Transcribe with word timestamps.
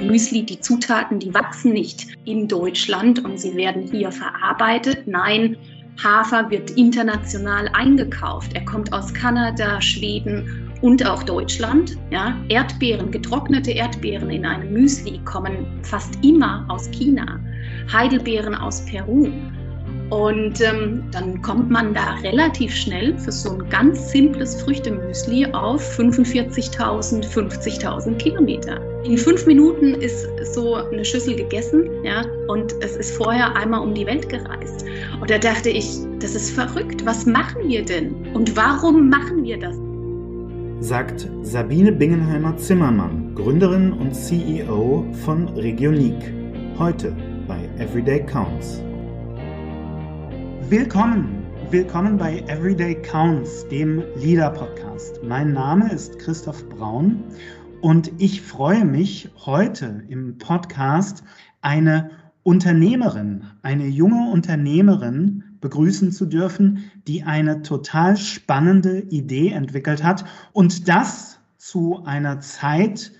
Müsli, 0.00 0.44
die 0.44 0.60
Zutaten, 0.60 1.18
die 1.18 1.32
wachsen 1.32 1.72
nicht 1.72 2.06
in 2.24 2.48
Deutschland 2.48 3.24
und 3.24 3.38
sie 3.38 3.54
werden 3.56 3.82
hier 3.90 4.12
verarbeitet. 4.12 5.06
Nein, 5.06 5.56
Hafer 6.02 6.50
wird 6.50 6.72
international 6.72 7.68
eingekauft. 7.72 8.52
Er 8.54 8.64
kommt 8.64 8.92
aus 8.92 9.12
Kanada, 9.14 9.80
Schweden 9.80 10.70
und 10.82 11.06
auch 11.06 11.22
Deutschland. 11.22 11.96
Ja. 12.10 12.36
Erdbeeren, 12.48 13.10
getrocknete 13.10 13.70
Erdbeeren 13.70 14.30
in 14.30 14.44
einem 14.44 14.72
Müsli 14.72 15.18
kommen 15.24 15.66
fast 15.82 16.22
immer 16.24 16.66
aus 16.68 16.90
China. 16.90 17.40
Heidelbeeren 17.90 18.54
aus 18.54 18.84
Peru. 18.84 19.28
Und 20.10 20.60
ähm, 20.60 21.02
dann 21.10 21.42
kommt 21.42 21.68
man 21.68 21.92
da 21.92 22.14
relativ 22.22 22.72
schnell 22.72 23.18
für 23.18 23.32
so 23.32 23.58
ein 23.58 23.68
ganz 23.68 24.12
simples 24.12 24.60
Früchtemüsli 24.62 25.46
auf 25.46 25.82
45.000, 25.98 27.24
50.000 27.24 28.16
Kilometer. 28.16 28.80
In 29.04 29.18
fünf 29.18 29.46
Minuten 29.46 29.94
ist 29.94 30.28
so 30.54 30.74
eine 30.74 31.04
Schüssel 31.04 31.34
gegessen, 31.34 31.88
ja, 32.04 32.24
und 32.46 32.72
es 32.82 32.96
ist 32.96 33.16
vorher 33.16 33.56
einmal 33.56 33.80
um 33.80 33.94
die 33.94 34.06
Welt 34.06 34.28
gereist. 34.28 34.84
Und 35.20 35.28
da 35.28 35.38
dachte 35.38 35.70
ich, 35.70 35.98
das 36.20 36.36
ist 36.36 36.52
verrückt. 36.52 37.04
Was 37.04 37.26
machen 37.26 37.68
wir 37.68 37.84
denn? 37.84 38.14
Und 38.32 38.56
warum 38.56 39.10
machen 39.10 39.42
wir 39.42 39.58
das? 39.58 39.76
Sagt 40.78 41.28
Sabine 41.42 41.90
Bingenheimer-Zimmermann, 41.90 43.34
Gründerin 43.34 43.92
und 43.92 44.14
CEO 44.14 45.04
von 45.24 45.48
Regionik. 45.48 46.32
Heute 46.78 47.16
bei 47.48 47.68
Everyday 47.78 48.24
Counts. 48.24 48.85
Willkommen, 50.68 51.46
willkommen 51.70 52.18
bei 52.18 52.40
Everyday 52.48 53.00
Counts, 53.00 53.68
dem 53.68 54.02
Leader 54.16 54.50
Podcast. 54.50 55.22
Mein 55.22 55.52
Name 55.52 55.92
ist 55.92 56.18
Christoph 56.18 56.68
Braun 56.70 57.22
und 57.82 58.10
ich 58.18 58.42
freue 58.42 58.84
mich 58.84 59.30
heute 59.44 60.02
im 60.08 60.38
Podcast 60.38 61.22
eine 61.60 62.10
Unternehmerin, 62.42 63.44
eine 63.62 63.86
junge 63.86 64.28
Unternehmerin 64.32 65.44
begrüßen 65.60 66.10
zu 66.10 66.26
dürfen, 66.26 66.90
die 67.06 67.22
eine 67.22 67.62
total 67.62 68.16
spannende 68.16 69.02
Idee 69.02 69.50
entwickelt 69.50 70.02
hat 70.02 70.24
und 70.52 70.88
das 70.88 71.38
zu 71.58 72.02
einer 72.04 72.40
Zeit, 72.40 73.12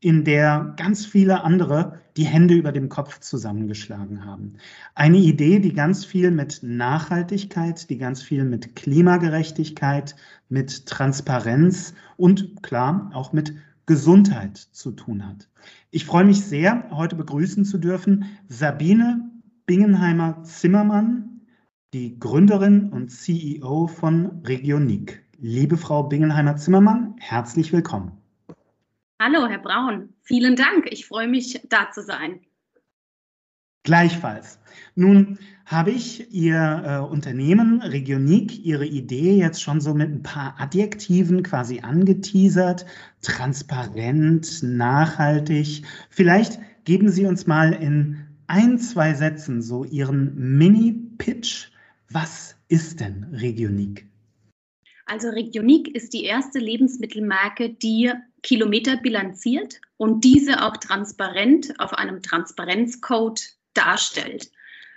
in 0.00 0.24
der 0.24 0.74
ganz 0.76 1.06
viele 1.06 1.44
andere 1.44 2.01
die 2.16 2.24
Hände 2.24 2.54
über 2.54 2.72
dem 2.72 2.88
Kopf 2.88 3.20
zusammengeschlagen 3.20 4.24
haben. 4.24 4.54
Eine 4.94 5.18
Idee, 5.18 5.58
die 5.58 5.72
ganz 5.72 6.04
viel 6.04 6.30
mit 6.30 6.60
Nachhaltigkeit, 6.62 7.88
die 7.88 7.98
ganz 7.98 8.22
viel 8.22 8.44
mit 8.44 8.76
Klimagerechtigkeit, 8.76 10.16
mit 10.48 10.86
Transparenz 10.86 11.94
und 12.16 12.62
klar 12.62 13.10
auch 13.14 13.32
mit 13.32 13.54
Gesundheit 13.86 14.56
zu 14.56 14.92
tun 14.92 15.26
hat. 15.26 15.48
Ich 15.90 16.04
freue 16.04 16.24
mich 16.24 16.44
sehr, 16.44 16.88
heute 16.90 17.16
begrüßen 17.16 17.64
zu 17.64 17.78
dürfen 17.78 18.26
Sabine 18.48 19.30
Bingenheimer-Zimmermann, 19.66 21.40
die 21.92 22.18
Gründerin 22.18 22.90
und 22.90 23.10
CEO 23.10 23.86
von 23.86 24.42
Regionik. 24.44 25.24
Liebe 25.38 25.76
Frau 25.76 26.04
Bingenheimer-Zimmermann, 26.04 27.16
herzlich 27.18 27.72
willkommen. 27.72 28.21
Hallo, 29.24 29.46
Herr 29.46 29.60
Braun. 29.60 30.08
Vielen 30.22 30.56
Dank. 30.56 30.88
Ich 30.90 31.06
freue 31.06 31.28
mich, 31.28 31.60
da 31.68 31.92
zu 31.92 32.02
sein. 32.02 32.40
Gleichfalls. 33.84 34.58
Nun 34.96 35.38
habe 35.64 35.92
ich 35.92 36.34
Ihr 36.34 36.82
äh, 36.84 36.98
Unternehmen 37.08 37.82
Regionik, 37.82 38.64
Ihre 38.64 38.84
Idee 38.84 39.36
jetzt 39.36 39.62
schon 39.62 39.80
so 39.80 39.94
mit 39.94 40.10
ein 40.10 40.24
paar 40.24 40.56
Adjektiven 40.58 41.44
quasi 41.44 41.82
angeteasert. 41.82 42.84
Transparent, 43.20 44.60
nachhaltig. 44.64 45.84
Vielleicht 46.10 46.58
geben 46.84 47.08
Sie 47.08 47.24
uns 47.24 47.46
mal 47.46 47.74
in 47.74 48.26
ein, 48.48 48.80
zwei 48.80 49.14
Sätzen 49.14 49.62
so 49.62 49.84
Ihren 49.84 50.34
Mini-Pitch. 50.58 51.68
Was 52.10 52.56
ist 52.66 52.98
denn 52.98 53.28
Regionik? 53.30 54.04
Also 55.06 55.28
Regionik 55.28 55.94
ist 55.94 56.12
die 56.12 56.24
erste 56.24 56.58
Lebensmittelmarke, 56.58 57.70
die 57.70 58.10
Kilometer 58.42 58.96
bilanziert 58.96 59.80
und 59.96 60.24
diese 60.24 60.62
auch 60.64 60.76
transparent 60.76 61.78
auf 61.78 61.94
einem 61.94 62.22
Transparenzcode 62.22 63.40
darstellt. 63.74 64.50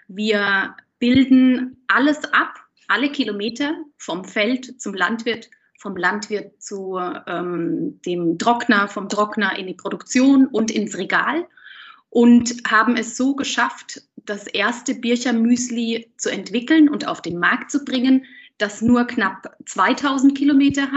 Wir 0.07 0.75
bilden 0.99 1.83
alles 1.87 2.23
ab, 2.33 2.55
alle 2.87 3.11
Kilometer 3.11 3.75
vom 3.97 4.25
Feld 4.25 4.79
zum 4.81 4.93
Landwirt, 4.93 5.49
vom 5.77 5.95
Landwirt 5.95 6.61
zu 6.61 6.99
ähm, 7.27 7.99
dem 8.05 8.37
Trockner, 8.39 8.87
vom 8.87 9.09
Trockner 9.09 9.57
in 9.57 9.67
die 9.67 9.73
Produktion 9.73 10.47
und 10.47 10.71
ins 10.71 10.97
Regal 10.97 11.47
und 12.09 12.55
haben 12.67 12.95
es 12.95 13.17
so 13.17 13.35
geschafft, 13.35 14.01
das 14.15 14.47
erste 14.47 14.95
Bircher-Müsli 14.95 16.11
zu 16.17 16.31
entwickeln 16.31 16.89
und 16.89 17.07
auf 17.07 17.21
den 17.21 17.37
Markt 17.37 17.71
zu 17.71 17.85
bringen, 17.85 18.25
das 18.57 18.81
nur 18.81 19.05
knapp 19.05 19.55
2000 19.65 20.35
Kilometer 20.35 20.87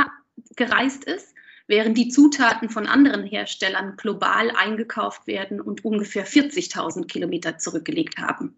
gereist 0.57 1.05
ist, 1.05 1.35
während 1.69 1.97
die 1.97 2.09
Zutaten 2.09 2.71
von 2.71 2.87
anderen 2.87 3.25
Herstellern 3.25 3.95
global 3.97 4.51
eingekauft 4.51 5.27
werden 5.27 5.61
und 5.61 5.85
ungefähr 5.85 6.27
40.000 6.27 7.07
Kilometer 7.07 7.59
zurückgelegt 7.59 8.19
haben. 8.19 8.57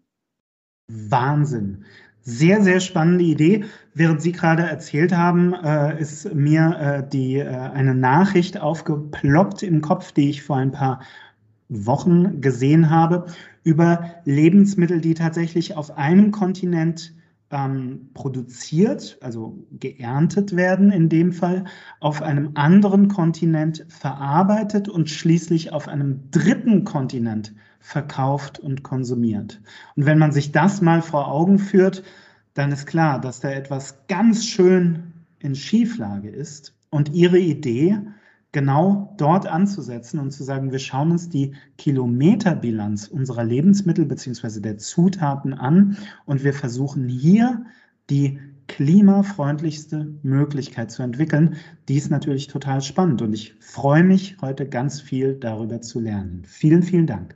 Wahnsinn. 0.87 1.85
Sehr, 2.23 2.61
sehr 2.61 2.79
spannende 2.79 3.23
Idee. 3.23 3.65
Während 3.93 4.21
Sie 4.21 4.31
gerade 4.31 4.63
erzählt 4.63 5.11
haben, 5.11 5.53
äh, 5.53 5.99
ist 5.99 6.33
mir 6.33 6.77
äh, 6.79 7.09
die, 7.09 7.37
äh, 7.37 7.47
eine 7.47 7.95
Nachricht 7.95 8.59
aufgeploppt 8.59 9.63
im 9.63 9.81
Kopf, 9.81 10.11
die 10.11 10.29
ich 10.29 10.43
vor 10.43 10.57
ein 10.57 10.71
paar 10.71 11.01
Wochen 11.67 12.41
gesehen 12.41 12.89
habe, 12.89 13.25
über 13.63 14.15
Lebensmittel, 14.25 15.01
die 15.01 15.15
tatsächlich 15.15 15.75
auf 15.75 15.97
einem 15.97 16.31
Kontinent 16.31 17.13
ähm, 17.51 18.09
produziert, 18.13 19.17
also 19.21 19.65
geerntet 19.71 20.55
werden 20.55 20.91
in 20.91 21.09
dem 21.09 21.33
Fall, 21.33 21.65
auf 21.99 22.21
einem 22.21 22.51
anderen 22.55 23.07
Kontinent 23.07 23.85
verarbeitet 23.89 24.89
und 24.89 25.09
schließlich 25.09 25.73
auf 25.73 25.87
einem 25.87 26.31
dritten 26.31 26.83
Kontinent 26.83 27.53
verkauft 27.79 28.59
und 28.59 28.83
konsumiert. 28.83 29.61
Und 29.95 30.05
wenn 30.05 30.19
man 30.19 30.31
sich 30.31 30.51
das 30.51 30.81
mal 30.81 31.01
vor 31.01 31.27
Augen 31.27 31.59
führt, 31.59 32.03
dann 32.53 32.71
ist 32.71 32.85
klar, 32.85 33.19
dass 33.19 33.39
da 33.39 33.49
etwas 33.49 34.07
ganz 34.07 34.45
schön 34.45 35.13
in 35.39 35.55
Schieflage 35.55 36.29
ist. 36.29 36.73
Und 36.89 37.13
ihre 37.13 37.39
Idee, 37.39 37.99
genau 38.51 39.13
dort 39.17 39.47
anzusetzen 39.47 40.19
und 40.19 40.31
zu 40.31 40.43
sagen, 40.43 40.71
wir 40.71 40.79
schauen 40.79 41.11
uns 41.11 41.29
die 41.29 41.53
Kilometerbilanz 41.77 43.07
unserer 43.07 43.43
Lebensmittel 43.43 44.05
beziehungsweise 44.05 44.61
der 44.61 44.77
Zutaten 44.77 45.53
an 45.53 45.97
und 46.25 46.43
wir 46.43 46.53
versuchen 46.53 47.07
hier 47.07 47.65
die 48.09 48.39
klimafreundlichste 48.67 50.13
Möglichkeit 50.23 50.91
zu 50.91 51.03
entwickeln. 51.03 51.55
Die 51.89 51.97
ist 51.97 52.09
natürlich 52.09 52.47
total 52.47 52.81
spannend 52.81 53.21
und 53.21 53.33
ich 53.33 53.55
freue 53.59 54.03
mich, 54.03 54.37
heute 54.41 54.67
ganz 54.67 55.01
viel 55.01 55.35
darüber 55.35 55.81
zu 55.81 55.99
lernen. 55.99 56.43
Vielen, 56.45 56.83
vielen 56.83 57.07
Dank. 57.07 57.35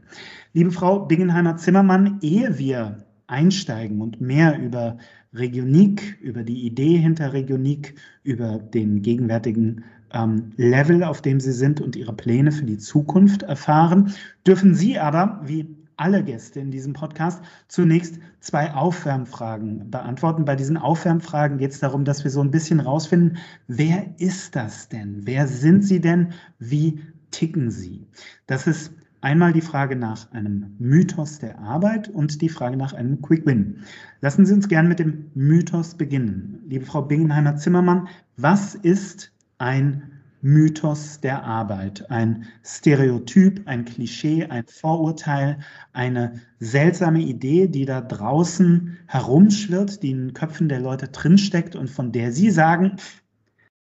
Liebe 0.54 0.72
Frau 0.72 1.06
Bingenheimer-Zimmermann, 1.06 2.20
ehe 2.22 2.58
wir 2.58 3.06
einsteigen 3.28 4.02
und 4.02 4.22
mehr 4.22 4.60
über 4.60 4.98
Regionik, 5.34 6.18
über 6.22 6.44
die 6.44 6.66
Idee 6.66 6.98
hinter 6.98 7.34
Regionik, 7.34 7.96
über 8.24 8.58
den 8.60 9.02
gegenwärtigen 9.02 9.84
ähm, 10.16 10.52
Level, 10.56 11.04
auf 11.04 11.22
dem 11.22 11.40
Sie 11.40 11.52
sind 11.52 11.82
und 11.82 11.96
Ihre 11.96 12.14
Pläne 12.14 12.52
für 12.52 12.66
die 12.66 12.78
Zukunft 12.78 13.44
erfahren, 13.44 14.14
dürfen 14.48 14.74
Sie 14.74 14.98
aber, 14.98 15.42
wie 15.44 15.68
alle 15.98 16.24
Gäste 16.24 16.60
in 16.60 16.72
diesem 16.72 16.94
Podcast 16.94 17.42
zunächst 17.68 18.20
zwei 18.40 18.74
Aufwärmfragen 18.74 19.92
beantworten. 19.92 20.46
Bei 20.46 20.56
diesen 20.56 20.78
Aufwärmfragen 20.78 21.58
geht 21.58 21.72
es 21.72 21.80
darum, 21.80 22.04
dass 22.06 22.24
wir 22.24 22.32
so 22.32 22.42
ein 22.42 22.52
bisschen 22.52 22.80
rausfinden, 22.80 23.38
wer 23.68 24.06
ist 24.18 24.56
das 24.56 24.90
denn? 24.90 25.22
Wer 25.24 25.48
sind 25.48 25.84
Sie 25.84 26.02
denn? 26.02 26.34
Wie 26.60 27.00
ticken 27.32 27.72
Sie? 27.72 28.08
Das 28.48 28.68
ist 28.68 28.92
einmal 29.22 29.54
die 29.54 29.62
Frage 29.62 29.96
nach 29.96 30.32
einem 30.32 30.76
Mythos 30.80 31.40
der 31.40 31.60
Arbeit 31.60 32.10
und 32.10 32.42
die 32.42 32.50
Frage 32.50 32.78
nach 32.78 32.94
einem 32.94 33.22
Quick 33.22 33.46
Win. 33.46 33.78
Lassen 34.22 34.46
Sie 34.46 34.54
uns 34.54 34.68
gern 34.68 34.88
mit 34.88 35.00
dem 35.00 35.32
Mythos 35.34 35.96
beginnen. 35.96 36.60
Liebe 36.68 36.86
Frau 36.86 37.02
Bingenheimer-Zimmermann, 37.02 38.08
was 38.38 38.76
ist 38.76 39.32
ein 39.58 40.16
Mythos 40.42 41.20
der 41.22 41.44
Arbeit, 41.44 42.12
ein 42.12 42.46
Stereotyp, 42.64 43.64
ein 43.66 43.84
Klischee, 43.84 44.46
ein 44.46 44.66
Vorurteil, 44.68 45.58
eine 45.92 46.40
seltsame 46.60 47.22
Idee, 47.22 47.68
die 47.68 47.86
da 47.86 48.02
draußen 48.02 48.96
herumschwirrt, 49.08 50.04
die 50.04 50.12
in 50.12 50.28
den 50.28 50.34
Köpfen 50.36 50.70
der 50.70 50.82
Leute 50.82 51.08
drinsteckt 51.08 51.76
und 51.76 51.90
von 51.90 52.12
der 52.12 52.32
Sie 52.32 52.52
sagen, 52.52 52.98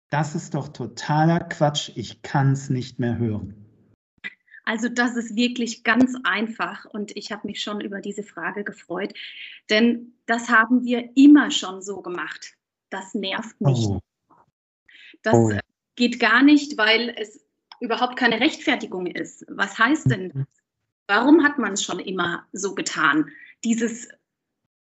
das 0.10 0.36
ist 0.36 0.54
doch 0.54 0.68
totaler 0.68 1.39
Quatsch, 1.39 1.92
ich 1.95 2.24
kann 2.24 2.51
es 2.51 2.69
nicht 2.69 3.00
mehr 3.00 3.18
hören. 3.18 3.54
Also 4.66 4.89
das 4.89 5.16
ist 5.16 5.36
wirklich 5.36 5.83
ganz 5.83 6.13
einfach 6.24 6.86
und 6.86 7.16
ich 7.16 7.31
habe 7.31 7.48
mich 7.48 7.62
schon 7.62 7.80
über 7.80 8.01
diese 8.01 8.24
Frage 8.24 8.63
gefreut, 8.63 9.13
denn 9.69 10.13
das 10.25 10.50
haben 10.50 10.83
wir 10.83 11.10
immer 11.16 11.51
schon 11.51 11.81
so 11.81 12.01
gemacht. 12.01 12.56
Das 12.89 13.13
nervt 13.13 13.62
nicht. 13.62 13.88
Oh. 13.88 14.00
Das 15.24 15.36
oh. 15.36 15.51
geht 15.95 16.19
gar 16.19 16.44
nicht, 16.44 16.77
weil 16.77 17.13
es 17.18 17.44
überhaupt 17.80 18.18
keine 18.18 18.39
Rechtfertigung 18.39 19.07
ist. 19.07 19.45
Was 19.50 19.77
heißt 19.77 20.10
denn 20.10 20.31
das? 20.33 20.45
Warum 21.07 21.44
hat 21.44 21.57
man 21.57 21.74
es 21.74 21.83
schon 21.83 22.00
immer 22.00 22.45
so 22.51 22.75
getan? 22.75 23.30
Dieses, 23.63 24.10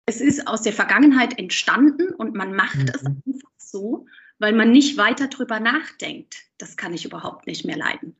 es 0.05 0.21
ist 0.21 0.47
aus 0.47 0.63
der 0.63 0.73
Vergangenheit 0.73 1.39
entstanden 1.39 2.13
und 2.13 2.35
man 2.35 2.53
macht 2.55 2.77
mhm. 2.77 2.91
es 2.93 3.05
einfach 3.05 3.51
so, 3.57 4.05
weil 4.37 4.53
man 4.53 4.71
nicht 4.71 4.97
weiter 4.97 5.27
drüber 5.27 5.59
nachdenkt. 5.59 6.35
Das 6.57 6.77
kann 6.77 6.93
ich 6.93 7.05
überhaupt 7.05 7.47
nicht 7.47 7.65
mehr 7.65 7.77
leiden. 7.77 8.15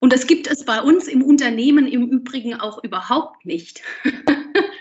Und 0.00 0.12
das 0.12 0.26
gibt 0.26 0.48
es 0.48 0.64
bei 0.64 0.82
uns 0.82 1.06
im 1.06 1.22
Unternehmen 1.22 1.86
im 1.86 2.08
Übrigen 2.08 2.54
auch 2.54 2.82
überhaupt 2.82 3.46
nicht. 3.46 3.82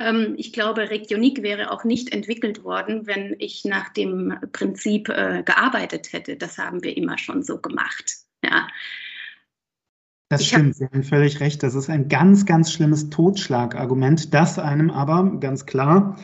Ähm, 0.00 0.34
ich 0.38 0.52
glaube, 0.52 0.90
Regionik 0.90 1.42
wäre 1.42 1.70
auch 1.70 1.84
nicht 1.84 2.12
entwickelt 2.12 2.64
worden, 2.64 3.06
wenn 3.06 3.36
ich 3.38 3.64
nach 3.64 3.90
dem 3.90 4.34
Prinzip 4.52 5.08
äh, 5.10 5.42
gearbeitet 5.44 6.12
hätte. 6.12 6.36
Das 6.36 6.58
haben 6.58 6.82
wir 6.82 6.96
immer 6.96 7.18
schon 7.18 7.42
so 7.42 7.58
gemacht. 7.58 8.16
Ja. 8.42 8.66
Das 10.30 10.46
stimmt, 10.46 10.76
Sie 10.76 10.86
haben 10.86 11.02
völlig 11.02 11.40
recht. 11.40 11.62
Das 11.62 11.74
ist 11.74 11.90
ein 11.90 12.08
ganz, 12.08 12.46
ganz 12.46 12.72
schlimmes 12.72 13.10
Totschlagargument, 13.10 14.32
das 14.32 14.58
einem 14.58 14.90
aber 14.90 15.38
ganz 15.40 15.66
klar, 15.66 16.16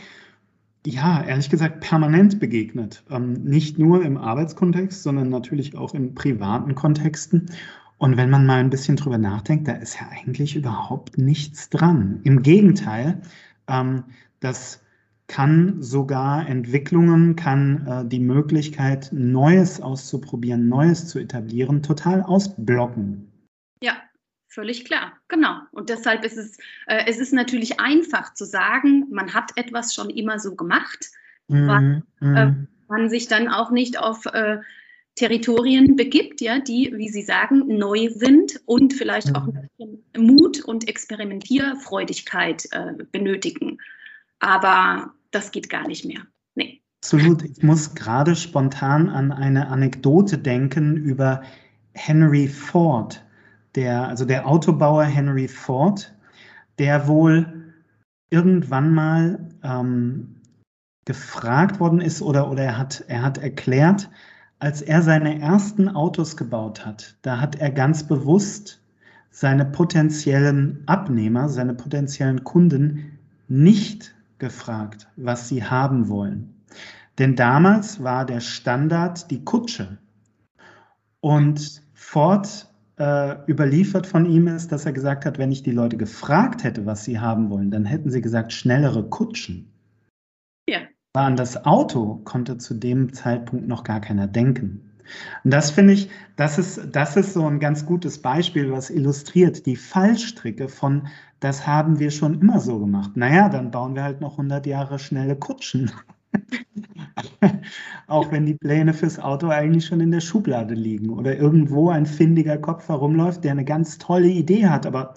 ja, 0.86 1.24
ehrlich 1.24 1.50
gesagt, 1.50 1.80
permanent 1.80 2.38
begegnet. 2.38 3.02
Ähm, 3.10 3.32
nicht 3.42 3.78
nur 3.78 4.04
im 4.04 4.16
Arbeitskontext, 4.16 5.02
sondern 5.02 5.28
natürlich 5.28 5.76
auch 5.76 5.92
in 5.92 6.14
privaten 6.14 6.76
Kontexten. 6.76 7.50
Und 7.98 8.16
wenn 8.16 8.30
man 8.30 8.46
mal 8.46 8.60
ein 8.60 8.70
bisschen 8.70 8.96
drüber 8.96 9.18
nachdenkt, 9.18 9.66
da 9.66 9.72
ist 9.72 9.98
ja 10.00 10.08
eigentlich 10.08 10.54
überhaupt 10.54 11.18
nichts 11.18 11.68
dran. 11.68 12.20
Im 12.22 12.42
Gegenteil, 12.42 13.20
das 14.40 14.80
kann 15.28 15.82
sogar 15.82 16.48
Entwicklungen, 16.48 17.36
kann 17.36 17.86
äh, 17.86 18.08
die 18.08 18.20
Möglichkeit, 18.20 19.08
Neues 19.12 19.80
auszuprobieren, 19.80 20.68
Neues 20.68 21.08
zu 21.08 21.18
etablieren, 21.18 21.82
total 21.82 22.22
ausblocken. 22.22 23.32
Ja, 23.82 23.96
völlig 24.48 24.84
klar, 24.84 25.12
genau. 25.28 25.58
Und 25.72 25.88
deshalb 25.88 26.24
ist 26.24 26.36
es, 26.36 26.58
äh, 26.86 27.04
es 27.06 27.18
ist 27.18 27.32
natürlich 27.32 27.80
einfach 27.80 28.34
zu 28.34 28.44
sagen, 28.44 29.06
man 29.10 29.34
hat 29.34 29.50
etwas 29.56 29.94
schon 29.94 30.10
immer 30.10 30.38
so 30.38 30.54
gemacht, 30.54 31.06
mm, 31.48 31.66
weil 31.66 32.02
äh, 32.20 32.46
mm. 32.46 32.68
man 32.88 33.10
sich 33.10 33.26
dann 33.26 33.48
auch 33.48 33.72
nicht 33.72 33.98
auf 33.98 34.26
äh, 34.26 34.58
Territorien 35.16 35.96
begibt, 35.96 36.42
ja, 36.42 36.60
die, 36.60 36.92
wie 36.94 37.08
Sie 37.08 37.22
sagen, 37.22 37.66
neu 37.66 38.10
sind 38.10 38.60
und 38.66 38.92
vielleicht 38.92 39.34
auch 39.34 39.46
mhm. 39.46 39.98
Mut 40.16 40.62
und 40.62 40.88
Experimentierfreudigkeit 40.88 42.68
äh, 42.70 42.92
benötigen. 43.10 43.78
Aber 44.38 45.14
das 45.30 45.50
geht 45.50 45.70
gar 45.70 45.88
nicht 45.88 46.04
mehr. 46.04 46.20
Nee. 46.54 46.82
Absolut. 47.02 47.42
Ich 47.44 47.62
muss 47.62 47.94
gerade 47.94 48.36
spontan 48.36 49.08
an 49.08 49.32
eine 49.32 49.68
Anekdote 49.68 50.36
denken 50.36 50.96
über 50.96 51.42
Henry 51.94 52.46
Ford, 52.46 53.24
der, 53.74 54.08
also 54.08 54.26
der 54.26 54.46
Autobauer 54.46 55.04
Henry 55.04 55.48
Ford, 55.48 56.14
der 56.78 57.08
wohl 57.08 57.72
irgendwann 58.28 58.92
mal 58.92 59.48
ähm, 59.62 60.36
gefragt 61.06 61.80
worden 61.80 62.02
ist 62.02 62.20
oder, 62.20 62.50
oder 62.50 62.64
er, 62.64 62.78
hat, 62.78 63.04
er 63.08 63.22
hat 63.22 63.38
erklärt, 63.38 64.10
als 64.58 64.82
er 64.82 65.02
seine 65.02 65.40
ersten 65.40 65.88
Autos 65.88 66.36
gebaut 66.36 66.86
hat, 66.86 67.16
da 67.22 67.40
hat 67.40 67.56
er 67.56 67.70
ganz 67.70 68.04
bewusst 68.04 68.80
seine 69.30 69.66
potenziellen 69.66 70.82
Abnehmer, 70.86 71.48
seine 71.48 71.74
potenziellen 71.74 72.42
Kunden 72.44 73.18
nicht 73.48 74.14
gefragt, 74.38 75.08
was 75.16 75.48
sie 75.48 75.64
haben 75.64 76.08
wollen. 76.08 76.54
Denn 77.18 77.36
damals 77.36 78.02
war 78.02 78.24
der 78.24 78.40
Standard 78.40 79.30
die 79.30 79.44
Kutsche. 79.44 79.98
Und 81.20 81.82
Ford 81.94 82.68
äh, 82.98 83.36
überliefert 83.46 84.06
von 84.06 84.26
ihm 84.26 84.48
ist, 84.48 84.72
dass 84.72 84.86
er 84.86 84.92
gesagt 84.92 85.24
hat, 85.24 85.38
wenn 85.38 85.52
ich 85.52 85.62
die 85.62 85.72
Leute 85.72 85.96
gefragt 85.96 86.64
hätte, 86.64 86.86
was 86.86 87.04
sie 87.04 87.20
haben 87.20 87.50
wollen, 87.50 87.70
dann 87.70 87.84
hätten 87.84 88.10
sie 88.10 88.20
gesagt, 88.22 88.52
schnellere 88.52 89.08
Kutschen. 89.08 89.70
An 91.24 91.36
das 91.36 91.64
Auto, 91.64 92.20
konnte 92.24 92.58
zu 92.58 92.74
dem 92.74 93.12
Zeitpunkt 93.12 93.66
noch 93.68 93.84
gar 93.84 94.00
keiner 94.00 94.26
denken. 94.26 94.86
Und 95.44 95.52
das 95.52 95.70
finde 95.70 95.92
ich, 95.94 96.10
das 96.36 96.58
ist, 96.58 96.80
das 96.92 97.16
ist 97.16 97.32
so 97.32 97.46
ein 97.46 97.60
ganz 97.60 97.86
gutes 97.86 98.20
Beispiel, 98.20 98.72
was 98.72 98.90
illustriert 98.90 99.66
die 99.66 99.76
Fallstricke 99.76 100.68
von, 100.68 101.08
das 101.40 101.66
haben 101.66 101.98
wir 101.98 102.10
schon 102.10 102.40
immer 102.40 102.60
so 102.60 102.78
gemacht. 102.78 103.16
Naja, 103.16 103.48
dann 103.48 103.70
bauen 103.70 103.94
wir 103.94 104.02
halt 104.02 104.20
noch 104.20 104.32
100 104.32 104.66
Jahre 104.66 104.98
schnelle 104.98 105.36
Kutschen. 105.36 105.90
Auch 108.08 108.30
wenn 108.30 108.46
die 108.46 108.54
Pläne 108.54 108.92
fürs 108.94 109.18
Auto 109.18 109.48
eigentlich 109.48 109.86
schon 109.86 110.00
in 110.00 110.10
der 110.10 110.20
Schublade 110.20 110.74
liegen 110.74 111.10
oder 111.10 111.36
irgendwo 111.36 111.90
ein 111.90 112.06
findiger 112.06 112.58
Kopf 112.58 112.88
herumläuft, 112.88 113.44
der 113.44 113.52
eine 113.52 113.64
ganz 113.64 113.98
tolle 113.98 114.28
Idee 114.28 114.66
hat. 114.66 114.86
Aber 114.86 115.14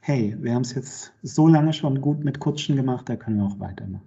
hey, 0.00 0.36
wir 0.40 0.54
haben 0.54 0.62
es 0.62 0.74
jetzt 0.74 1.12
so 1.22 1.46
lange 1.46 1.72
schon 1.72 2.00
gut 2.00 2.24
mit 2.24 2.40
Kutschen 2.40 2.76
gemacht, 2.76 3.08
da 3.08 3.16
können 3.16 3.38
wir 3.38 3.44
auch 3.44 3.60
weitermachen. 3.60 4.06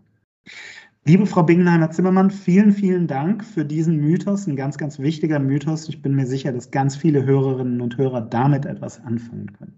Liebe 1.07 1.27
Frau 1.27 1.43
Bingenheimer-Zimmermann, 1.43 2.31
vielen, 2.31 2.71
vielen 2.71 3.05
Dank 3.05 3.45
für 3.45 3.63
diesen 3.63 3.97
Mythos, 3.97 4.47
ein 4.47 4.55
ganz, 4.55 4.79
ganz 4.79 4.97
wichtiger 4.97 5.37
Mythos. 5.37 5.87
Ich 5.87 6.01
bin 6.01 6.15
mir 6.15 6.25
sicher, 6.25 6.51
dass 6.51 6.71
ganz 6.71 6.95
viele 6.95 7.23
Hörerinnen 7.23 7.79
und 7.79 7.95
Hörer 7.99 8.21
damit 8.21 8.65
etwas 8.65 8.99
anfangen 9.05 9.53
können. 9.53 9.77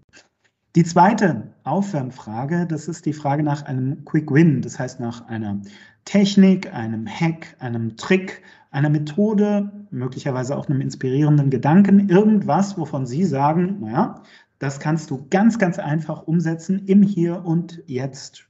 Die 0.74 0.84
zweite 0.84 1.52
Aufwärmfrage, 1.64 2.66
das 2.66 2.88
ist 2.88 3.04
die 3.04 3.12
Frage 3.12 3.42
nach 3.42 3.60
einem 3.66 4.06
Quick 4.06 4.32
Win, 4.32 4.62
das 4.62 4.78
heißt 4.78 5.00
nach 5.00 5.28
einer 5.28 5.60
Technik, 6.06 6.72
einem 6.72 7.06
Hack, 7.06 7.56
einem 7.58 7.98
Trick, 7.98 8.40
einer 8.70 8.88
Methode, 8.88 9.70
möglicherweise 9.90 10.56
auch 10.56 10.70
einem 10.70 10.80
inspirierenden 10.80 11.50
Gedanken, 11.50 12.08
irgendwas, 12.08 12.78
wovon 12.78 13.04
Sie 13.04 13.24
sagen, 13.24 13.80
naja, 13.80 14.22
das 14.60 14.80
kannst 14.80 15.10
du 15.10 15.26
ganz, 15.28 15.58
ganz 15.58 15.78
einfach 15.78 16.26
umsetzen 16.26 16.86
im 16.86 17.02
Hier 17.02 17.44
und 17.44 17.82
Jetzt 17.86 18.48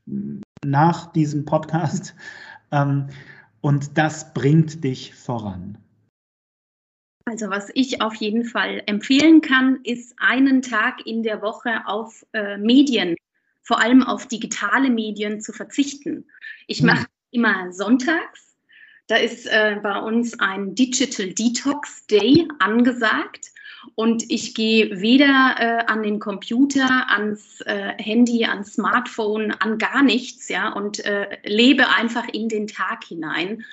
nach 0.64 1.12
diesem 1.12 1.44
Podcast 1.44 2.14
und 3.60 3.98
das 3.98 4.32
bringt 4.34 4.84
dich 4.84 5.14
voran. 5.14 5.78
Also 7.24 7.50
was 7.50 7.70
ich 7.74 8.00
auf 8.00 8.14
jeden 8.14 8.44
Fall 8.44 8.82
empfehlen 8.86 9.42
kann, 9.42 9.80
ist 9.84 10.14
einen 10.16 10.62
Tag 10.62 11.06
in 11.06 11.22
der 11.22 11.42
Woche 11.42 11.86
auf 11.86 12.24
äh, 12.32 12.56
Medien, 12.56 13.16
vor 13.62 13.80
allem 13.82 14.02
auf 14.02 14.26
digitale 14.28 14.88
Medien 14.88 15.42
zu 15.42 15.52
verzichten. 15.52 16.26
Ich 16.66 16.78
hm. 16.78 16.86
mache 16.86 17.06
immer 17.30 17.70
sonntags. 17.70 18.47
Da 19.08 19.16
ist 19.16 19.46
äh, 19.46 19.76
bei 19.82 19.98
uns 19.98 20.38
ein 20.38 20.74
Digital 20.74 21.32
Detox 21.32 22.06
Day 22.06 22.46
angesagt. 22.58 23.50
Und 23.94 24.30
ich 24.30 24.54
gehe 24.54 25.00
weder 25.00 25.54
äh, 25.58 25.84
an 25.86 26.02
den 26.02 26.18
Computer, 26.18 27.08
ans 27.08 27.62
äh, 27.62 27.94
Handy, 27.96 28.44
ans 28.44 28.74
Smartphone, 28.74 29.52
an 29.52 29.78
gar 29.78 30.02
nichts, 30.02 30.48
ja, 30.48 30.72
und 30.72 31.04
äh, 31.04 31.38
lebe 31.44 31.88
einfach 31.88 32.28
in 32.28 32.48
den 32.48 32.66
Tag 32.66 33.04
hinein, 33.04 33.64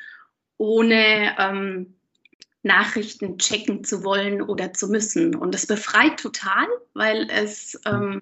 ohne 0.58 1.36
ähm, 1.38 1.96
Nachrichten 2.64 3.38
checken 3.40 3.84
zu 3.84 4.04
wollen 4.04 4.42
oder 4.42 4.74
zu 4.74 4.88
müssen. 4.88 5.36
Und 5.36 5.54
das 5.54 5.68
befreit 5.68 6.18
total, 6.20 6.68
weil 6.94 7.28
es 7.30 7.80
ähm, 7.86 8.22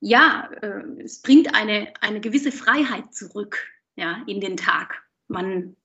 ja, 0.00 0.50
äh, 0.60 1.02
es 1.02 1.22
bringt 1.22 1.54
eine, 1.54 1.94
eine 2.02 2.20
gewisse 2.20 2.52
Freiheit 2.52 3.14
zurück, 3.14 3.66
ja, 3.96 4.22
in 4.26 4.40
den 4.40 4.58
Tag. 4.58 5.02
Man 5.28 5.76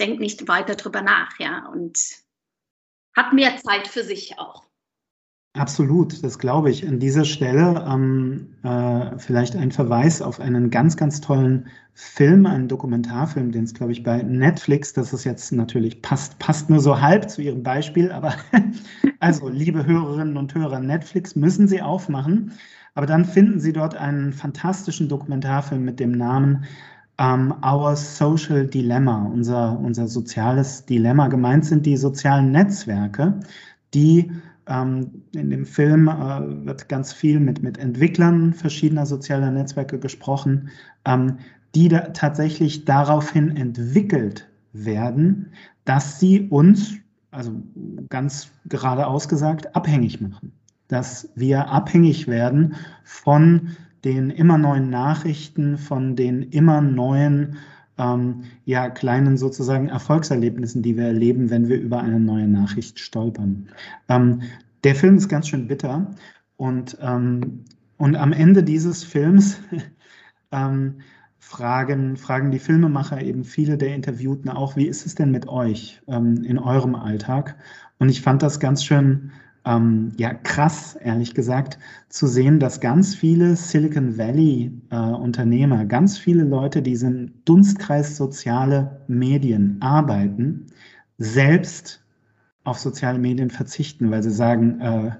denkt 0.00 0.20
nicht 0.20 0.48
weiter 0.48 0.74
drüber 0.74 1.02
nach, 1.02 1.38
ja, 1.38 1.66
und 1.72 1.98
hat 3.16 3.32
mehr 3.32 3.56
Zeit 3.58 3.86
für 3.86 4.02
sich 4.02 4.38
auch. 4.38 4.64
Absolut, 5.56 6.24
das 6.24 6.40
glaube 6.40 6.68
ich. 6.68 6.86
An 6.86 6.98
dieser 6.98 7.24
Stelle 7.24 7.86
ähm, 7.88 8.56
äh, 8.64 9.16
vielleicht 9.18 9.54
ein 9.54 9.70
Verweis 9.70 10.20
auf 10.20 10.40
einen 10.40 10.68
ganz, 10.68 10.96
ganz 10.96 11.20
tollen 11.20 11.68
Film, 11.92 12.44
einen 12.46 12.66
Dokumentarfilm, 12.66 13.52
den 13.52 13.62
es, 13.62 13.72
glaube 13.72 13.92
ich, 13.92 14.02
bei 14.02 14.20
Netflix, 14.20 14.94
das 14.94 15.12
ist 15.12 15.22
jetzt 15.22 15.52
natürlich, 15.52 16.02
passt, 16.02 16.40
passt 16.40 16.70
nur 16.70 16.80
so 16.80 17.00
halb 17.00 17.30
zu 17.30 17.40
Ihrem 17.40 17.62
Beispiel, 17.62 18.10
aber 18.10 18.34
also, 19.20 19.48
liebe 19.48 19.86
Hörerinnen 19.86 20.36
und 20.36 20.52
Hörer, 20.56 20.80
Netflix 20.80 21.36
müssen 21.36 21.68
Sie 21.68 21.80
aufmachen, 21.80 22.58
aber 22.94 23.06
dann 23.06 23.24
finden 23.24 23.60
Sie 23.60 23.72
dort 23.72 23.94
einen 23.94 24.32
fantastischen 24.32 25.08
Dokumentarfilm 25.08 25.84
mit 25.84 26.00
dem 26.00 26.10
Namen 26.10 26.64
um, 27.18 27.54
Our 27.64 27.96
Social 27.96 28.66
Dilemma, 28.66 29.30
unser, 29.32 29.78
unser 29.78 30.08
soziales 30.08 30.84
Dilemma. 30.84 31.28
Gemeint 31.28 31.64
sind 31.64 31.86
die 31.86 31.96
sozialen 31.96 32.50
Netzwerke, 32.50 33.40
die 33.92 34.30
ähm, 34.66 35.22
in 35.34 35.50
dem 35.50 35.66
Film 35.66 36.08
äh, 36.08 36.66
wird 36.66 36.88
ganz 36.88 37.12
viel 37.12 37.38
mit, 37.40 37.62
mit 37.62 37.78
Entwicklern 37.78 38.52
verschiedener 38.54 39.06
sozialer 39.06 39.50
Netzwerke 39.50 39.98
gesprochen, 39.98 40.70
ähm, 41.04 41.38
die 41.74 41.88
da 41.88 42.00
tatsächlich 42.08 42.84
daraufhin 42.84 43.56
entwickelt 43.56 44.48
werden, 44.72 45.52
dass 45.84 46.18
sie 46.18 46.48
uns, 46.48 46.94
also 47.30 47.52
ganz 48.08 48.48
gerade 48.68 49.06
ausgesagt, 49.06 49.74
abhängig 49.76 50.20
machen. 50.20 50.52
Dass 50.88 51.28
wir 51.34 51.68
abhängig 51.68 52.26
werden 52.28 52.74
von 53.02 53.70
den 54.04 54.30
immer 54.30 54.58
neuen 54.58 54.90
Nachrichten, 54.90 55.78
von 55.78 56.16
den 56.16 56.42
immer 56.42 56.80
neuen 56.80 57.56
ähm, 57.98 58.44
ja, 58.64 58.90
kleinen 58.90 59.36
sozusagen 59.36 59.88
Erfolgserlebnissen, 59.88 60.82
die 60.82 60.96
wir 60.96 61.04
erleben, 61.04 61.50
wenn 61.50 61.68
wir 61.68 61.80
über 61.80 62.00
eine 62.00 62.20
neue 62.20 62.48
Nachricht 62.48 62.98
stolpern. 62.98 63.68
Ähm, 64.08 64.42
der 64.82 64.94
Film 64.94 65.16
ist 65.16 65.28
ganz 65.28 65.48
schön 65.48 65.68
bitter 65.68 66.10
und, 66.56 66.98
ähm, 67.00 67.64
und 67.96 68.16
am 68.16 68.32
Ende 68.32 68.62
dieses 68.62 69.04
Films 69.04 69.58
ähm, 70.52 70.96
fragen, 71.38 72.16
fragen 72.16 72.50
die 72.50 72.58
Filmemacher 72.58 73.22
eben 73.22 73.44
viele 73.44 73.78
der 73.78 73.94
Interviewten 73.94 74.50
auch, 74.50 74.76
wie 74.76 74.86
ist 74.86 75.06
es 75.06 75.14
denn 75.14 75.30
mit 75.30 75.48
euch 75.48 76.02
ähm, 76.08 76.42
in 76.44 76.58
eurem 76.58 76.94
Alltag? 76.94 77.56
Und 77.98 78.08
ich 78.08 78.22
fand 78.22 78.42
das 78.42 78.60
ganz 78.60 78.84
schön 78.84 79.30
ähm, 79.64 80.12
ja, 80.18 80.34
krass, 80.34 80.94
ehrlich 80.96 81.34
gesagt, 81.34 81.78
zu 82.08 82.26
sehen, 82.26 82.60
dass 82.60 82.80
ganz 82.80 83.14
viele 83.14 83.56
Silicon 83.56 84.18
Valley-Unternehmer, 84.18 85.82
äh, 85.82 85.86
ganz 85.86 86.18
viele 86.18 86.44
Leute, 86.44 86.82
die 86.82 86.92
im 86.94 87.32
Dunstkreis 87.44 88.16
soziale 88.16 89.02
Medien 89.08 89.78
arbeiten, 89.80 90.66
selbst 91.18 92.04
auf 92.64 92.78
soziale 92.78 93.18
Medien 93.18 93.50
verzichten, 93.50 94.10
weil 94.10 94.22
sie 94.22 94.30
sagen, 94.30 94.80
äh, 94.80 95.12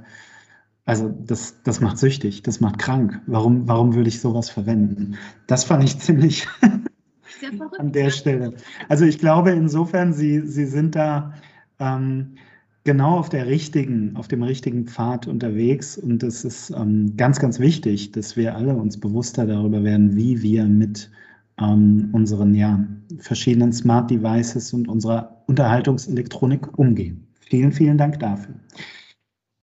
also 0.85 1.09
das, 1.09 1.63
das 1.63 1.81
macht 1.81 1.99
süchtig, 1.99 2.43
das 2.43 2.61
macht 2.61 2.79
krank. 2.79 3.21
Warum, 3.27 3.67
warum 3.67 3.95
würde 3.95 4.09
ich 4.09 4.21
sowas 4.21 4.51
verwenden? 4.51 5.17
Das 5.47 5.65
fand 5.65 5.85
ich 5.85 5.99
ziemlich 5.99 6.47
an 7.79 7.93
der 7.93 8.11
Stelle. 8.11 8.53
Also 8.89 9.07
ich 9.07 9.19
glaube 9.19 9.53
insofern, 9.53 10.13
Sie, 10.13 10.41
Sie 10.41 10.67
sind 10.67 10.95
da 10.95 11.33
ähm, 11.79 12.37
genau 12.85 13.19
auf 13.19 13.31
der 13.31 13.47
richtigen, 13.47 14.15
auf 14.17 14.29
dem 14.29 14.43
richtigen 14.43 14.87
Pfad 14.87 15.27
unterwegs. 15.27 15.99
Und 15.99 16.23
es 16.23 16.45
ist 16.45 16.71
ähm, 16.71 17.17
ganz, 17.17 17.41
ganz 17.41 17.59
wichtig, 17.59 18.13
dass 18.13 18.37
wir 18.37 18.55
alle 18.55 18.75
uns 18.75 19.01
bewusster 19.01 19.47
darüber 19.47 19.83
werden, 19.83 20.15
wie 20.15 20.43
wir 20.43 20.65
mit 20.65 21.11
ähm, 21.59 22.11
unseren 22.13 22.55
ja, 22.55 22.85
verschiedenen 23.19 23.73
Smart 23.73 24.11
Devices 24.11 24.73
und 24.73 24.89
unserer 24.89 25.43
Unterhaltungselektronik 25.47 26.79
umgehen. 26.79 27.27
Vielen, 27.41 27.73
vielen 27.73 27.99
Dank 27.99 28.21
dafür. 28.21 28.55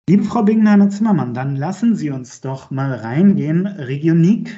Liebe 0.10 0.24
Frau 0.24 0.44
Bingenheimer-Zimmermann, 0.44 1.34
dann 1.34 1.56
lassen 1.56 1.96
Sie 1.96 2.10
uns 2.10 2.42
doch 2.42 2.72
mal 2.72 2.94
reingehen, 2.94 3.66
Regionik 3.68 4.58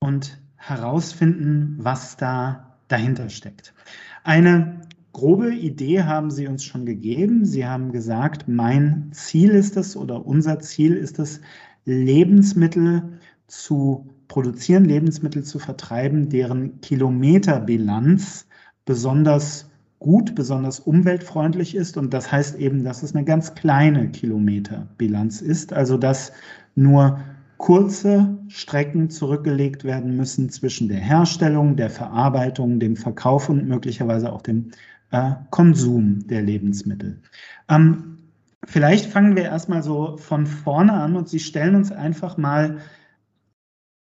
und 0.00 0.38
herausfinden, 0.56 1.76
was 1.78 2.16
da 2.16 2.76
dahinter 2.88 3.30
steckt. 3.30 3.72
Eine 4.24 4.82
grobe 5.12 5.54
Idee 5.54 6.02
haben 6.02 6.30
Sie 6.30 6.46
uns 6.46 6.64
schon 6.64 6.86
gegeben. 6.86 7.44
Sie 7.44 7.66
haben 7.66 7.92
gesagt, 7.92 8.48
mein 8.48 9.10
Ziel 9.12 9.50
ist 9.50 9.76
es 9.76 9.96
oder 9.96 10.24
unser 10.24 10.58
Ziel 10.60 10.94
ist 10.94 11.18
es, 11.18 11.40
Lebensmittel 11.84 13.18
zu 13.46 14.06
produzieren, 14.28 14.84
Lebensmittel 14.84 15.42
zu 15.42 15.58
vertreiben, 15.58 16.28
deren 16.28 16.80
Kilometerbilanz 16.80 18.46
besonders 18.84 19.68
gut, 19.98 20.34
besonders 20.34 20.80
umweltfreundlich 20.80 21.74
ist. 21.74 21.96
Und 21.96 22.14
das 22.14 22.32
heißt 22.32 22.58
eben, 22.58 22.82
dass 22.82 23.02
es 23.02 23.14
eine 23.14 23.24
ganz 23.24 23.54
kleine 23.54 24.10
Kilometerbilanz 24.10 25.42
ist, 25.42 25.72
also 25.72 25.96
dass 25.96 26.32
nur 26.74 27.20
kurze 27.58 28.38
Strecken 28.48 29.10
zurückgelegt 29.10 29.84
werden 29.84 30.16
müssen 30.16 30.48
zwischen 30.50 30.88
der 30.88 30.98
Herstellung, 30.98 31.76
der 31.76 31.90
Verarbeitung, 31.90 32.80
dem 32.80 32.96
Verkauf 32.96 33.48
und 33.48 33.68
möglicherweise 33.68 34.32
auch 34.32 34.42
dem 34.42 34.72
äh, 35.12 35.34
Konsum 35.50 36.26
der 36.26 36.42
Lebensmittel. 36.42 37.22
Ähm, 37.68 38.18
vielleicht 38.64 39.06
fangen 39.06 39.36
wir 39.36 39.44
erstmal 39.44 39.82
so 39.82 40.16
von 40.16 40.46
vorne 40.46 40.94
an 40.94 41.16
und 41.16 41.28
Sie 41.28 41.38
stellen 41.38 41.76
uns 41.76 41.92
einfach 41.92 42.36
mal 42.36 42.80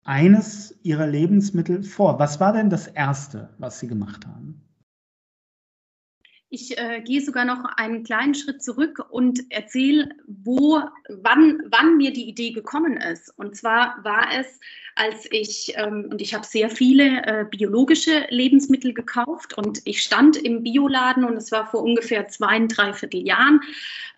eines 0.05 0.79
Ihrer 0.83 1.07
Lebensmittel 1.07 1.83
vor. 1.83 2.19
Was 2.19 2.41
war 2.41 2.53
denn 2.53 2.71
das 2.71 2.87
Erste, 2.87 3.51
was 3.59 3.79
Sie 3.79 3.89
gemacht 3.89 4.27
haben? 4.27 4.63
Ich 6.55 6.77
äh, 6.77 7.01
gehe 7.01 7.23
sogar 7.23 7.47
noch 7.47 7.65
einen 7.79 8.05
kleinen 8.05 8.35
Schritt 8.35 8.63
zurück 8.63 9.03
und 9.09 9.51
erzähle, 9.51 10.11
wo, 10.27 10.83
wann, 11.09 11.63
wann 11.71 11.97
mir 11.97 12.13
die 12.13 12.29
Idee 12.29 12.51
gekommen 12.51 12.99
ist. 12.99 13.33
Und 13.39 13.57
zwar 13.57 13.97
war 14.03 14.27
es, 14.39 14.61
als 14.95 15.27
ich, 15.31 15.73
ähm, 15.77 16.09
und 16.11 16.21
ich 16.21 16.35
habe 16.35 16.45
sehr 16.45 16.69
viele 16.69 17.25
äh, 17.25 17.47
biologische 17.51 18.27
Lebensmittel 18.29 18.93
gekauft 18.93 19.57
und 19.57 19.81
ich 19.87 20.03
stand 20.03 20.37
im 20.37 20.63
Bioladen 20.63 21.25
und 21.25 21.39
es 21.39 21.51
war 21.53 21.71
vor 21.71 21.83
ungefähr 21.83 22.29
zwei, 22.29 22.59
dreiviertel 22.67 23.27
Jahren. 23.27 23.63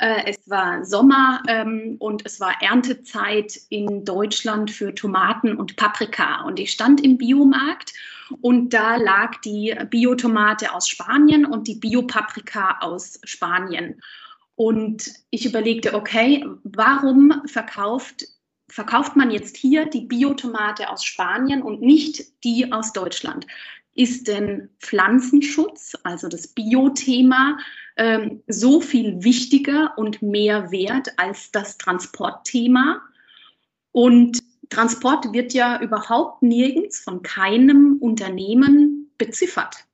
Äh, 0.00 0.32
es 0.32 0.38
war 0.46 0.84
Sommer 0.84 1.40
ähm, 1.46 1.94
und 2.00 2.26
es 2.26 2.40
war 2.40 2.60
Erntezeit 2.60 3.60
in 3.68 4.04
Deutschland 4.04 4.72
für 4.72 4.92
Tomaten 4.92 5.54
und 5.54 5.76
Paprika. 5.76 6.42
Und 6.42 6.58
ich 6.58 6.72
stand 6.72 7.00
im 7.00 7.16
Biomarkt 7.16 7.92
und 8.40 8.70
da 8.70 8.96
lag 8.96 9.40
die 9.40 9.74
Biotomate 9.90 10.72
aus 10.74 10.88
Spanien 10.88 11.44
und 11.44 11.68
die 11.68 11.76
Biopaprika 11.76 12.78
aus 12.80 13.20
Spanien. 13.24 14.00
Und 14.56 15.12
ich 15.30 15.46
überlegte, 15.46 15.94
okay, 15.94 16.44
warum 16.62 17.42
verkauft, 17.46 18.24
verkauft 18.68 19.16
man 19.16 19.30
jetzt 19.30 19.56
hier 19.56 19.86
die 19.86 20.02
Biotomate 20.02 20.90
aus 20.90 21.04
Spanien 21.04 21.62
und 21.62 21.80
nicht 21.80 22.44
die 22.44 22.72
aus 22.72 22.92
Deutschland? 22.92 23.46
Ist 23.94 24.26
denn 24.26 24.70
Pflanzenschutz, 24.80 25.96
also 26.02 26.28
das 26.28 26.48
Biothema, 26.48 27.58
ähm, 27.96 28.42
so 28.48 28.80
viel 28.80 29.22
wichtiger 29.22 29.96
und 29.96 30.20
mehr 30.20 30.72
wert 30.72 31.12
als 31.16 31.52
das 31.52 31.78
Transportthema? 31.78 33.00
Und 33.92 34.42
Transport 34.70 35.32
wird 35.32 35.52
ja 35.52 35.80
überhaupt 35.80 36.42
nirgends 36.42 37.00
von 37.00 37.22
keinem 37.22 37.98
Unternehmen 38.00 39.10
beziffert. 39.18 39.84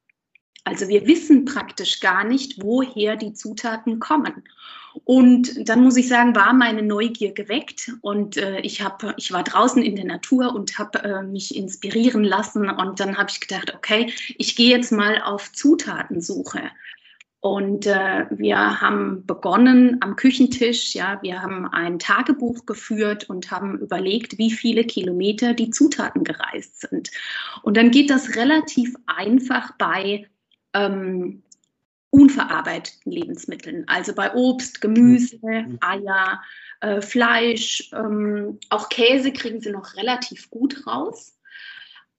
Also 0.65 0.89
wir 0.89 1.07
wissen 1.07 1.45
praktisch 1.47 2.01
gar 2.01 2.25
nicht, 2.25 2.63
woher 2.63 3.17
die 3.17 3.33
Zutaten 3.33 3.99
kommen. 3.99 4.45
Und 5.05 5.69
dann 5.69 5.83
muss 5.83 5.97
ich 5.97 6.09
sagen, 6.09 6.35
war 6.35 6.53
meine 6.53 6.83
Neugier 6.83 7.33
geweckt 7.33 7.93
und 8.01 8.37
äh, 8.37 8.61
ich, 8.61 8.83
hab, 8.83 9.15
ich 9.17 9.33
war 9.33 9.45
draußen 9.45 9.83
in 9.83 9.97
der 9.97 10.05
Natur 10.05 10.55
und 10.55 10.79
habe 10.79 11.03
äh, 11.03 11.23
mich 11.23 11.57
inspirieren 11.57 12.25
lassen 12.25 12.69
und 12.69 12.99
dann 12.99 13.17
habe 13.17 13.31
ich 13.31 13.41
gedacht, 13.41 13.73
okay, 13.75 14.13
ich 14.37 14.57
gehe 14.57 14.71
jetzt 14.71 14.91
mal 14.91 15.23
auf 15.23 15.53
Zutatensuche. 15.53 16.71
Und 17.41 17.87
äh, 17.87 18.27
wir 18.31 18.83
haben 18.83 19.25
begonnen 19.25 19.97
am 20.03 20.15
Küchentisch, 20.17 20.95
ja, 20.95 21.19
wir 21.23 21.41
haben 21.41 21.67
ein 21.67 21.99
Tagebuch 21.99 22.67
geführt 22.67 23.31
und 23.31 23.51
haben 23.51 23.79
überlegt, 23.79 24.37
wie 24.37 24.51
viele 24.51 24.85
Kilometer 24.85 25.55
die 25.55 25.71
Zutaten 25.71 26.23
gereist 26.23 26.81
sind. 26.81 27.11
Und 27.63 27.79
dann 27.79 27.91
geht 27.91 28.11
das 28.11 28.37
relativ 28.37 28.95
einfach 29.07 29.73
bei 29.79 30.27
ähm, 30.75 31.43
unverarbeiteten 32.11 33.11
Lebensmitteln, 33.11 33.85
also 33.89 34.15
bei 34.15 34.35
Obst, 34.35 34.83
Gemüse, 34.83 35.39
mhm. 35.43 35.79
Eier, 35.81 36.43
äh, 36.81 37.01
Fleisch, 37.01 37.91
ähm, 37.95 38.59
auch 38.69 38.91
Käse 38.91 39.33
kriegen 39.33 39.63
sie 39.63 39.71
noch 39.71 39.97
relativ 39.97 40.51
gut 40.51 40.87
raus. 40.87 41.40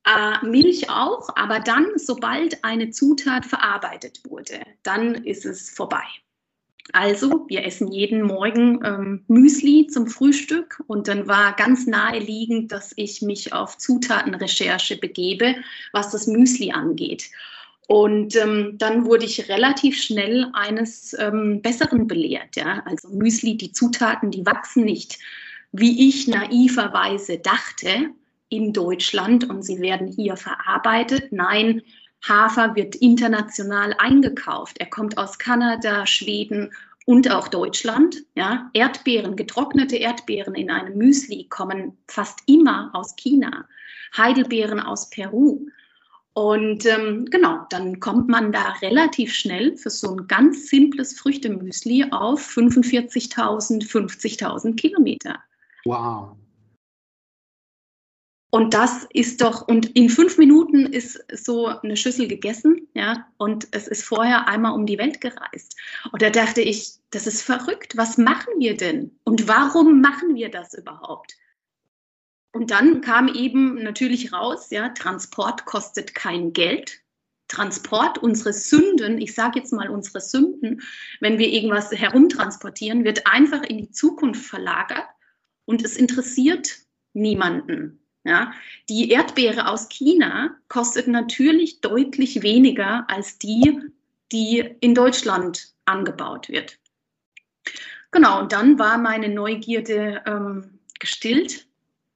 Äh, 0.06 0.46
Milch 0.46 0.90
auch, 0.90 1.30
aber 1.36 1.60
dann, 1.60 1.86
sobald 1.96 2.64
eine 2.64 2.90
Zutat 2.90 3.46
verarbeitet 3.46 4.22
wurde, 4.28 4.60
dann 4.84 5.14
ist 5.14 5.46
es 5.46 5.70
vorbei. 5.70 6.04
Also, 6.94 7.46
wir 7.48 7.64
essen 7.66 7.92
jeden 7.92 8.24
Morgen 8.24 8.84
ähm, 8.84 9.24
Müsli 9.28 9.88
zum 9.88 10.08
Frühstück 10.08 10.84
und 10.88 11.08
dann 11.08 11.28
war 11.28 11.56
ganz 11.56 11.86
naheliegend, 11.86 12.72
dass 12.72 12.94
ich 12.96 13.22
mich 13.22 13.54
auf 13.54 13.78
Zutatenrecherche 13.78 14.98
begebe, 14.98 15.56
was 15.94 16.10
das 16.10 16.28
Müsli 16.28 16.72
angeht. 16.72 17.30
Und 17.88 18.36
ähm, 18.36 18.78
dann 18.78 19.06
wurde 19.06 19.26
ich 19.26 19.50
relativ 19.50 20.02
schnell 20.02 20.50
eines 20.54 21.14
ähm, 21.20 21.62
Besseren 21.62 22.08
belehrt. 22.08 22.56
Ja? 22.56 22.82
Also 22.86 23.10
Müsli, 23.10 23.58
die 23.58 23.72
Zutaten, 23.72 24.32
die 24.32 24.46
wachsen 24.46 24.84
nicht, 24.84 25.20
wie 25.72 26.10
ich 26.10 26.28
naiverweise 26.28 27.38
dachte, 27.38 28.10
in 28.52 28.74
Deutschland 28.74 29.50
und 29.50 29.64
sie 29.64 29.80
werden 29.80 30.08
hier 30.08 30.36
verarbeitet. 30.36 31.32
Nein, 31.32 31.82
Hafer 32.28 32.76
wird 32.76 32.96
international 32.98 33.96
eingekauft. 33.98 34.78
Er 34.80 34.90
kommt 34.90 35.18
aus 35.18 35.40
Kanada, 35.40 36.06
Schweden 36.06 36.72
und 37.06 37.32
auch 37.32 37.48
Deutschland. 37.48 38.18
Ja, 38.36 38.70
Erdbeeren, 38.74 39.36
getrocknete 39.36 39.96
Erdbeeren 39.96 40.54
in 40.54 40.70
einem 40.70 40.98
Müsli 40.98 41.48
kommen 41.50 41.98
fast 42.08 42.40
immer 42.46 42.92
aus 42.94 43.16
China. 43.16 43.68
Heidelbeeren 44.16 44.82
aus 44.82 45.10
Peru. 45.10 45.66
Und 46.34 46.86
ähm, 46.86 47.26
genau, 47.30 47.66
dann 47.70 48.00
kommt 48.00 48.28
man 48.28 48.52
da 48.52 48.74
relativ 48.82 49.34
schnell 49.34 49.78
für 49.78 49.90
so 49.90 50.16
ein 50.16 50.28
ganz 50.28 50.68
simples 50.68 51.18
Früchtemüsli 51.18 52.06
auf 52.12 52.46
45.000, 52.46 53.90
50.000 53.90 54.76
Kilometer. 54.76 55.40
Wow. 55.86 56.36
Und 58.54 58.74
das 58.74 59.08
ist 59.14 59.40
doch, 59.40 59.66
und 59.66 59.96
in 59.96 60.10
fünf 60.10 60.38
Minuten 60.38 60.86
ist 60.86 61.24
so 61.34 61.68
eine 61.68 61.96
Schüssel 61.96 62.28
gegessen, 62.28 62.86
ja, 62.94 63.26
und 63.38 63.70
es 63.72 63.88
ist 63.88 64.04
vorher 64.04 64.50
einmal 64.50 64.74
um 64.74 64.86
die 64.86 64.98
Welt 64.98 65.22
gereist. 65.22 65.78
Und 66.12 66.22
da 66.22 66.30
dachte 66.30 66.62
ich, 66.62 66.96
das 67.12 67.28
ist 67.28 67.44
verrückt. 67.44 67.96
Was 67.96 68.18
machen 68.18 68.54
wir 68.58 68.76
denn? 68.76 69.18
Und 69.24 69.48
warum 69.48 70.02
machen 70.02 70.36
wir 70.36 70.52
das 70.52 70.74
überhaupt? 70.74 71.38
Und 72.52 72.72
dann 72.72 73.00
kam 73.00 73.30
eben 73.30 73.82
natürlich 73.82 74.34
raus, 74.34 74.70
ja, 74.70 74.90
Transport 74.90 75.66
kostet 75.66 76.14
kein 76.14 76.52
Geld. 76.52 77.00
Transport, 77.48 78.18
unsere 78.18 78.52
Sünden, 78.52 79.18
ich 79.18 79.34
sage 79.34 79.60
jetzt 79.60 79.72
mal 79.72 79.90
unsere 79.90 80.20
Sünden, 80.20 80.82
wenn 81.22 81.38
wir 81.38 81.48
irgendwas 81.48 81.92
herumtransportieren, 81.92 83.06
wird 83.06 83.28
einfach 83.28 83.64
in 83.64 83.78
die 83.78 83.92
Zukunft 83.92 84.46
verlagert 84.46 85.08
und 85.64 85.86
es 85.86 85.96
interessiert 85.96 86.80
niemanden. 87.14 88.01
Ja, 88.24 88.54
die 88.88 89.10
Erdbeere 89.10 89.68
aus 89.68 89.90
China 89.90 90.56
kostet 90.68 91.08
natürlich 91.08 91.82
deutlich 91.82 92.44
weniger 92.44 93.10
als 93.10 93.40
die, 93.40 93.80
die 94.32 94.60
in 94.80 94.94
Deutschland 94.94 95.74
angebaut 95.86 96.48
wird. 96.48 96.78
Genau, 98.12 98.42
und 98.42 98.52
dann 98.52 98.78
war 98.78 98.98
meine 98.98 99.30
Neugierde 99.30 100.22
ähm, 100.28 100.80
gestillt 101.00 101.66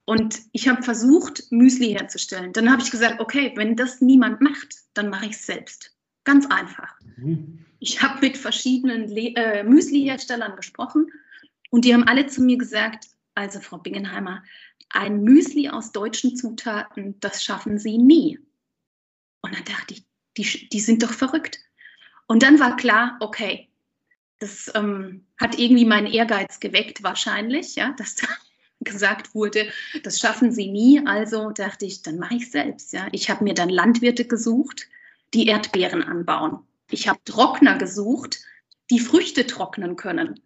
und 0.04 0.42
ich 0.52 0.68
habe 0.68 0.82
versucht, 0.82 1.50
Müsli 1.50 1.92
herzustellen. 1.92 2.52
Dann 2.52 2.70
habe 2.70 2.82
ich 2.82 2.90
gesagt, 2.90 3.18
okay, 3.18 3.52
wenn 3.56 3.74
das 3.74 4.00
niemand 4.00 4.40
macht, 4.40 4.76
dann 4.94 5.10
mache 5.10 5.26
ich 5.26 5.32
es 5.32 5.46
selbst. 5.46 5.96
Ganz 6.22 6.46
einfach. 6.46 6.94
Mhm. 7.16 7.64
Ich 7.80 8.02
habe 8.02 8.20
mit 8.20 8.36
verschiedenen 8.36 9.10
äh, 9.16 9.64
Müsli-Herstellern 9.64 10.54
gesprochen 10.56 11.10
und 11.70 11.84
die 11.84 11.92
haben 11.92 12.04
alle 12.04 12.26
zu 12.26 12.42
mir 12.42 12.56
gesagt, 12.56 13.08
also 13.34 13.60
Frau 13.60 13.78
Bingenheimer, 13.78 14.42
ein 14.88 15.22
Müsli 15.22 15.68
aus 15.68 15.92
deutschen 15.92 16.36
Zutaten, 16.36 17.18
das 17.20 17.44
schaffen 17.44 17.78
Sie 17.78 17.98
nie. 17.98 18.38
Und 19.42 19.54
dann 19.54 19.64
dachte 19.64 19.94
ich, 19.94 20.04
die, 20.36 20.68
die 20.68 20.80
sind 20.80 21.02
doch 21.02 21.12
verrückt. 21.12 21.58
Und 22.26 22.42
dann 22.42 22.58
war 22.58 22.76
klar, 22.76 23.16
okay, 23.20 23.68
das 24.38 24.70
ähm, 24.74 25.26
hat 25.38 25.58
irgendwie 25.58 25.84
meinen 25.84 26.06
Ehrgeiz 26.06 26.60
geweckt 26.60 27.02
wahrscheinlich, 27.02 27.76
ja, 27.76 27.94
dass 27.96 28.16
da 28.16 28.26
gesagt 28.80 29.34
wurde, 29.34 29.68
das 30.02 30.18
schaffen 30.18 30.52
sie 30.52 30.70
nie. 30.70 31.06
Also 31.06 31.50
dachte 31.50 31.86
ich, 31.86 32.02
dann 32.02 32.18
mache 32.18 32.34
ich 32.34 32.50
selbst. 32.50 32.92
Ja. 32.92 33.08
Ich 33.12 33.30
habe 33.30 33.44
mir 33.44 33.54
dann 33.54 33.68
Landwirte 33.68 34.26
gesucht, 34.26 34.88
die 35.34 35.46
Erdbeeren 35.46 36.02
anbauen. 36.02 36.60
Ich 36.90 37.08
habe 37.08 37.18
Trockner 37.24 37.78
gesucht, 37.78 38.40
die 38.90 39.00
Früchte 39.00 39.46
trocknen 39.46 39.96
können. 39.96 40.40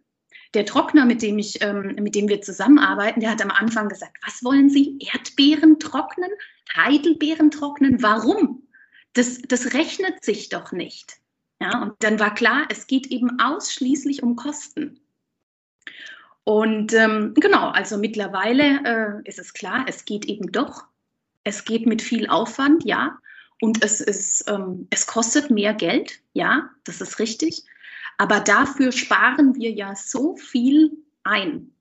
Der 0.54 0.66
Trockner, 0.66 1.04
mit 1.04 1.22
dem, 1.22 1.38
ich, 1.38 1.62
ähm, 1.62 1.94
mit 2.00 2.14
dem 2.14 2.28
wir 2.28 2.40
zusammenarbeiten, 2.42 3.20
der 3.20 3.30
hat 3.30 3.42
am 3.42 3.50
Anfang 3.50 3.88
gesagt, 3.88 4.16
was 4.24 4.42
wollen 4.42 4.68
Sie? 4.68 4.98
Erdbeeren 4.98 5.78
trocknen? 5.78 6.30
Heidelbeeren 6.76 7.50
trocknen? 7.50 8.02
Warum? 8.02 8.66
Das, 9.12 9.40
das 9.42 9.74
rechnet 9.74 10.24
sich 10.24 10.48
doch 10.48 10.72
nicht. 10.72 11.20
Ja, 11.60 11.82
und 11.82 11.94
dann 12.00 12.18
war 12.18 12.34
klar, 12.34 12.66
es 12.70 12.86
geht 12.86 13.08
eben 13.08 13.38
ausschließlich 13.38 14.22
um 14.22 14.34
Kosten. 14.34 15.00
Und 16.44 16.94
ähm, 16.94 17.34
genau, 17.34 17.68
also 17.68 17.98
mittlerweile 17.98 19.20
äh, 19.24 19.28
ist 19.28 19.38
es 19.38 19.52
klar, 19.52 19.84
es 19.86 20.04
geht 20.04 20.24
eben 20.24 20.50
doch. 20.50 20.84
Es 21.44 21.64
geht 21.64 21.86
mit 21.86 22.02
viel 22.02 22.28
Aufwand, 22.28 22.84
ja. 22.84 23.18
Und 23.60 23.84
es, 23.84 24.00
ist, 24.00 24.48
ähm, 24.48 24.88
es 24.90 25.06
kostet 25.06 25.50
mehr 25.50 25.74
Geld, 25.74 26.20
ja, 26.32 26.70
das 26.84 27.00
ist 27.00 27.18
richtig. 27.18 27.64
Aber 28.20 28.40
dafür 28.40 28.92
sparen 28.92 29.54
wir 29.54 29.70
ja 29.70 29.94
so 29.96 30.36
viel 30.36 30.92
ein. 31.24 31.72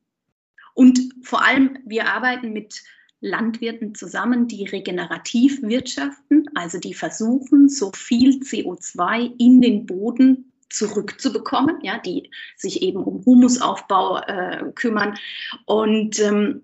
Und 0.74 0.98
vor 1.22 1.44
allem, 1.44 1.80
wir 1.86 2.08
arbeiten 2.08 2.54
mit 2.54 2.82
Landwirten 3.20 3.94
zusammen, 3.94 4.48
die 4.48 4.64
regenerativ 4.64 5.62
wirtschaften, 5.62 6.46
also 6.56 6.80
die 6.80 6.94
versuchen, 6.94 7.68
so 7.68 7.92
viel 7.92 8.40
CO2 8.40 9.34
in 9.38 9.60
den 9.60 9.86
Boden 9.86 10.54
zurückzubekommen, 10.70 11.82
ja, 11.84 12.00
die 12.00 12.32
sich 12.56 12.84
eben 12.84 13.04
um 13.04 13.26
Humusaufbau 13.26 14.20
äh, 14.20 14.72
kümmern. 14.76 15.18
Und 15.66 16.20
ähm, 16.20 16.62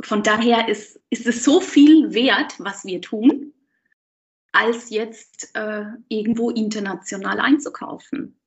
von 0.00 0.22
daher 0.22 0.68
ist, 0.68 1.00
ist 1.10 1.26
es 1.26 1.42
so 1.42 1.60
viel 1.60 2.14
wert, 2.14 2.54
was 2.60 2.84
wir 2.84 3.00
tun, 3.00 3.52
als 4.52 4.90
jetzt 4.90 5.56
äh, 5.56 5.86
irgendwo 6.06 6.50
international 6.50 7.40
einzukaufen. 7.40 8.38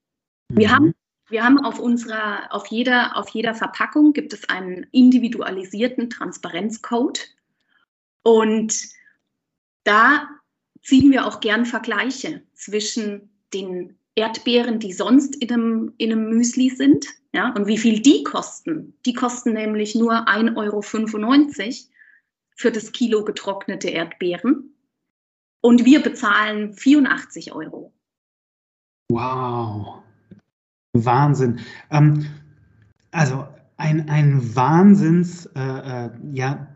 Mhm. 0.50 0.58
Wir 0.58 0.72
haben 0.72 0.94
wir 1.28 1.44
haben 1.44 1.64
auf 1.64 1.80
unserer, 1.80 2.54
auf 2.54 2.68
jeder, 2.68 3.18
auf 3.18 3.30
jeder 3.30 3.56
Verpackung 3.56 4.14
gibt 4.14 4.32
es 4.34 4.48
einen 4.48 4.86
individualisierten 4.92 6.10
Transparenzcode. 6.10 7.20
Und 8.24 8.90
da 9.84 10.30
ziehen 10.84 11.12
wir 11.12 11.26
auch 11.26 11.40
gern 11.40 11.66
Vergleiche 11.66 12.44
zwischen 12.54 13.30
den 13.54 13.98
Erdbeeren, 14.14 14.80
die 14.80 14.94
sonst 14.94 15.36
in 15.36 15.52
einem, 15.52 15.94
in 15.98 16.12
einem 16.12 16.30
Müsli 16.30 16.70
sind. 16.70 17.08
Ja, 17.34 17.52
und 17.54 17.68
wie 17.68 17.78
viel 17.78 18.02
die 18.02 18.24
kosten? 18.24 18.98
Die 19.06 19.14
kosten 19.14 19.54
nämlich 19.54 19.96
nur 19.96 20.28
1,95 20.28 20.56
Euro 20.58 20.82
für 22.56 22.72
das 22.72 22.92
Kilo 22.92 23.26
getrocknete 23.26 23.90
Erdbeeren. 23.90 24.76
Und 25.62 25.86
wir 25.86 26.02
bezahlen 26.02 26.74
84 26.74 27.52
Euro. 27.54 27.92
Wow. 29.10 30.05
Wahnsinn. 31.04 31.60
Ähm, 31.92 32.26
also 33.12 33.46
ein, 33.78 34.10
ein 34.10 34.56
Wahnsinns-Thema, 34.56 36.04
äh, 36.04 36.06
äh, 36.06 36.10
ja, 36.34 36.68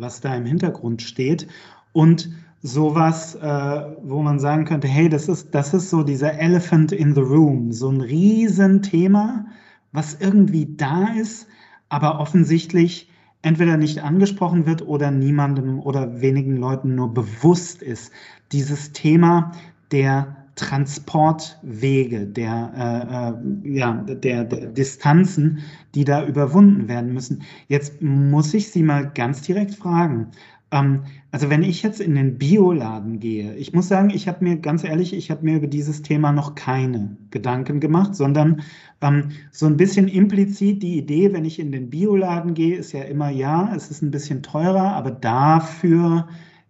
was 0.00 0.20
da 0.20 0.34
im 0.34 0.44
Hintergrund 0.44 1.02
steht. 1.02 1.48
Und 1.92 2.30
sowas, 2.62 3.34
äh, 3.36 3.82
wo 4.02 4.22
man 4.22 4.40
sagen 4.40 4.64
könnte, 4.64 4.88
hey, 4.88 5.08
das 5.08 5.28
ist, 5.28 5.54
das 5.54 5.74
ist 5.74 5.90
so 5.90 6.02
dieser 6.02 6.38
Elephant 6.38 6.92
in 6.92 7.14
the 7.14 7.20
Room, 7.20 7.72
so 7.72 7.88
ein 7.88 8.00
Riesenthema, 8.00 9.46
was 9.92 10.14
irgendwie 10.20 10.74
da 10.76 11.08
ist, 11.14 11.46
aber 11.88 12.20
offensichtlich 12.20 13.10
entweder 13.42 13.76
nicht 13.76 14.02
angesprochen 14.02 14.66
wird 14.66 14.86
oder 14.86 15.10
niemandem 15.10 15.78
oder 15.78 16.20
wenigen 16.20 16.56
Leuten 16.56 16.96
nur 16.96 17.14
bewusst 17.14 17.82
ist. 17.82 18.12
Dieses 18.52 18.92
Thema 18.92 19.52
der 19.92 20.37
Transportwege, 20.58 22.26
der, 22.26 23.32
äh, 23.64 23.68
äh 23.70 23.76
ja, 23.78 23.92
der, 23.92 24.44
der, 24.44 24.66
Distanzen, 24.66 25.60
die 25.94 26.04
da 26.04 26.26
überwunden 26.26 26.88
werden 26.88 27.14
müssen. 27.14 27.42
Jetzt 27.68 28.02
muss 28.02 28.52
ich 28.52 28.70
Sie 28.70 28.82
mal 28.82 29.10
ganz 29.14 29.42
direkt 29.42 29.74
fragen. 29.74 30.32
Ähm, 30.70 31.04
also 31.30 31.48
wenn 31.48 31.62
ich 31.62 31.82
jetzt 31.82 32.00
in 32.00 32.14
den 32.14 32.38
Bioladen 32.38 33.20
gehe, 33.20 33.54
ich 33.54 33.72
muss 33.72 33.88
sagen, 33.88 34.10
ich 34.10 34.26
habe 34.28 34.44
mir 34.44 34.56
ganz 34.56 34.82
ehrlich, 34.82 35.12
ich 35.14 35.30
habe 35.30 35.44
mir 35.44 35.56
über 35.56 35.68
dieses 35.68 36.02
Thema 36.02 36.32
noch 36.32 36.54
keine 36.56 37.16
Gedanken 37.30 37.80
gemacht, 37.80 38.14
sondern 38.16 38.62
ähm, 39.00 39.30
so 39.52 39.66
ein 39.66 39.76
bisschen 39.76 40.08
implizit 40.08 40.82
die 40.82 40.98
Idee, 40.98 41.32
wenn 41.32 41.44
ich 41.44 41.58
in 41.60 41.70
den 41.72 41.88
Bioladen 41.88 42.54
gehe, 42.54 42.76
ist 42.76 42.92
ja 42.92 43.02
immer 43.02 43.30
ja, 43.30 43.72
es 43.74 43.90
ist 43.90 44.02
ein 44.02 44.10
bisschen 44.10 44.42
teurer, 44.42 44.94
aber 44.94 45.12
dafür 45.12 46.26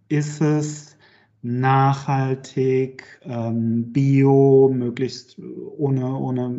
ist 0.09 0.41
es 0.41 0.88
nachhaltig, 1.41 3.03
ähm, 3.23 3.91
bio, 3.91 4.69
möglichst 4.73 5.37
ohne, 5.77 6.15
ohne 6.15 6.55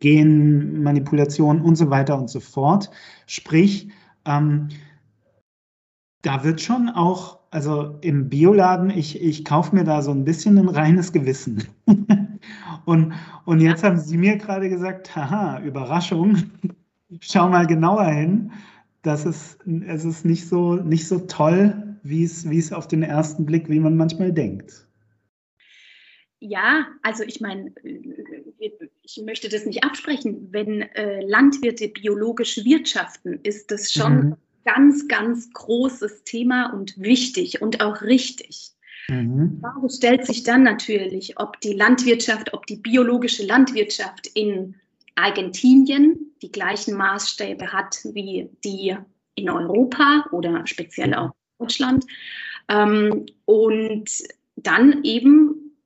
Genmanipulation 0.00 1.60
und 1.60 1.76
so 1.76 1.90
weiter 1.90 2.18
und 2.18 2.30
so 2.30 2.40
fort. 2.40 2.90
Sprich, 3.26 3.88
ähm, 4.24 4.68
da 6.22 6.44
wird 6.44 6.60
schon 6.60 6.88
auch, 6.88 7.38
also 7.50 7.98
im 8.02 8.28
Bioladen, 8.28 8.90
ich, 8.90 9.20
ich 9.20 9.44
kaufe 9.44 9.74
mir 9.74 9.84
da 9.84 10.02
so 10.02 10.10
ein 10.10 10.24
bisschen 10.24 10.58
ein 10.58 10.68
reines 10.68 11.12
Gewissen. 11.12 11.64
und, 12.84 13.12
und 13.46 13.60
jetzt 13.60 13.82
haben 13.82 13.98
Sie 13.98 14.16
mir 14.16 14.36
gerade 14.36 14.68
gesagt, 14.68 15.14
haha, 15.16 15.60
Überraschung, 15.60 16.36
schau 17.20 17.48
mal 17.48 17.66
genauer 17.66 18.06
hin. 18.06 18.52
Das 19.02 19.24
ist, 19.24 19.58
es 19.86 20.04
ist 20.04 20.24
nicht 20.24 20.48
so, 20.48 20.74
nicht 20.74 21.08
so 21.08 21.20
toll, 21.20 21.87
wie 22.08 22.24
es, 22.24 22.48
wie 22.48 22.58
es 22.58 22.72
auf 22.72 22.88
den 22.88 23.02
ersten 23.02 23.44
Blick, 23.46 23.68
wie 23.68 23.80
man 23.80 23.96
manchmal 23.96 24.32
denkt. 24.32 24.86
Ja, 26.40 26.86
also 27.02 27.24
ich 27.24 27.40
meine, 27.40 27.72
ich 29.02 29.20
möchte 29.24 29.48
das 29.48 29.66
nicht 29.66 29.82
absprechen. 29.82 30.48
Wenn 30.52 30.82
äh, 30.82 31.20
Landwirte 31.26 31.88
biologisch 31.88 32.64
wirtschaften, 32.64 33.40
ist 33.42 33.70
das 33.70 33.92
schon 33.92 34.16
mhm 34.16 34.36
ganz, 34.68 35.08
ganz 35.08 35.50
großes 35.52 36.24
Thema 36.24 36.74
und 36.74 36.98
wichtig 36.98 37.62
und 37.62 37.80
auch 37.80 38.02
richtig. 38.02 38.72
Mhm. 39.08 39.56
Die 39.56 39.60
Frage 39.60 39.90
stellt 39.90 40.26
sich 40.26 40.42
dann 40.42 40.62
natürlich, 40.62 41.38
ob 41.40 41.58
die 41.62 41.72
Landwirtschaft, 41.72 42.52
ob 42.52 42.66
die 42.66 42.76
biologische 42.76 43.46
Landwirtschaft 43.46 44.26
in 44.34 44.74
Argentinien 45.14 46.34
die 46.42 46.52
gleichen 46.52 46.94
Maßstäbe 46.96 47.72
hat 47.72 47.98
wie 48.12 48.50
die 48.62 48.94
in 49.36 49.48
Europa 49.48 50.26
oder 50.32 50.66
speziell 50.66 51.14
auch 51.14 51.30
in 51.30 51.37
Deutschland. 51.58 52.04
Ähm, 52.68 53.26
und 53.44 54.10
dann 54.56 55.04
eben 55.04 55.76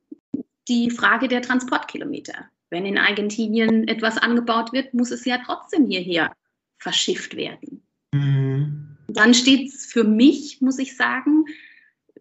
die 0.68 0.90
Frage 0.90 1.28
der 1.28 1.42
Transportkilometer. 1.42 2.46
Wenn 2.70 2.86
in 2.86 2.98
Argentinien 2.98 3.86
etwas 3.88 4.16
angebaut 4.16 4.72
wird, 4.72 4.94
muss 4.94 5.10
es 5.10 5.24
ja 5.24 5.38
trotzdem 5.44 5.86
hierher 5.86 6.34
verschifft 6.78 7.36
werden. 7.36 7.82
Mhm. 8.12 8.96
Dann 9.08 9.34
steht 9.34 9.68
es 9.68 9.86
für 9.86 10.04
mich, 10.04 10.60
muss 10.60 10.78
ich 10.78 10.96
sagen, 10.96 11.44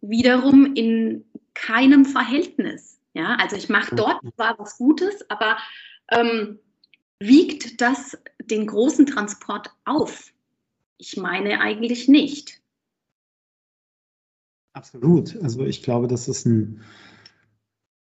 wiederum 0.02 0.74
in 0.76 1.24
keinem 1.54 2.06
Verhältnis. 2.06 3.00
Ja, 3.14 3.36
also 3.36 3.56
ich 3.56 3.70
mache 3.70 3.96
dort 3.96 4.24
mhm. 4.24 4.34
zwar 4.36 4.58
was 4.60 4.78
Gutes, 4.78 5.30
aber 5.30 5.58
ähm, 6.10 6.60
wiegt 7.20 7.80
das 7.82 8.18
den 8.40 8.68
großen 8.68 9.06
Transport 9.06 9.70
auf? 9.86 10.32
ich 11.02 11.18
meine 11.18 11.60
eigentlich 11.60 12.08
nicht. 12.08 12.61
Absolut. 14.74 15.38
Also 15.42 15.66
ich 15.66 15.82
glaube, 15.84 16.08
das 16.08 16.28
ist 16.28 16.46
ein 16.46 16.82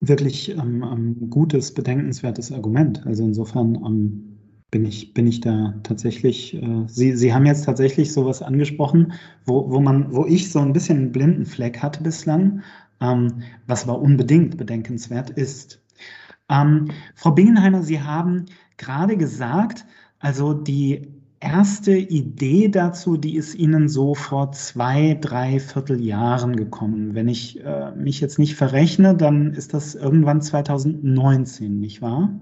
wirklich 0.00 0.50
ähm, 0.50 0.82
ähm, 0.82 1.30
gutes, 1.30 1.72
bedenkenswertes 1.74 2.52
Argument. 2.52 3.06
Also 3.06 3.24
insofern 3.24 3.74
ähm, 3.76 4.38
bin, 4.70 4.84
ich, 4.84 5.14
bin 5.14 5.26
ich 5.26 5.40
da 5.40 5.74
tatsächlich, 5.82 6.54
äh, 6.54 6.84
Sie, 6.86 7.16
Sie 7.16 7.32
haben 7.32 7.46
jetzt 7.46 7.64
tatsächlich 7.64 8.12
sowas 8.12 8.42
angesprochen, 8.42 9.12
wo, 9.44 9.70
wo, 9.70 9.80
man, 9.80 10.12
wo 10.12 10.26
ich 10.26 10.50
so 10.50 10.58
ein 10.60 10.72
bisschen 10.72 10.98
einen 10.98 11.12
blinden 11.12 11.46
Fleck 11.46 11.78
hatte 11.82 12.02
bislang, 12.02 12.62
ähm, 13.00 13.42
was 13.66 13.84
aber 13.84 14.00
unbedingt 14.00 14.56
bedenkenswert 14.56 15.30
ist. 15.30 15.80
Ähm, 16.50 16.90
Frau 17.14 17.32
Bingenheimer, 17.32 17.82
Sie 17.82 18.00
haben 18.00 18.46
gerade 18.76 19.16
gesagt, 19.16 19.84
also 20.18 20.52
die 20.54 21.08
erste 21.42 21.92
Idee 21.92 22.68
dazu, 22.68 23.16
die 23.16 23.36
ist 23.36 23.54
Ihnen 23.54 23.88
so 23.88 24.14
vor 24.14 24.52
zwei, 24.52 25.18
drei 25.20 25.58
Vierteljahren 25.58 26.56
gekommen. 26.56 27.14
Wenn 27.14 27.28
ich 27.28 27.62
äh, 27.64 27.92
mich 27.92 28.20
jetzt 28.20 28.38
nicht 28.38 28.54
verrechne, 28.54 29.16
dann 29.16 29.52
ist 29.52 29.74
das 29.74 29.94
irgendwann 29.94 30.40
2019, 30.40 31.80
nicht 31.80 32.00
wahr? 32.00 32.40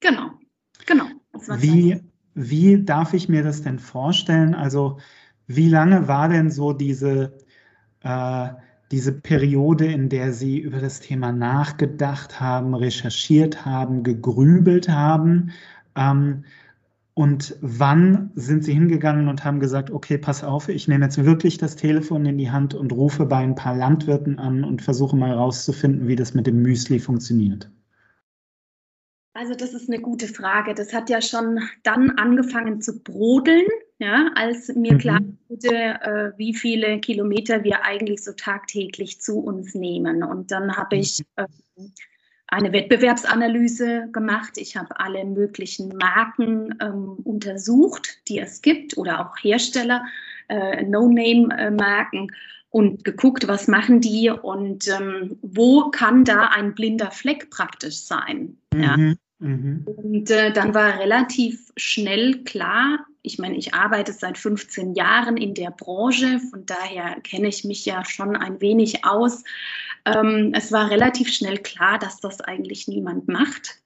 Genau, 0.00 0.30
genau. 0.86 1.06
Wie, 1.58 2.00
wie 2.34 2.84
darf 2.84 3.14
ich 3.14 3.28
mir 3.28 3.42
das 3.42 3.62
denn 3.62 3.78
vorstellen? 3.78 4.54
Also 4.54 4.98
wie 5.46 5.68
lange 5.68 6.06
war 6.06 6.28
denn 6.28 6.50
so 6.50 6.72
diese, 6.72 7.36
äh, 8.02 8.48
diese 8.92 9.12
Periode, 9.12 9.86
in 9.86 10.08
der 10.08 10.32
Sie 10.32 10.58
über 10.58 10.78
das 10.78 11.00
Thema 11.00 11.32
nachgedacht 11.32 12.40
haben, 12.40 12.74
recherchiert 12.74 13.64
haben, 13.64 14.04
gegrübelt 14.04 14.88
haben? 14.88 15.50
Ähm, 15.96 16.44
und 17.20 17.54
wann 17.60 18.30
sind 18.34 18.64
Sie 18.64 18.72
hingegangen 18.72 19.28
und 19.28 19.44
haben 19.44 19.60
gesagt, 19.60 19.90
okay, 19.90 20.16
pass 20.16 20.42
auf, 20.42 20.70
ich 20.70 20.88
nehme 20.88 21.04
jetzt 21.04 21.22
wirklich 21.22 21.58
das 21.58 21.76
Telefon 21.76 22.24
in 22.24 22.38
die 22.38 22.50
Hand 22.50 22.72
und 22.72 22.92
rufe 22.92 23.26
bei 23.26 23.36
ein 23.36 23.54
paar 23.54 23.76
Landwirten 23.76 24.38
an 24.38 24.64
und 24.64 24.80
versuche 24.80 25.14
mal 25.18 25.28
herauszufinden, 25.28 26.08
wie 26.08 26.16
das 26.16 26.32
mit 26.32 26.46
dem 26.46 26.62
Müsli 26.62 26.98
funktioniert? 26.98 27.70
Also 29.34 29.54
das 29.54 29.74
ist 29.74 29.90
eine 29.90 30.00
gute 30.00 30.28
Frage. 30.28 30.72
Das 30.72 30.94
hat 30.94 31.10
ja 31.10 31.20
schon 31.20 31.58
dann 31.82 32.08
angefangen 32.12 32.80
zu 32.80 33.02
brodeln, 33.02 33.66
ja, 33.98 34.30
als 34.34 34.68
mir 34.74 34.94
mhm. 34.94 34.98
klar 34.98 35.20
wurde, 35.48 35.76
äh, 35.76 36.32
wie 36.38 36.54
viele 36.54 37.00
Kilometer 37.00 37.64
wir 37.64 37.84
eigentlich 37.84 38.24
so 38.24 38.32
tagtäglich 38.32 39.20
zu 39.20 39.40
uns 39.40 39.74
nehmen. 39.74 40.22
Und 40.22 40.52
dann 40.52 40.74
habe 40.74 40.96
ich 40.96 41.20
äh, 41.36 41.44
eine 42.50 42.72
Wettbewerbsanalyse 42.72 44.08
gemacht. 44.12 44.52
Ich 44.56 44.76
habe 44.76 44.98
alle 44.98 45.24
möglichen 45.24 45.96
Marken 45.96 46.74
ähm, 46.80 47.16
untersucht, 47.24 48.18
die 48.28 48.38
es 48.40 48.60
gibt 48.60 48.96
oder 48.98 49.20
auch 49.20 49.36
Hersteller, 49.42 50.04
äh, 50.48 50.82
No-Name-Marken 50.82 52.32
und 52.70 53.04
geguckt, 53.04 53.46
was 53.48 53.68
machen 53.68 54.00
die 54.00 54.30
und 54.30 54.88
ähm, 54.88 55.38
wo 55.42 55.90
kann 55.90 56.24
da 56.24 56.46
ein 56.48 56.74
blinder 56.74 57.10
Fleck 57.10 57.50
praktisch 57.50 57.98
sein. 57.98 58.56
Mhm, 58.72 58.82
ja. 58.82 58.96
Mhm. 59.38 59.86
Und 59.96 60.30
äh, 60.30 60.52
dann 60.52 60.74
war 60.74 60.98
relativ 60.98 61.72
schnell 61.76 62.42
klar, 62.44 63.06
ich 63.22 63.38
meine, 63.38 63.56
ich 63.56 63.74
arbeite 63.74 64.12
seit 64.12 64.38
15 64.38 64.94
Jahren 64.94 65.36
in 65.36 65.54
der 65.54 65.70
Branche, 65.70 66.40
von 66.50 66.64
daher 66.64 67.20
kenne 67.22 67.48
ich 67.48 67.64
mich 67.64 67.84
ja 67.84 68.04
schon 68.04 68.34
ein 68.34 68.60
wenig 68.60 69.04
aus. 69.04 69.44
Ähm, 70.16 70.52
es 70.54 70.72
war 70.72 70.90
relativ 70.90 71.32
schnell 71.32 71.58
klar, 71.58 71.98
dass 71.98 72.20
das 72.20 72.40
eigentlich 72.40 72.88
niemand 72.88 73.28
macht 73.28 73.80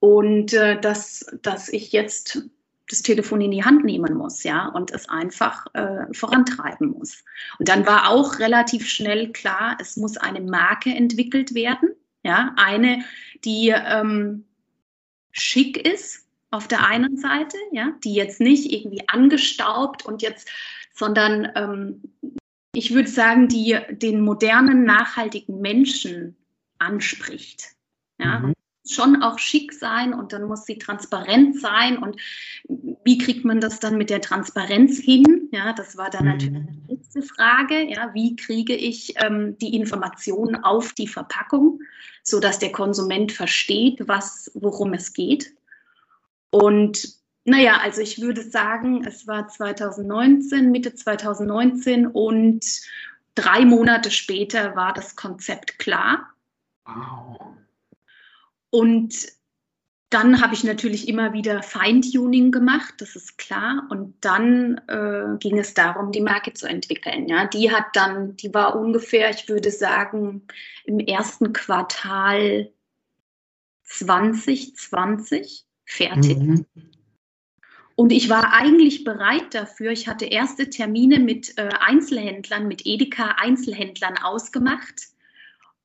und 0.00 0.52
äh, 0.52 0.80
dass, 0.80 1.26
dass 1.42 1.68
ich 1.68 1.92
jetzt 1.92 2.42
das 2.88 3.02
Telefon 3.02 3.40
in 3.40 3.50
die 3.50 3.64
Hand 3.64 3.84
nehmen 3.84 4.14
muss, 4.14 4.44
ja, 4.44 4.68
und 4.68 4.92
es 4.92 5.08
einfach 5.08 5.66
äh, 5.74 6.06
vorantreiben 6.12 6.90
muss. 6.90 7.22
Und 7.58 7.68
dann 7.68 7.86
war 7.86 8.08
auch 8.10 8.38
relativ 8.38 8.88
schnell 8.88 9.30
klar, 9.32 9.76
es 9.80 9.96
muss 9.96 10.16
eine 10.16 10.40
Marke 10.40 10.90
entwickelt 10.90 11.54
werden, 11.54 11.90
ja, 12.22 12.54
eine, 12.56 13.04
die 13.44 13.68
ähm, 13.68 14.44
schick 15.32 15.76
ist 15.86 16.26
auf 16.50 16.66
der 16.66 16.86
einen 16.86 17.18
Seite, 17.18 17.56
ja, 17.72 17.92
die 18.04 18.14
jetzt 18.14 18.40
nicht 18.40 18.72
irgendwie 18.72 19.06
angestaubt 19.06 20.06
und 20.06 20.22
jetzt, 20.22 20.48
sondern 20.94 21.48
ähm, 21.54 22.37
ich 22.74 22.94
würde 22.94 23.08
sagen, 23.08 23.48
die 23.48 23.78
den 23.90 24.20
modernen, 24.20 24.84
nachhaltigen 24.84 25.60
Menschen 25.60 26.36
anspricht. 26.78 27.74
Ja, 28.18 28.40
mhm 28.40 28.54
schon 28.90 29.22
auch 29.22 29.38
schick 29.38 29.72
sein 29.72 30.14
und 30.14 30.32
dann 30.32 30.44
muss 30.44 30.64
sie 30.64 30.78
transparent 30.78 31.60
sein. 31.60 31.98
Und 31.98 32.20
wie 33.04 33.18
kriegt 33.18 33.44
man 33.44 33.60
das 33.60 33.80
dann 33.80 33.96
mit 33.96 34.10
der 34.10 34.20
Transparenz 34.20 34.98
hin? 34.98 35.48
Ja, 35.52 35.72
das 35.72 35.96
war 35.96 36.10
dann 36.10 36.24
mhm. 36.24 36.30
natürlich 36.32 36.66
die 36.66 36.94
nächste 36.94 37.22
Frage. 37.22 37.90
Ja, 37.90 38.10
wie 38.14 38.36
kriege 38.36 38.74
ich 38.74 39.14
ähm, 39.16 39.56
die 39.58 39.76
Informationen 39.76 40.56
auf 40.56 40.92
die 40.92 41.08
Verpackung, 41.08 41.80
sodass 42.22 42.58
der 42.58 42.72
Konsument 42.72 43.32
versteht, 43.32 44.00
was, 44.06 44.50
worum 44.54 44.94
es 44.94 45.12
geht? 45.12 45.54
Und 46.50 47.17
naja, 47.48 47.78
also 47.82 48.00
ich 48.00 48.20
würde 48.20 48.42
sagen, 48.42 49.04
es 49.06 49.26
war 49.26 49.48
2019, 49.48 50.70
Mitte 50.70 50.94
2019 50.94 52.06
und 52.06 52.64
drei 53.34 53.64
Monate 53.64 54.10
später 54.10 54.76
war 54.76 54.92
das 54.92 55.16
Konzept 55.16 55.78
klar. 55.78 56.32
Wow. 56.84 57.54
Und 58.70 59.14
dann 60.10 60.40
habe 60.40 60.54
ich 60.54 60.64
natürlich 60.64 61.06
immer 61.06 61.34
wieder 61.34 61.62
Feintuning 61.62 62.50
gemacht, 62.50 62.94
das 62.98 63.14
ist 63.14 63.36
klar. 63.36 63.86
Und 63.90 64.14
dann 64.22 64.80
äh, 64.88 65.36
ging 65.38 65.58
es 65.58 65.74
darum, 65.74 66.12
die 66.12 66.22
Marke 66.22 66.54
zu 66.54 66.66
entwickeln. 66.66 67.28
Ja, 67.28 67.46
die 67.46 67.70
hat 67.70 67.84
dann, 67.92 68.34
die 68.36 68.52
war 68.54 68.74
ungefähr, 68.74 69.28
ich 69.30 69.48
würde 69.48 69.70
sagen, 69.70 70.46
im 70.84 70.98
ersten 70.98 71.52
Quartal 71.52 72.72
2020 73.84 75.66
fertig. 75.84 76.38
Mhm. 76.38 76.66
Und 77.98 78.12
ich 78.12 78.28
war 78.28 78.52
eigentlich 78.52 79.02
bereit 79.02 79.52
dafür. 79.54 79.90
Ich 79.90 80.06
hatte 80.06 80.24
erste 80.24 80.70
Termine 80.70 81.18
mit 81.18 81.58
äh, 81.58 81.68
Einzelhändlern, 81.80 82.68
mit 82.68 82.86
Edeka 82.86 83.34
Einzelhändlern 83.38 84.18
ausgemacht. 84.22 85.08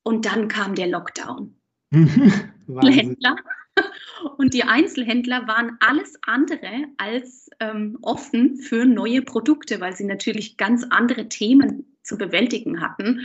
Und 0.04 0.28
dann 0.28 0.48
kam 0.48 0.76
der 0.76 0.90
Lockdown. 0.90 1.56
Einzelhändler. 1.92 3.36
Und 4.38 4.54
die 4.54 4.64
Einzelhändler 4.64 5.48
waren 5.48 5.76
alles 5.80 6.14
andere 6.28 6.86
als 6.98 7.50
ähm, 7.60 7.98
offen 8.04 8.58
für 8.58 8.86
neue 8.86 9.24
Produkte, 9.24 9.82
weil 9.82 9.96
sie 9.96 10.06
natürlich 10.06 10.56
ganz 10.56 10.86
andere 10.92 11.30
Themen 11.30 11.98
zu 12.04 12.20
bewältigen 12.20 12.80
hatten. 12.80 13.22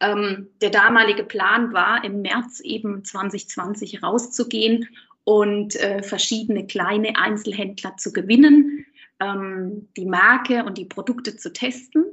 Ähm, 0.00 0.48
der 0.62 0.70
damalige 0.70 1.24
Plan 1.24 1.74
war, 1.74 2.02
im 2.04 2.22
März 2.22 2.60
eben 2.60 3.04
2020 3.04 4.02
rauszugehen 4.02 4.88
und 5.24 5.76
äh, 5.76 6.02
verschiedene 6.02 6.66
kleine 6.66 7.16
Einzelhändler 7.16 7.96
zu 7.96 8.12
gewinnen, 8.12 8.86
ähm, 9.20 9.88
die 9.96 10.06
Marke 10.06 10.64
und 10.64 10.78
die 10.78 10.86
Produkte 10.86 11.36
zu 11.36 11.52
testen. 11.52 12.04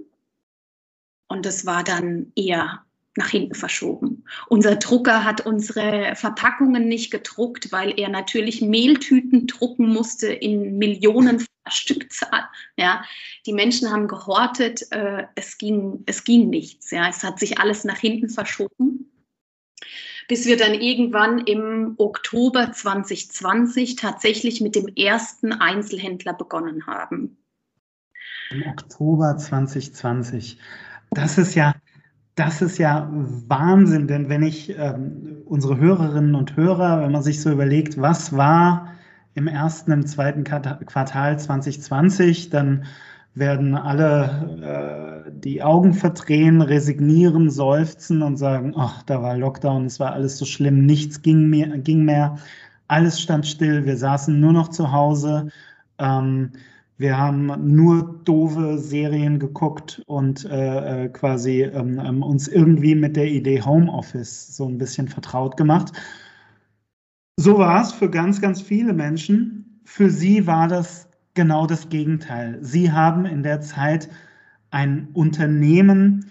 Und 1.28 1.46
das 1.46 1.65
war 1.65 1.84
dann 1.84 2.32
eher 2.36 2.86
nach 3.17 3.30
hinten 3.30 3.56
verschoben. 3.56 4.24
Unser 4.48 4.76
Drucker 4.76 5.24
hat 5.24 5.46
unsere 5.46 6.15
Verpackungen 6.15 6.88
nicht 6.88 7.12
gedruckt, 7.12 7.72
weil 7.72 8.00
er 8.00 8.10
natürlich 8.10 8.62
Mehltüten 8.62 9.48
drucken 9.48 9.89
musste 9.89 10.28
in 10.28 10.78
Millionen 10.78 11.46
Stückzahl. 11.67 12.43
Ja, 12.78 13.04
die 13.46 13.54
Menschen 13.54 13.91
haben 13.91 14.08
gehortet, 14.08 14.89
äh, 14.91 15.24
es, 15.36 15.58
ging, 15.58 16.04
es 16.06 16.24
ging 16.24 16.50
nichts. 16.50 16.91
Ja, 16.91 17.10
es 17.10 17.24
hat 17.24 17.39
sich 17.39 17.60
alles 17.60 17.84
nach 17.84 17.98
hinten 17.98 18.30
verschoben, 18.30 18.97
bis 20.28 20.46
wir 20.46 20.58
dann 20.58 20.74
irgendwann 20.74 21.40
im 21.40 21.96
Oktober 21.98 22.72
2020 22.72 23.96
tatsächlich 23.96 24.62
mit 24.62 24.76
dem 24.76 24.88
ersten 24.96 25.54
Einzelhändler 25.54 26.34
begonnen 26.34 26.86
haben. 26.86 27.38
Im 28.52 28.63
Oktober 28.68 29.38
2020. 29.38 30.60
Das 31.12 31.38
ist 31.38 31.56
ja, 31.56 31.76
das 32.36 32.62
ist 32.62 32.78
ja 32.78 33.10
Wahnsinn, 33.12 34.08
denn 34.08 34.30
wenn 34.30 34.44
ich 34.44 34.78
ähm, 34.78 35.42
unsere 35.46 35.78
Hörerinnen 35.78 36.36
und 36.36 36.56
Hörer, 36.56 37.02
wenn 37.02 37.12
man 37.12 37.24
sich 37.24 37.42
so 37.42 37.50
überlegt, 37.50 38.00
was 38.00 38.36
war 38.36 38.94
im 39.34 39.48
ersten, 39.48 39.92
im 39.92 40.06
zweiten 40.06 40.44
Quartal 40.44 41.40
2020, 41.40 42.50
dann 42.50 42.86
werden 43.36 43.76
alle 43.76 45.26
äh, 45.28 45.32
die 45.32 45.62
Augen 45.62 45.94
verdrehen, 45.94 46.62
resignieren, 46.62 47.50
seufzen 47.50 48.22
und 48.24 48.38
sagen, 48.38 48.74
ach, 48.76 49.04
da 49.04 49.22
war 49.22 49.38
Lockdown, 49.38 49.86
es 49.86 50.00
war 50.00 50.13
alles 50.13 50.38
so 50.38 50.46
schlimm, 50.46 50.86
nichts 50.86 51.22
ging 51.22 51.50
mehr, 51.50 51.78
ging 51.78 52.04
mehr, 52.04 52.38
alles 52.88 53.20
stand 53.22 53.46
still, 53.46 53.86
wir 53.86 53.98
saßen 53.98 54.40
nur 54.40 54.54
noch 54.54 54.70
zu 54.70 54.92
Hause. 54.92 55.50
Ähm, 56.00 56.52
wir 56.98 57.18
haben 57.18 57.76
nur 57.76 58.22
doofe 58.24 58.80
Serien 58.80 59.38
geguckt 59.38 60.02
und 60.08 60.46
äh, 60.46 61.06
äh, 61.06 61.10
quasi 61.10 61.62
ähm, 61.62 62.00
ähm, 62.04 62.24
uns 62.24 62.48
irgendwie 62.48 62.96
mit 62.96 63.16
der 63.16 63.28
Idee 63.28 63.62
Homeoffice 63.62 64.56
so 64.58 64.68
ein 64.68 64.80
bisschen 64.80 65.08
vertraut 65.08 65.58
gemacht. 65.58 65.92
So 67.36 67.60
war 67.60 67.84
es 67.84 67.92
für 67.92 68.10
ganz, 68.10 68.42
ganz 68.42 68.62
viele 68.62 68.94
Menschen. 68.94 69.82
Für 69.84 70.10
sie 70.10 70.48
war 70.48 70.68
das 70.68 71.07
genau 71.38 71.67
das 71.67 71.88
Gegenteil. 71.88 72.58
Sie 72.62 72.91
haben 72.91 73.26
in 73.26 73.43
der 73.43 73.62
Zeit 73.62 74.10
ein 74.71 75.08
Unternehmen 75.13 76.30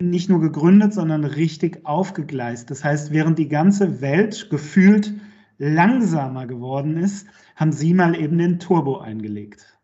nicht 0.00 0.28
nur 0.28 0.40
gegründet, 0.40 0.94
sondern 0.94 1.24
richtig 1.24 1.86
aufgegleist. 1.86 2.70
Das 2.70 2.82
heißt, 2.82 3.12
während 3.12 3.38
die 3.38 3.48
ganze 3.48 4.00
Welt 4.00 4.48
gefühlt 4.50 5.12
langsamer 5.58 6.46
geworden 6.46 6.96
ist, 6.96 7.28
haben 7.54 7.70
Sie 7.70 7.94
mal 7.94 8.18
eben 8.18 8.38
den 8.38 8.58
Turbo 8.58 8.98
eingelegt. 8.98 9.78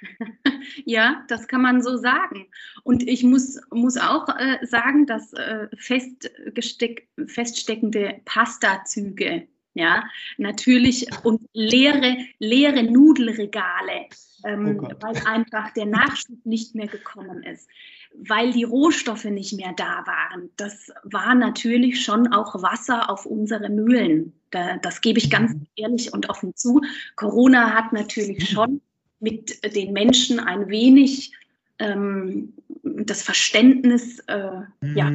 Ja, 0.84 1.24
das 1.28 1.48
kann 1.48 1.62
man 1.62 1.82
so 1.82 1.96
sagen. 1.96 2.46
Und 2.84 3.02
ich 3.06 3.24
muss, 3.24 3.60
muss 3.70 3.96
auch 3.96 4.28
äh, 4.28 4.64
sagen, 4.64 5.04
dass 5.04 5.32
äh, 5.32 5.66
feststeckende 5.76 8.20
Pastazüge, 8.24 9.48
ja, 9.74 10.04
natürlich 10.38 11.06
und 11.24 11.40
leere, 11.52 12.16
leere 12.38 12.82
Nudelregale, 12.82 14.08
ähm, 14.44 14.80
oh 14.82 14.88
weil 15.00 15.16
einfach 15.26 15.72
der 15.74 15.86
Nachschub 15.86 16.44
nicht 16.44 16.74
mehr 16.74 16.88
gekommen 16.88 17.42
ist, 17.42 17.68
weil 18.14 18.52
die 18.52 18.64
Rohstoffe 18.64 19.24
nicht 19.24 19.52
mehr 19.52 19.72
da 19.76 20.04
waren. 20.06 20.50
Das 20.56 20.90
war 21.04 21.34
natürlich 21.34 22.04
schon 22.04 22.32
auch 22.32 22.62
Wasser 22.62 23.08
auf 23.10 23.26
unsere 23.26 23.68
Mühlen. 23.68 24.32
Da, 24.50 24.78
das 24.78 25.00
gebe 25.00 25.18
ich 25.18 25.30
ganz 25.30 25.54
mhm. 25.54 25.66
ehrlich 25.76 26.12
und 26.12 26.28
offen 26.28 26.54
zu. 26.56 26.80
Corona 27.16 27.72
hat 27.74 27.92
natürlich 27.92 28.48
schon 28.48 28.80
mit 29.20 29.74
den 29.76 29.92
Menschen 29.92 30.40
ein 30.40 30.68
wenig 30.68 31.32
ähm, 31.78 32.54
das 32.82 33.22
Verständnis, 33.22 34.18
äh, 34.26 34.60
mhm. 34.80 34.96
ja, 34.96 35.10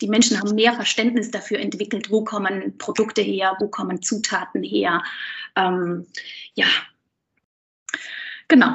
die 0.00 0.08
Menschen 0.08 0.38
haben 0.38 0.54
mehr 0.54 0.72
Verständnis 0.72 1.30
dafür 1.30 1.58
entwickelt, 1.58 2.10
wo 2.10 2.24
kommen 2.24 2.76
Produkte 2.78 3.22
her, 3.22 3.56
wo 3.58 3.68
kommen 3.68 4.02
Zutaten 4.02 4.62
her. 4.62 5.02
Ähm, 5.56 6.06
ja, 6.54 6.66
genau. 8.48 8.74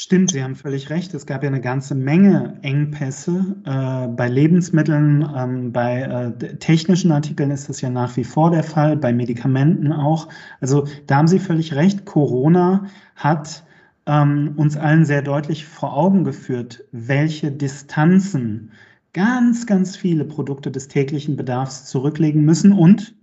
Stimmt, 0.00 0.30
Sie 0.30 0.44
haben 0.44 0.54
völlig 0.54 0.90
recht. 0.90 1.12
Es 1.12 1.26
gab 1.26 1.42
ja 1.42 1.48
eine 1.48 1.60
ganze 1.60 1.96
Menge 1.96 2.56
Engpässe 2.62 3.56
äh, 3.64 4.06
bei 4.06 4.28
Lebensmitteln, 4.28 5.28
ähm, 5.36 5.72
bei 5.72 6.02
äh, 6.02 6.56
technischen 6.58 7.10
Artikeln 7.10 7.50
ist 7.50 7.68
das 7.68 7.80
ja 7.80 7.90
nach 7.90 8.16
wie 8.16 8.22
vor 8.22 8.52
der 8.52 8.62
Fall, 8.62 8.96
bei 8.96 9.12
Medikamenten 9.12 9.92
auch. 9.92 10.28
Also 10.60 10.86
da 11.08 11.16
haben 11.16 11.26
Sie 11.26 11.40
völlig 11.40 11.74
recht. 11.74 12.04
Corona 12.04 12.86
hat 13.16 13.64
ähm, 14.06 14.54
uns 14.56 14.76
allen 14.76 15.04
sehr 15.04 15.22
deutlich 15.22 15.66
vor 15.66 15.96
Augen 15.96 16.22
geführt, 16.22 16.84
welche 16.92 17.50
Distanzen 17.50 18.70
ganz, 19.12 19.66
ganz 19.66 19.96
viele 19.96 20.24
Produkte 20.24 20.70
des 20.70 20.88
täglichen 20.88 21.36
Bedarfs 21.36 21.86
zurücklegen 21.86 22.44
müssen 22.44 22.72
und 22.72 23.14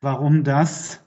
warum 0.00 0.44
das 0.44 1.00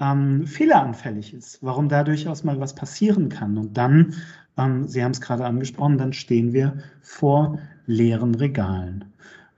ähm, 0.00 0.46
fehleranfällig 0.46 1.34
ist, 1.34 1.62
warum 1.62 1.88
da 1.88 2.04
durchaus 2.04 2.44
mal 2.44 2.60
was 2.60 2.74
passieren 2.74 3.28
kann. 3.28 3.56
Und 3.56 3.76
dann 3.76 4.14
ähm, 4.56 4.86
Sie 4.86 5.02
haben 5.02 5.12
es 5.12 5.20
gerade 5.20 5.44
angesprochen, 5.44 5.98
dann 5.98 6.12
stehen 6.12 6.52
wir 6.52 6.78
vor 7.00 7.58
leeren 7.86 8.34
Regalen. 8.34 9.04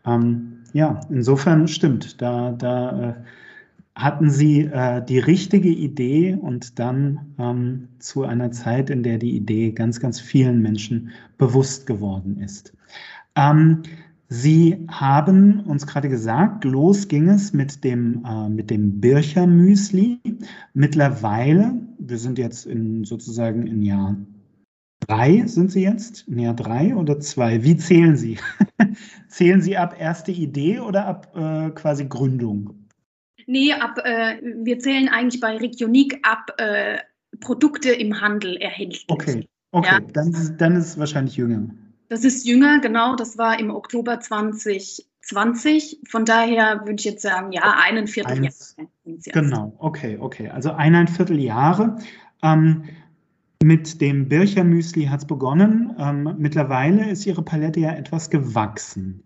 Ähm, 0.05 0.59
ja, 0.73 1.01
insofern 1.11 1.69
stimmt, 1.69 2.21
da, 2.21 2.53
da 2.53 3.11
äh, 3.11 3.15
hatten 3.95 4.31
Sie 4.31 4.61
äh, 4.61 5.05
die 5.05 5.19
richtige 5.19 5.71
Idee 5.71 6.35
und 6.35 6.79
dann 6.79 7.35
ähm, 7.39 7.89
zu 7.99 8.25
einer 8.25 8.51
Zeit, 8.51 8.91
in 8.91 9.03
der 9.03 9.19
die 9.19 9.37
Idee 9.37 9.73
ganz, 9.73 10.01
ganz 10.01 10.21
vielen 10.21 10.61
Menschen 10.61 11.11
bewusst 11.39 11.87
geworden 11.87 12.39
ist. 12.41 12.76
Ähm, 13.37 13.83
Sie 14.29 14.85
haben 14.89 15.61
uns 15.61 15.87
gerade 15.87 16.09
gesagt, 16.09 16.65
los 16.65 17.07
ging 17.07 17.29
es 17.29 17.53
mit 17.53 17.85
dem, 17.85 18.25
äh, 18.25 18.49
mit 18.49 18.71
dem 18.71 19.01
Bircher 19.01 19.47
Müsli. 19.47 20.21
Mittlerweile, 20.75 21.75
wir 21.99 22.19
sind 22.19 22.39
jetzt 22.39 22.67
in, 22.67 23.05
sozusagen 23.05 23.69
in 23.69 23.83
Jahr 23.83 24.17
drei 25.07 25.47
sind 25.47 25.71
Sie 25.71 25.83
jetzt? 25.83 26.29
Näher 26.29 26.55
drei 26.55 26.95
oder 26.95 27.21
zwei? 27.21 27.63
Wie 27.63 27.77
zählen 27.77 28.17
Sie? 28.17 28.39
zählen 29.29 29.63
Sie 29.63 29.77
ab 29.77 29.97
erste 29.99 30.33
Idee 30.33 30.81
oder 30.81 31.07
ab 31.07 31.33
äh, 31.37 31.71
quasi 31.71 32.07
Gründung? 32.07 32.89
Nee, 33.47 33.73
ab, 33.73 33.99
äh, 34.05 34.41
wir 34.43 34.79
zählen 34.81 35.09
eigentlich 35.09 35.41
bei 35.41 35.57
Regionik 35.57 36.19
ab 36.23 36.53
äh, 36.59 36.99
Produkte 37.41 37.93
im 37.93 38.21
Handel 38.21 38.57
erhältlich. 38.57 39.05
Okay, 39.09 39.47
okay. 39.71 39.89
Ja. 39.89 40.01
Dann, 40.01 40.57
dann 40.59 40.77
ist 40.77 40.87
es 40.87 40.99
wahrscheinlich 40.99 41.37
jünger. 41.37 41.69
Das 42.09 42.25
ist 42.25 42.47
jünger, 42.47 42.81
genau. 42.81 43.17
Das 43.17 43.37
war 43.39 43.59
im 43.59 43.71
Oktober 43.71 44.21
2020. 44.21 46.01
Von 46.09 46.25
daher 46.25 46.81
würde 46.81 46.95
ich 46.99 47.05
jetzt 47.05 47.23
sagen, 47.23 47.53
ja, 47.53 47.77
ein 47.83 48.07
Vierteljahr. 48.07 48.53
Genau, 49.05 49.75
okay, 49.79 50.19
okay. 50.21 50.49
Also 50.51 50.73
eineinviertel 50.73 51.39
Jahre. 51.41 51.99
Ähm, 52.43 52.85
mit 53.63 54.01
dem 54.01 54.29
Bircher 54.29 54.65
Müsli 54.65 55.07
hat 55.07 55.21
es 55.21 55.27
begonnen. 55.27 55.95
Ähm, 55.99 56.35
mittlerweile 56.39 57.11
ist 57.11 57.27
Ihre 57.27 57.43
Palette 57.43 57.81
ja 57.81 57.93
etwas 57.93 58.31
gewachsen. 58.31 59.23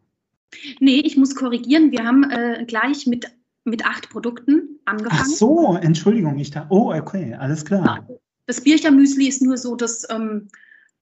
Nee, 0.80 1.00
ich 1.00 1.16
muss 1.16 1.34
korrigieren. 1.34 1.90
Wir 1.90 2.04
haben 2.04 2.24
äh, 2.30 2.64
gleich 2.66 3.06
mit, 3.06 3.30
mit 3.64 3.84
acht 3.84 4.08
Produkten 4.10 4.80
angefangen. 4.84 5.20
Ach 5.22 5.26
so, 5.26 5.76
Entschuldigung. 5.80 6.38
Ich 6.38 6.50
da, 6.50 6.66
oh, 6.70 6.92
okay, 6.92 7.34
alles 7.34 7.64
klar. 7.64 8.06
Das 8.46 8.62
Bircher 8.62 8.90
Müsli 8.90 9.28
ist 9.28 9.42
nur 9.42 9.56
so 9.56 9.76
das 9.76 10.08
ähm, 10.10 10.48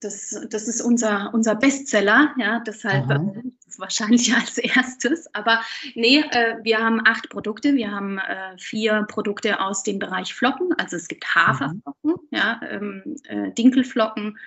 das, 0.01 0.47
das 0.49 0.67
ist 0.67 0.81
unser, 0.81 1.33
unser 1.33 1.55
Bestseller, 1.55 2.33
ja, 2.37 2.61
deshalb 2.65 3.09
Aha. 3.09 3.33
wahrscheinlich 3.77 4.33
als 4.35 4.57
erstes. 4.57 5.33
Aber 5.33 5.61
nee, 5.95 6.19
äh, 6.31 6.55
wir 6.63 6.79
haben 6.79 7.01
acht 7.05 7.29
Produkte. 7.29 7.75
Wir 7.75 7.91
haben 7.91 8.17
äh, 8.17 8.57
vier 8.57 9.05
Produkte 9.09 9.59
aus 9.59 9.83
dem 9.83 9.99
Bereich 9.99 10.33
Flocken. 10.33 10.73
Also 10.73 10.95
es 10.95 11.07
gibt 11.07 11.25
Haferflocken, 11.35 12.15
ja, 12.31 12.59
ähm, 12.69 13.15
äh, 13.27 13.51
Dinkelflocken, 13.51 14.37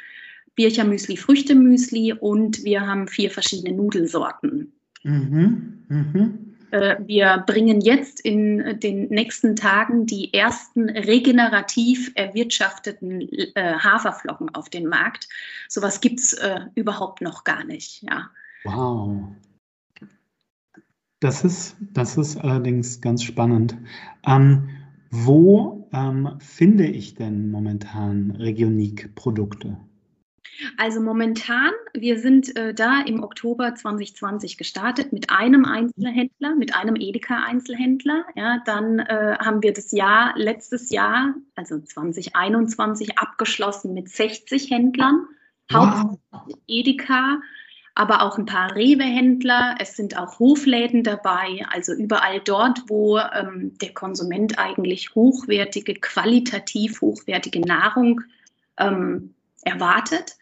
Birchermüsli, 0.55 1.17
Früchtemüsli 1.17 2.12
und 2.15 2.65
wir 2.65 2.87
haben 2.87 3.09
vier 3.09 3.31
verschiedene 3.31 3.77
Nudelsorten. 3.77 4.73
Mhm. 5.03 5.85
Mhm. 5.88 6.52
Äh, 6.72 6.96
wir 7.06 7.44
bringen 7.46 7.80
jetzt 7.82 8.20
in 8.20 8.80
den 8.80 9.08
nächsten 9.08 9.56
Tagen 9.56 10.06
die 10.06 10.32
ersten 10.32 10.88
regenerativ 10.88 12.12
erwirtschafteten 12.14 13.20
äh, 13.20 13.74
Haferflocken 13.78 14.54
auf 14.54 14.70
den 14.70 14.87
Markt. 14.88 15.28
Sowas 15.68 16.00
gibt 16.00 16.20
es 16.20 16.32
äh, 16.32 16.61
überhaupt 16.74 17.20
noch 17.20 17.44
gar 17.44 17.64
nicht. 17.64 18.02
Ja. 18.02 18.30
Wow. 18.64 19.28
Das 21.20 21.44
ist, 21.44 21.76
das 21.92 22.16
ist 22.16 22.38
allerdings 22.38 23.00
ganz 23.00 23.22
spannend. 23.22 23.76
Ähm, 24.26 24.70
wo 25.11 25.88
ähm, 25.92 26.38
finde 26.38 26.87
ich 26.87 27.14
denn 27.14 27.50
momentan 27.50 28.30
Regionik-Produkte? 28.30 29.76
Also 30.76 31.00
momentan, 31.00 31.70
wir 31.94 32.18
sind 32.18 32.57
äh, 32.57 32.74
da 32.74 33.00
im 33.02 33.22
Oktober 33.22 33.74
2020 33.74 34.59
gestartet 34.59 35.12
mit 35.12 35.31
einem 35.31 35.64
Einzelhändler, 35.64 36.55
mit 36.55 36.74
einem 36.74 36.96
Edeka-Einzelhändler. 36.96 38.24
Ja, 38.37 38.62
dann 38.64 38.98
äh, 38.98 39.37
haben 39.38 39.62
wir 39.62 39.72
das 39.72 39.92
Jahr, 39.92 40.35
letztes 40.37 40.90
Jahr, 40.90 41.35
also 41.55 41.78
2021, 41.78 43.18
abgeschlossen 43.18 43.94
mit 43.94 44.09
60 44.09 44.70
Händlern. 44.70 45.26
Wow. 45.70 46.18
Hauptsächlich 46.33 46.62
Edeka, 46.66 47.40
aber 47.94 48.22
auch 48.22 48.38
ein 48.38 48.46
paar 48.46 48.74
Rewe-Händler. 48.74 49.76
Es 49.78 49.96
sind 49.96 50.18
auch 50.18 50.38
Hofläden 50.38 51.02
dabei, 51.02 51.64
also 51.70 51.92
überall 51.92 52.40
dort, 52.40 52.85
wo 52.88 53.18
ähm, 53.18 53.76
der 53.81 53.94
Konsument 53.94 54.59
eigentlich 54.59 55.14
hochwertige, 55.14 55.94
qualitativ 55.94 57.00
hochwertige 57.00 57.61
Nahrung 57.61 58.22
ähm, 58.78 59.35
erwartet. 59.62 60.37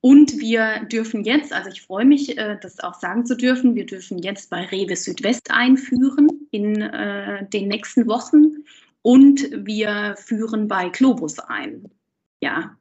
Und 0.00 0.38
wir 0.40 0.84
dürfen 0.86 1.22
jetzt, 1.22 1.52
also 1.52 1.70
ich 1.70 1.82
freue 1.82 2.04
mich, 2.04 2.36
äh, 2.36 2.58
das 2.60 2.80
auch 2.80 2.94
sagen 2.94 3.24
zu 3.24 3.36
dürfen, 3.36 3.76
wir 3.76 3.86
dürfen 3.86 4.18
jetzt 4.18 4.50
bei 4.50 4.64
Rewe 4.64 4.96
Südwest 4.96 5.50
einführen 5.50 6.48
in 6.50 6.80
äh, 6.82 7.48
den 7.48 7.68
nächsten 7.68 8.08
Wochen 8.08 8.64
und 9.02 9.48
wir 9.52 10.16
führen 10.18 10.66
bei 10.66 10.88
Globus 10.88 11.38
ein. 11.38 11.88
Ja. 12.40 12.76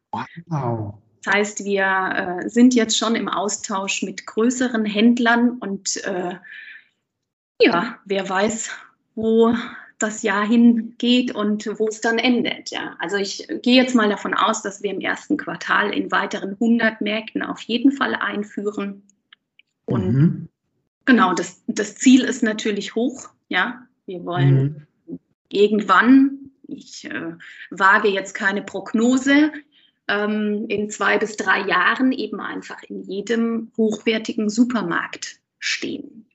Wow. 0.47 0.95
Das 1.23 1.35
heißt, 1.35 1.63
wir 1.63 2.39
äh, 2.43 2.49
sind 2.49 2.73
jetzt 2.73 2.97
schon 2.97 3.15
im 3.15 3.27
Austausch 3.27 4.01
mit 4.01 4.25
größeren 4.25 4.85
Händlern 4.85 5.59
und 5.59 6.03
äh, 6.05 6.35
ja, 7.61 7.99
wer 8.05 8.27
weiß, 8.27 8.71
wo 9.13 9.53
das 10.01 10.23
Jahr 10.23 10.45
hingeht 10.45 11.33
und 11.33 11.67
wo 11.79 11.87
es 11.87 12.01
dann 12.01 12.17
endet. 12.17 12.71
Ja. 12.71 12.95
Also 12.99 13.17
ich 13.17 13.47
gehe 13.61 13.75
jetzt 13.75 13.95
mal 13.95 14.09
davon 14.09 14.33
aus, 14.33 14.61
dass 14.61 14.83
wir 14.83 14.91
im 14.91 15.01
ersten 15.01 15.37
Quartal 15.37 15.93
in 15.93 16.11
weiteren 16.11 16.53
100 16.53 17.01
Märkten 17.01 17.43
auf 17.43 17.61
jeden 17.61 17.91
Fall 17.91 18.15
einführen. 18.15 19.03
Und 19.85 20.13
mhm. 20.13 20.49
genau, 21.05 21.33
das, 21.33 21.63
das 21.67 21.95
Ziel 21.95 22.23
ist 22.23 22.43
natürlich 22.43 22.95
hoch. 22.95 23.29
Ja, 23.49 23.87
wir 24.05 24.25
wollen 24.25 24.87
mhm. 25.07 25.19
irgendwann, 25.49 26.51
ich 26.67 27.05
äh, 27.05 27.33
wage 27.69 28.09
jetzt 28.09 28.33
keine 28.33 28.61
Prognose, 28.61 29.51
ähm, 30.07 30.65
in 30.67 30.89
zwei 30.89 31.17
bis 31.17 31.37
drei 31.37 31.67
Jahren 31.67 32.11
eben 32.11 32.39
einfach 32.39 32.81
in 32.83 33.01
jedem 33.03 33.71
hochwertigen 33.77 34.49
Supermarkt 34.49 35.39
stehen. 35.59 36.25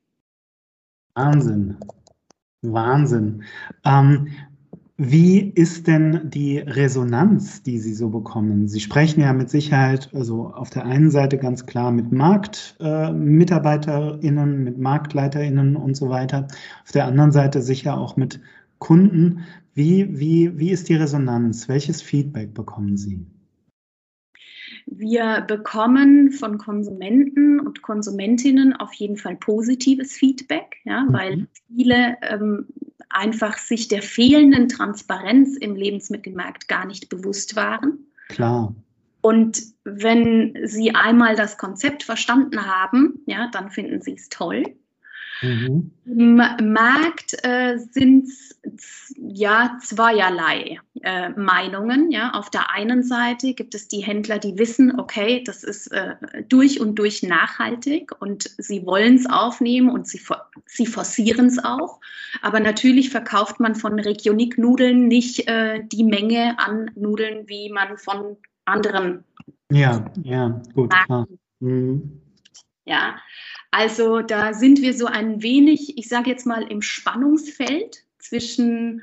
Wahnsinn. 1.15 1.79
Wahnsinn. 2.73 3.43
Ähm, 3.85 4.29
Wie 4.99 5.41
ist 5.41 5.87
denn 5.89 6.31
die 6.31 6.57
Resonanz, 6.59 7.63
die 7.63 7.79
Sie 7.79 7.93
so 7.93 8.09
bekommen? 8.09 8.67
Sie 8.67 8.81
sprechen 8.81 9.21
ja 9.21 9.35
mit 9.35 9.51
Sicherheit, 9.51 10.09
also 10.15 10.55
auf 10.55 10.71
der 10.71 10.87
einen 10.87 11.11
Seite 11.11 11.37
ganz 11.37 11.67
klar 11.67 11.93
mit 11.93 12.13
MarktmitarbeiterInnen, 12.13 14.55
äh, 14.55 14.59
mit 14.65 14.79
MarktleiterInnen 14.79 15.77
und 15.77 15.97
so 15.97 16.09
weiter. 16.09 16.47
Auf 16.85 16.93
der 16.93 17.05
anderen 17.07 17.33
Seite 17.33 17.61
sicher 17.61 17.99
auch 17.99 18.17
mit 18.17 18.41
Kunden. 18.79 19.41
Wie, 19.75 20.19
wie, 20.19 20.59
wie 20.59 20.71
ist 20.71 20.89
die 20.89 20.95
Resonanz? 20.95 21.69
Welches 21.69 22.01
Feedback 22.01 22.55
bekommen 22.55 22.97
Sie? 22.97 23.27
Wir 24.87 25.43
bekommen 25.43 26.31
von 26.31 26.59
Konsumenten 26.59 27.61
und 27.61 27.83
Konsumentinnen 27.83 28.73
auf 28.75 28.93
jeden 28.95 29.17
Fall 29.17 29.37
positives 29.37 30.13
Feedback, 30.13 30.77
ja, 30.85 31.03
mhm. 31.03 31.13
weil 31.13 31.49
viele 31.67 32.17
ähm, 32.23 32.67
einfach 33.09 33.59
sich 33.59 33.89
der 33.89 34.03
fehlenden 34.03 34.69
Transparenz 34.69 35.57
im 35.57 35.75
Lebensmittelmarkt 35.75 36.69
gar 36.69 36.87
nicht 36.87 37.09
bewusst 37.09 37.57
waren. 37.57 38.07
Klar. 38.29 38.75
Und 39.21 39.61
wenn 39.83 40.57
Sie 40.65 40.95
einmal 40.95 41.35
das 41.35 41.59
Konzept 41.59 42.05
verstanden 42.05 42.65
haben, 42.65 43.23
ja, 43.27 43.49
dann 43.53 43.71
finden 43.71 44.01
Sie 44.01 44.15
es 44.15 44.29
toll. 44.29 44.77
Mhm. 45.43 45.91
Im 46.07 46.73
Markt 46.73 47.37
äh, 47.45 47.79
sind 47.79 48.29
ja 49.17 49.79
zweierlei 49.83 50.81
äh, 51.03 51.31
Meinungen. 51.31 52.11
Ja. 52.11 52.33
Auf 52.33 52.51
der 52.51 52.71
einen 52.71 53.03
Seite 53.03 53.55
gibt 53.55 53.75
es 53.75 53.89
die 53.89 54.01
Händler, 54.01 54.39
die 54.39 54.59
wissen, 54.59 54.99
okay, 54.99 55.43
das 55.45 55.63
ist 55.63 55.89
äh, 55.89 56.17
durch 56.49 56.81
und 56.81 56.97
durch 56.97 57.23
nachhaltig 57.23 58.13
und 58.21 58.51
sie 58.59 58.87
wollen 58.87 59.17
es 59.17 59.29
aufnehmen 59.29 59.91
und 59.91 60.07
sie, 60.07 60.21
sie 60.67 60.87
forcieren 60.87 61.47
es 61.47 61.63
auch. 61.63 62.01
Aber 62.43 62.61
natürlich 62.61 63.11
verkauft 63.11 63.61
man 63.61 63.75
von 63.75 63.99
Regionik-Nudeln 63.99 65.07
nicht 65.07 65.49
äh, 65.49 65.83
die 65.85 66.05
Menge 66.05 66.59
an 66.59 66.91
Nudeln, 66.95 67.49
wie 67.49 67.71
man 67.71 67.99
von 67.99 68.37
anderen. 68.65 69.25
Ja, 69.71 70.11
ja, 70.23 70.61
gut. 70.75 70.93
Mhm. 71.61 72.21
Ja, 72.85 73.17
also 73.77 74.23
da 74.23 74.55
sind 74.55 74.81
wir 74.81 74.95
so 74.95 75.05
ein 75.05 75.43
wenig, 75.43 75.99
ich 75.99 76.09
sage 76.09 76.31
jetzt 76.31 76.47
mal, 76.47 76.63
im 76.63 76.81
Spannungsfeld 76.81 78.05
zwischen 78.19 79.03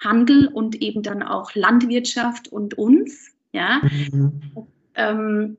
Handel 0.00 0.48
und 0.48 0.82
eben 0.82 1.02
dann 1.02 1.22
auch 1.22 1.54
Landwirtschaft 1.54 2.48
und 2.48 2.76
uns. 2.76 3.30
Ja. 3.52 3.80
Mhm. 4.12 4.42
Ähm, 4.96 5.56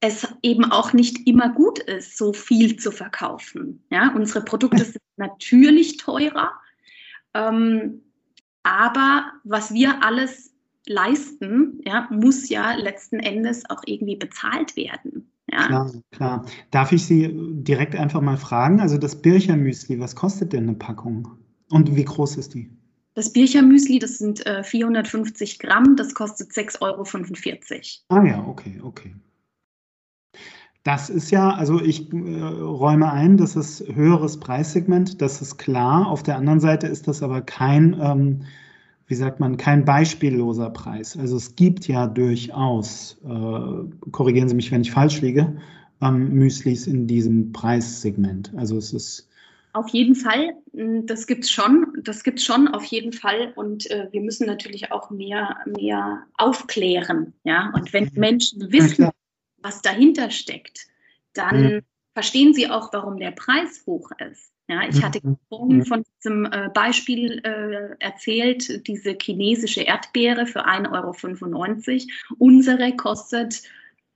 es 0.00 0.28
eben 0.42 0.66
auch 0.66 0.92
nicht 0.92 1.26
immer 1.26 1.48
gut 1.48 1.78
ist, 1.78 2.18
so 2.18 2.34
viel 2.34 2.76
zu 2.76 2.90
verkaufen. 2.92 3.82
Ja, 3.90 4.12
unsere 4.14 4.44
Produkte 4.44 4.84
sind 4.84 5.02
natürlich 5.16 5.96
teurer, 5.96 6.52
ähm, 7.32 8.02
aber 8.64 9.32
was 9.44 9.72
wir 9.72 10.04
alles 10.04 10.52
leisten, 10.86 11.80
ja, 11.86 12.06
muss 12.10 12.50
ja 12.50 12.74
letzten 12.74 13.18
Endes 13.18 13.68
auch 13.70 13.80
irgendwie 13.86 14.16
bezahlt 14.16 14.76
werden. 14.76 15.32
Ja. 15.50 15.66
Klar, 15.66 15.92
klar. 16.10 16.46
Darf 16.70 16.92
ich 16.92 17.04
Sie 17.04 17.30
direkt 17.32 17.96
einfach 17.96 18.20
mal 18.20 18.36
fragen? 18.36 18.80
Also 18.80 18.98
das 18.98 19.20
Birchermüsli, 19.22 19.98
was 19.98 20.14
kostet 20.14 20.52
denn 20.52 20.64
eine 20.64 20.74
Packung? 20.74 21.28
Und 21.70 21.94
wie 21.96 22.04
groß 22.04 22.36
ist 22.36 22.54
die? 22.54 22.70
Das 23.14 23.32
Birchermüsli, 23.32 23.98
das 23.98 24.18
sind 24.18 24.46
äh, 24.46 24.62
450 24.62 25.58
Gramm, 25.58 25.96
das 25.96 26.14
kostet 26.14 26.50
6,45 26.52 26.80
Euro. 26.80 28.22
Ah 28.22 28.24
ja, 28.24 28.46
okay, 28.46 28.80
okay. 28.82 29.14
Das 30.84 31.10
ist 31.10 31.30
ja, 31.30 31.50
also 31.50 31.80
ich 31.80 32.12
äh, 32.12 32.16
räume 32.16 33.10
ein, 33.10 33.36
das 33.36 33.56
ist 33.56 33.84
höheres 33.92 34.38
Preissegment, 34.38 35.20
das 35.20 35.42
ist 35.42 35.58
klar. 35.58 36.06
Auf 36.06 36.22
der 36.22 36.36
anderen 36.36 36.60
Seite 36.60 36.86
ist 36.86 37.08
das 37.08 37.22
aber 37.22 37.42
kein 37.42 37.98
ähm, 38.00 38.44
wie 39.08 39.14
sagt 39.14 39.40
man, 39.40 39.56
kein 39.56 39.84
beispielloser 39.84 40.70
Preis. 40.70 41.16
Also 41.16 41.36
es 41.36 41.56
gibt 41.56 41.88
ja 41.88 42.06
durchaus, 42.06 43.18
äh, 43.24 44.10
korrigieren 44.10 44.48
Sie 44.48 44.54
mich, 44.54 44.70
wenn 44.70 44.82
ich 44.82 44.92
falsch 44.92 45.22
liege, 45.22 45.56
ähm, 46.02 46.34
Müslis 46.34 46.86
in 46.86 47.06
diesem 47.06 47.52
Preissegment. 47.52 48.52
Also 48.56 48.76
es 48.76 48.92
ist 48.92 49.28
auf 49.72 49.88
jeden 49.90 50.14
Fall, 50.14 50.54
hm, 50.74 51.06
das 51.06 51.26
gibt 51.26 51.44
es 51.44 51.50
schon, 51.50 51.86
das 52.02 52.22
gibt 52.22 52.40
schon 52.40 52.68
auf 52.68 52.84
jeden 52.84 53.12
Fall 53.12 53.52
und 53.54 53.90
äh, 53.90 54.08
wir 54.10 54.20
müssen 54.20 54.46
natürlich 54.46 54.92
auch 54.92 55.10
mehr, 55.10 55.56
mehr 55.66 56.24
aufklären, 56.36 57.32
ja. 57.44 57.70
Und 57.74 57.92
wenn 57.92 58.10
Menschen 58.14 58.72
wissen, 58.72 59.04
ja, 59.04 59.10
was 59.58 59.82
dahinter 59.82 60.30
steckt, 60.30 60.86
dann 61.32 61.62
mhm. 61.62 61.80
verstehen 62.12 62.54
sie 62.54 62.68
auch, 62.68 62.92
warum 62.92 63.18
der 63.18 63.30
Preis 63.30 63.84
hoch 63.86 64.10
ist. 64.30 64.52
Ja, 64.68 64.82
ich 64.86 65.02
hatte 65.02 65.20
mhm. 65.22 65.38
vorhin 65.48 65.76
mhm. 65.78 65.84
von 65.86 66.04
diesem 66.18 66.44
äh, 66.44 66.68
Beispiel 66.74 67.40
äh, 67.42 67.96
erzählt, 68.04 68.86
diese 68.86 69.16
chinesische 69.20 69.80
Erdbeere 69.80 70.46
für 70.46 70.66
1,95 70.66 70.92
Euro. 70.92 72.36
Unsere 72.38 72.94
kostet 72.94 73.62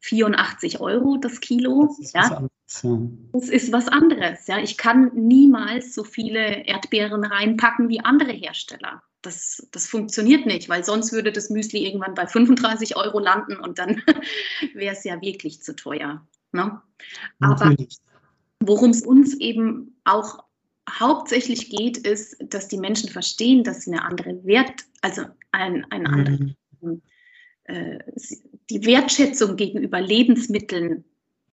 84 0.01 0.81
Euro 0.81 1.17
das 1.17 1.41
Kilo. 1.41 1.87
Das 1.87 1.99
ist, 1.99 2.15
ja. 2.15 2.23
was, 2.23 2.33
anderes, 2.33 2.83
ja. 2.83 2.99
das 3.33 3.49
ist 3.49 3.73
was 3.73 3.89
anderes. 3.89 4.47
Ja. 4.47 4.59
Ich 4.59 4.77
kann 4.77 5.11
niemals 5.15 5.95
so 5.95 6.05
viele 6.05 6.67
Erdbeeren 6.67 7.25
reinpacken 7.25 7.89
wie 7.89 8.01
andere 8.01 8.33
Hersteller. 8.33 9.03
Das, 9.23 9.67
das 9.71 9.87
funktioniert 9.87 10.45
nicht, 10.45 10.69
weil 10.69 10.85
sonst 10.85 11.13
würde 11.13 11.33
das 11.33 11.49
Müsli 11.49 11.87
irgendwann 11.87 12.15
bei 12.15 12.27
35 12.27 12.97
Euro 12.97 13.21
landen 13.21 13.57
und 13.57 13.79
dann 13.79 14.03
wäre 14.75 14.95
es 14.95 15.05
ja 15.05 15.19
wirklich 15.23 15.63
zu 15.63 15.75
teuer. 15.75 16.27
Ne? 16.51 16.83
Aber 17.41 17.75
Worum 18.65 18.91
es 18.91 19.03
uns 19.03 19.35
eben 19.35 19.92
auch 20.05 20.45
hauptsächlich 20.89 21.71
geht, 21.71 21.99
ist, 21.99 22.37
dass 22.41 22.69
die 22.69 22.79
Menschen 22.79 23.09
verstehen, 23.09 23.65
dass 23.65 23.83
sie 23.83 23.93
eine 23.93 24.05
andere 24.05 24.45
Wert, 24.45 24.83
also 25.01 25.23
ein, 25.53 25.87
ein 25.91 26.03
mhm. 26.03 26.07
andere, 26.07 27.01
äh, 27.65 27.99
die 28.71 28.85
Wertschätzung 28.85 29.57
gegenüber 29.57 30.01
Lebensmitteln 30.01 31.05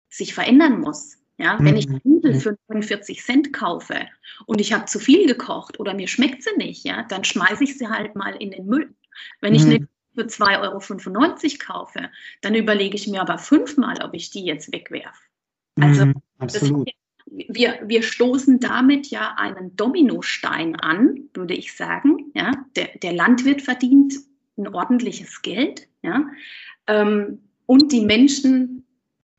sich 0.09 0.33
verändern 0.33 0.79
muss. 0.79 1.17
Ja, 1.38 1.57
wenn 1.62 1.77
ich 1.77 1.88
mhm. 1.88 2.01
Nudeln 2.03 2.41
für 2.41 2.57
49 2.67 3.23
Cent 3.23 3.53
kaufe 3.53 3.95
und 4.45 4.59
ich 4.59 4.73
habe 4.73 4.85
zu 4.85 4.99
viel 4.99 5.25
gekocht 5.25 5.79
oder 5.79 5.93
mir 5.93 6.09
schmeckt 6.09 6.43
sie 6.43 6.53
nicht, 6.57 6.83
ja, 6.83 7.03
dann 7.03 7.23
schmeiße 7.23 7.63
ich 7.63 7.77
sie 7.77 7.88
halt 7.88 8.13
mal 8.15 8.35
in 8.35 8.51
den 8.51 8.65
Müll. 8.65 8.93
Wenn 9.39 9.55
ich 9.55 9.63
eine 9.63 9.79
mhm. 9.79 9.88
für 10.15 10.23
2,95 10.23 10.41
Euro 10.62 11.57
kaufe, 11.59 12.09
dann 12.41 12.55
überlege 12.55 12.95
ich 12.95 13.07
mir 13.07 13.21
aber 13.21 13.38
fünfmal, 13.38 14.03
ob 14.03 14.13
ich 14.15 14.31
die 14.31 14.43
jetzt 14.43 14.73
wegwerfe. 14.73 15.21
Also 15.79 16.12
absolut. 16.39 16.89
Wir, 17.31 17.79
wir 17.85 18.03
stoßen 18.03 18.59
damit 18.59 19.07
ja 19.07 19.35
einen 19.37 19.75
Dominostein 19.75 20.75
an, 20.75 21.29
würde 21.33 21.53
ich 21.53 21.75
sagen. 21.75 22.31
Ja? 22.33 22.51
Der, 22.75 22.89
der 23.01 23.13
Landwirt 23.13 23.61
verdient 23.61 24.15
ein 24.57 24.67
ordentliches 24.67 25.41
Geld. 25.41 25.87
Ja? 26.01 26.25
Ähm, 26.87 27.39
und 27.65 27.91
die 27.91 28.05
Menschen 28.05 28.83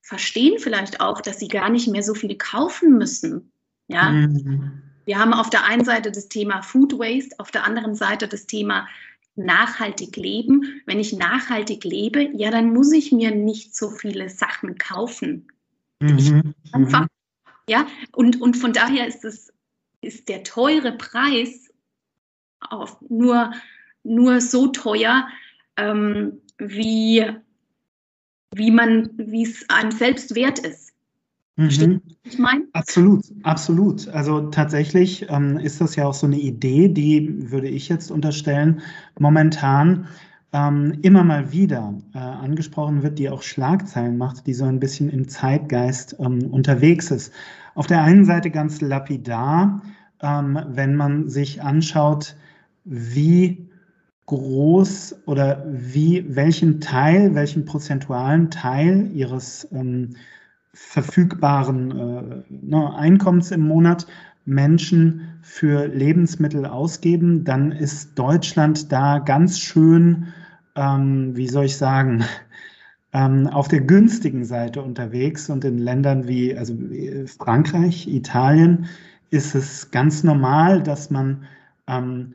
verstehen 0.03 0.59
vielleicht 0.59 1.01
auch, 1.01 1.21
dass 1.21 1.39
sie 1.39 1.49
gar 1.49 1.71
nicht 1.71 1.89
mehr 1.89 2.03
so 2.03 2.15
viel 2.15 2.37
kaufen 2.37 2.97
müssen. 2.97 3.53
Ja? 3.89 4.11
Mhm. 4.11 4.83
Wir 5.05 5.19
haben 5.19 5.33
auf 5.33 5.51
der 5.51 5.65
einen 5.65 5.85
Seite 5.85 6.13
das 6.13 6.29
Thema 6.29 6.63
Food 6.63 6.99
Waste, 6.99 7.35
auf 7.39 7.51
der 7.51 7.65
anderen 7.65 7.95
Seite 7.95 8.29
das 8.29 8.47
Thema 8.47 8.87
nachhaltig 9.35 10.17
leben. 10.17 10.83
Wenn 10.87 11.01
ich 11.01 11.13
nachhaltig 11.13 11.85
lebe, 11.85 12.29
ja, 12.35 12.51
dann 12.51 12.73
muss 12.73 12.93
ich 12.93 13.11
mir 13.11 13.35
nicht 13.35 13.75
so 13.75 13.91
viele 13.91 14.29
Sachen 14.29 14.79
kaufen. 14.79 15.49
Mhm. 16.01 16.55
einfach, 16.73 17.07
ja, 17.71 17.87
und, 18.13 18.41
und 18.43 18.57
von 18.57 18.73
daher 18.73 19.07
ist 19.07 19.25
es, 19.25 19.53
ist 20.01 20.29
der 20.29 20.43
teure 20.43 20.91
Preis 20.91 21.73
auch 22.59 23.01
nur, 23.09 23.53
nur 24.03 24.41
so 24.41 24.67
teuer, 24.67 25.29
ähm, 25.77 26.41
wie, 26.59 27.25
wie 28.53 28.71
man, 28.73 29.11
wie 29.17 29.45
es 29.45 29.65
einem 29.71 29.93
selbst 29.93 30.35
wert 30.35 30.59
ist. 30.59 30.93
Mhm. 31.55 32.01
Ich 32.25 32.39
meine? 32.39 32.65
Absolut, 32.73 33.25
absolut. 33.45 34.09
Also 34.09 34.51
tatsächlich 34.51 35.27
ähm, 35.29 35.57
ist 35.59 35.81
das 35.81 35.95
ja 35.95 36.07
auch 36.07 36.15
so 36.15 36.27
eine 36.27 36.41
Idee, 36.41 36.89
die 36.89 37.53
würde 37.53 37.69
ich 37.69 37.89
jetzt 37.89 38.11
unterstellen, 38.11 38.81
momentan 39.21 40.09
ähm, 40.53 40.99
immer 41.03 41.23
mal 41.23 41.53
wieder 41.53 41.95
äh, 42.15 42.19
angesprochen 42.19 43.03
wird, 43.03 43.19
die 43.19 43.31
auch 43.31 43.43
Schlagzeilen 43.43 44.19
macht, 44.19 44.47
die 44.47 44.55
so 44.55 44.65
ein 44.65 44.81
bisschen 44.81 45.09
im 45.09 45.29
Zeitgeist 45.29 46.17
ähm, 46.19 46.51
unterwegs 46.51 47.11
ist. 47.11 47.33
Auf 47.75 47.87
der 47.87 48.03
einen 48.03 48.25
Seite 48.25 48.51
ganz 48.51 48.81
lapidar, 48.81 49.83
ähm, 50.21 50.59
wenn 50.69 50.97
man 50.97 51.29
sich 51.29 51.63
anschaut, 51.63 52.37
wie 52.85 53.69
groß 54.27 55.23
oder 55.27 55.65
wie 55.69 56.25
welchen 56.29 56.81
Teil, 56.81 57.35
welchen 57.35 57.65
prozentualen 57.65 58.51
Teil 58.51 59.11
ihres 59.13 59.69
ähm, 59.73 60.17
verfügbaren 60.73 61.91
äh, 61.91 62.43
ne, 62.49 62.95
Einkommens 62.95 63.51
im 63.51 63.67
Monat 63.67 64.07
Menschen 64.45 65.39
für 65.43 65.87
Lebensmittel 65.87 66.67
ausgeben, 66.67 67.45
dann 67.45 67.73
ist 67.73 68.19
Deutschland 68.19 68.91
da 68.93 69.19
ganz 69.19 69.59
schön 69.59 70.29
ähm, 70.77 71.37
wie 71.37 71.49
soll 71.49 71.67
ich 71.67 71.77
sagen, 71.77 72.25
ähm, 73.13 73.47
auf 73.49 73.69
der 73.69 73.81
günstigen 73.81 74.45
Seite 74.45 74.83
unterwegs 74.83 75.51
und 75.51 75.65
in 75.65 75.79
Ländern 75.79 76.29
wie 76.29 76.57
also 76.57 76.75
Frankreich, 77.39 78.07
Italien 78.07 78.87
ist 79.31 79.55
es 79.55 79.91
ganz 79.91 80.25
normal, 80.25 80.83
dass 80.83 81.11
man 81.11 81.45
ähm, 81.87 82.35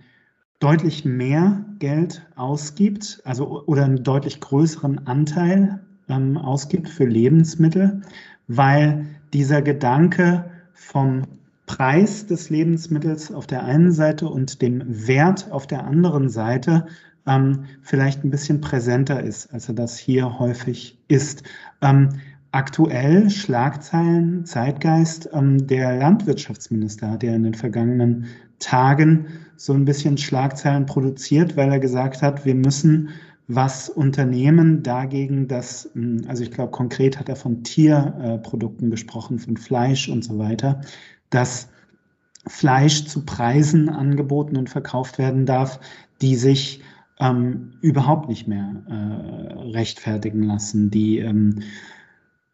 deutlich 0.59 1.05
mehr 1.05 1.63
Geld 1.79 2.25
ausgibt, 2.35 3.21
also 3.25 3.65
oder 3.65 3.85
einen 3.85 4.03
deutlich 4.03 4.39
größeren 4.39 5.05
Anteil 5.07 5.79
ähm, 6.09 6.37
ausgibt 6.37 6.89
für 6.89 7.05
Lebensmittel, 7.05 8.01
weil 8.47 9.05
dieser 9.33 9.61
Gedanke 9.61 10.45
vom 10.73 11.23
Preis 11.65 12.27
des 12.27 12.49
Lebensmittels 12.49 13.33
auf 13.33 13.47
der 13.47 13.63
einen 13.63 13.91
Seite 13.91 14.27
und 14.29 14.61
dem 14.61 14.83
Wert 14.85 15.51
auf 15.51 15.67
der 15.67 15.83
anderen 15.85 16.29
Seite 16.29 16.85
ähm, 17.27 17.65
vielleicht 17.81 18.23
ein 18.23 18.29
bisschen 18.29 18.61
präsenter 18.61 19.23
ist, 19.23 19.53
als 19.53 19.67
er 19.67 19.75
das 19.75 19.97
hier 19.97 20.39
häufig 20.39 20.97
ist. 21.07 21.43
Ähm, 21.81 22.09
aktuell 22.51 23.29
Schlagzeilen, 23.29 24.45
Zeitgeist, 24.45 25.29
ähm, 25.33 25.67
der 25.67 25.97
Landwirtschaftsminister 25.97 27.11
hat 27.11 27.23
ja 27.23 27.33
in 27.33 27.43
den 27.43 27.53
vergangenen 27.53 28.27
Tagen 28.59 29.27
so 29.57 29.73
ein 29.73 29.85
bisschen 29.85 30.17
Schlagzeilen 30.17 30.85
produziert, 30.85 31.57
weil 31.57 31.71
er 31.71 31.79
gesagt 31.79 32.21
hat, 32.21 32.45
wir 32.45 32.55
müssen 32.55 33.09
was 33.47 33.89
unternehmen 33.89 34.83
dagegen, 34.83 35.47
dass, 35.47 35.89
hm, 35.93 36.23
also 36.27 36.43
ich 36.43 36.51
glaube, 36.51 36.71
konkret 36.71 37.19
hat 37.19 37.29
er 37.29 37.35
von 37.35 37.63
Tierprodukten 37.63 38.89
gesprochen, 38.89 39.39
von 39.39 39.57
Fleisch 39.57 40.09
und 40.09 40.23
so 40.23 40.39
weiter, 40.39 40.81
dass 41.29 41.69
Fleisch 42.47 43.05
zu 43.05 43.25
Preisen 43.25 43.89
angeboten 43.89 44.55
und 44.55 44.69
verkauft 44.69 45.17
werden 45.17 45.45
darf, 45.45 45.79
die 46.21 46.35
sich 46.35 46.81
ähm, 47.19 47.71
überhaupt 47.81 48.29
nicht 48.29 48.47
mehr 48.47 48.83
äh, 48.87 49.53
rechtfertigen 49.71 50.43
lassen, 50.43 50.89
die 50.89 51.19
ähm, 51.19 51.61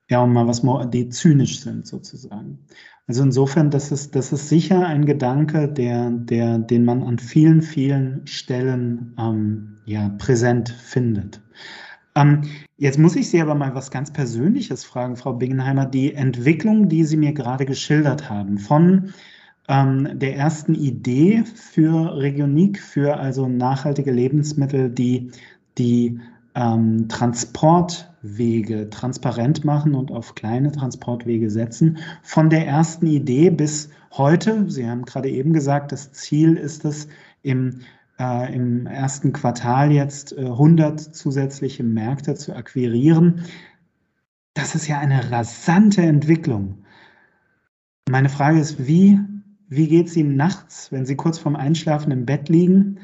ja, 0.10 0.26
mal 0.26 0.46
was, 0.48 0.62
die 0.92 1.10
zynisch 1.10 1.62
sind 1.62 1.88
sozusagen. 1.88 2.60
Also 3.08 3.24
insofern, 3.24 3.72
das 3.72 3.92
ist, 3.92 4.16
das 4.16 4.32
ist 4.32 4.50
sicher 4.50 4.86
ein 4.86 5.06
Gedanke, 5.06 5.68
der, 5.68 6.12
der, 6.12 6.60
den 6.60 6.86
man 6.86 7.02
an 7.04 7.18
vielen, 7.18 7.62
vielen 7.62 8.28
Stellen 8.28 9.16
ähm, 9.18 9.78
ja, 9.86 10.10
präsent 10.18 10.70
findet. 10.70 11.42
Ähm, 12.16 12.42
jetzt 12.78 13.00
muss 13.00 13.16
ich 13.16 13.30
Sie 13.30 13.42
aber 13.42 13.56
mal 13.56 13.74
was 13.74 13.90
ganz 13.90 14.12
Persönliches 14.12 14.84
fragen, 14.84 15.16
Frau 15.16 15.34
Bingenheimer. 15.34 15.86
Die 15.86 16.14
Entwicklung, 16.14 16.90
die 16.90 17.06
Sie 17.06 17.18
mir 17.18 17.34
gerade 17.34 17.66
geschildert 17.66 18.30
haben, 18.30 18.58
von 18.58 19.14
ähm, 19.68 20.20
der 20.20 20.36
ersten 20.36 20.76
Idee 20.76 21.44
für 21.44 22.18
Regionik, 22.18 22.80
für 22.80 23.18
also 23.18 23.48
nachhaltige 23.48 24.12
Lebensmittel, 24.12 24.90
die 24.90 25.32
die 25.78 26.20
ähm, 26.56 27.08
Transportwege 27.08 28.90
transparent 28.90 29.64
machen 29.64 29.96
und 29.96 30.12
auf 30.12 30.36
kleine 30.36 30.72
Transportwege 30.72 31.50
setzen. 31.50 31.98
Von 32.22 32.50
der 32.50 32.68
ersten 32.68 33.08
Idee 33.08 33.50
bis 33.50 33.90
heute, 34.12 34.70
Sie 34.70 34.88
haben 34.90 35.06
gerade 35.06 35.30
eben 35.30 35.54
gesagt, 35.54 35.92
das 35.92 36.12
Ziel 36.12 36.56
ist 36.56 36.84
es, 36.86 37.08
im, 37.42 37.80
äh, 38.20 38.54
im 38.54 38.86
ersten 38.86 39.32
Quartal 39.34 39.92
jetzt 39.92 40.38
äh, 40.38 40.42
100 40.42 41.00
zusätzliche 41.00 41.84
Märkte 41.84 42.36
zu 42.36 42.56
akquirieren. 42.56 43.46
Das 44.54 44.76
ist 44.76 44.88
ja 44.88 45.00
eine 45.00 45.32
rasante 45.32 46.02
Entwicklung. 46.02 46.84
Meine 48.10 48.30
Frage 48.30 48.60
ist, 48.60 48.86
wie, 48.88 49.20
wie 49.72 49.88
geht 49.88 50.08
es 50.08 50.18
Ihnen 50.18 50.36
nachts, 50.36 50.92
wenn 50.92 51.06
Sie 51.06 51.16
kurz 51.16 51.40
vorm 51.40 51.56
Einschlafen 51.56 52.12
im 52.12 52.26
Bett 52.26 52.50
liegen? 52.50 53.00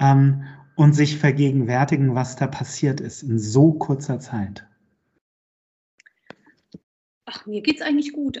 Ähm, 0.00 0.42
und 0.74 0.92
sich 0.92 1.16
vergegenwärtigen, 1.16 2.16
was 2.16 2.34
da 2.36 2.48
passiert 2.48 3.00
ist 3.00 3.22
in 3.22 3.38
so 3.38 3.72
kurzer 3.72 4.18
Zeit? 4.18 4.66
Ach, 7.24 7.46
mir 7.46 7.62
geht 7.62 7.76
es 7.76 7.82
eigentlich 7.82 8.12
gut. 8.12 8.40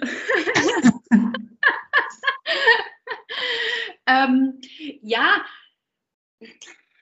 ähm, 4.06 4.60
ja, 5.02 5.44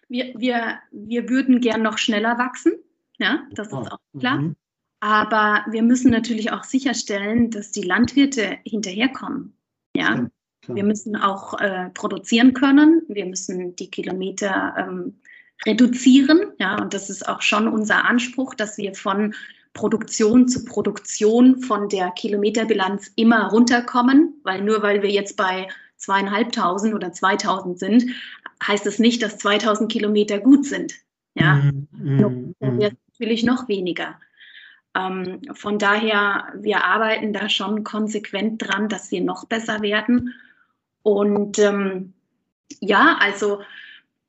wir, 0.08 0.34
wir, 0.38 0.78
wir 0.90 1.28
würden 1.30 1.60
gern 1.60 1.82
noch 1.82 1.96
schneller 1.96 2.38
wachsen. 2.38 2.72
Ja, 3.18 3.46
das 3.52 3.68
ist 3.68 3.74
auch 3.74 3.98
klar. 4.18 4.38
Mhm. 4.38 4.56
Aber 5.00 5.64
wir 5.70 5.82
müssen 5.82 6.10
natürlich 6.10 6.52
auch 6.52 6.64
sicherstellen, 6.64 7.50
dass 7.50 7.72
die 7.72 7.82
Landwirte 7.82 8.58
hinterherkommen. 8.64 9.56
Ja, 9.94 10.28
wir 10.68 10.84
müssen 10.84 11.16
auch 11.16 11.58
äh, 11.60 11.90
produzieren 11.94 12.52
können. 12.52 13.02
Wir 13.08 13.26
müssen 13.26 13.76
die 13.76 13.90
Kilometer 13.90 14.74
ähm, 14.78 15.14
reduzieren. 15.64 16.52
Ja, 16.58 16.80
und 16.80 16.94
das 16.94 17.10
ist 17.10 17.28
auch 17.28 17.42
schon 17.42 17.68
unser 17.68 18.04
Anspruch, 18.04 18.54
dass 18.54 18.78
wir 18.78 18.94
von 18.94 19.34
Produktion 19.72 20.48
zu 20.48 20.64
Produktion 20.64 21.60
von 21.60 21.88
der 21.88 22.10
Kilometerbilanz 22.10 23.12
immer 23.16 23.50
runterkommen, 23.50 24.40
weil 24.42 24.62
nur 24.62 24.82
weil 24.82 25.02
wir 25.02 25.10
jetzt 25.10 25.36
bei 25.36 25.68
zweieinhalbtausend 25.96 26.94
oder 26.94 27.12
2000 27.12 27.78
sind, 27.78 28.04
heißt 28.66 28.86
es 28.86 28.98
nicht, 28.98 29.22
dass 29.22 29.38
2000 29.38 29.90
Kilometer 29.90 30.38
gut 30.38 30.64
sind. 30.64 30.94
Ja, 31.34 31.56
mm, 31.56 32.48
mm. 32.60 32.78
natürlich 33.08 33.44
noch 33.44 33.68
weniger. 33.68 34.18
Ähm, 34.96 35.42
von 35.52 35.78
daher, 35.78 36.46
wir 36.54 36.84
arbeiten 36.84 37.32
da 37.34 37.48
schon 37.48 37.84
konsequent 37.84 38.66
dran, 38.66 38.88
dass 38.88 39.10
wir 39.10 39.20
noch 39.20 39.44
besser 39.46 39.82
werden. 39.82 40.32
Und 41.06 41.60
ähm, 41.60 42.14
ja, 42.80 43.16
also 43.20 43.60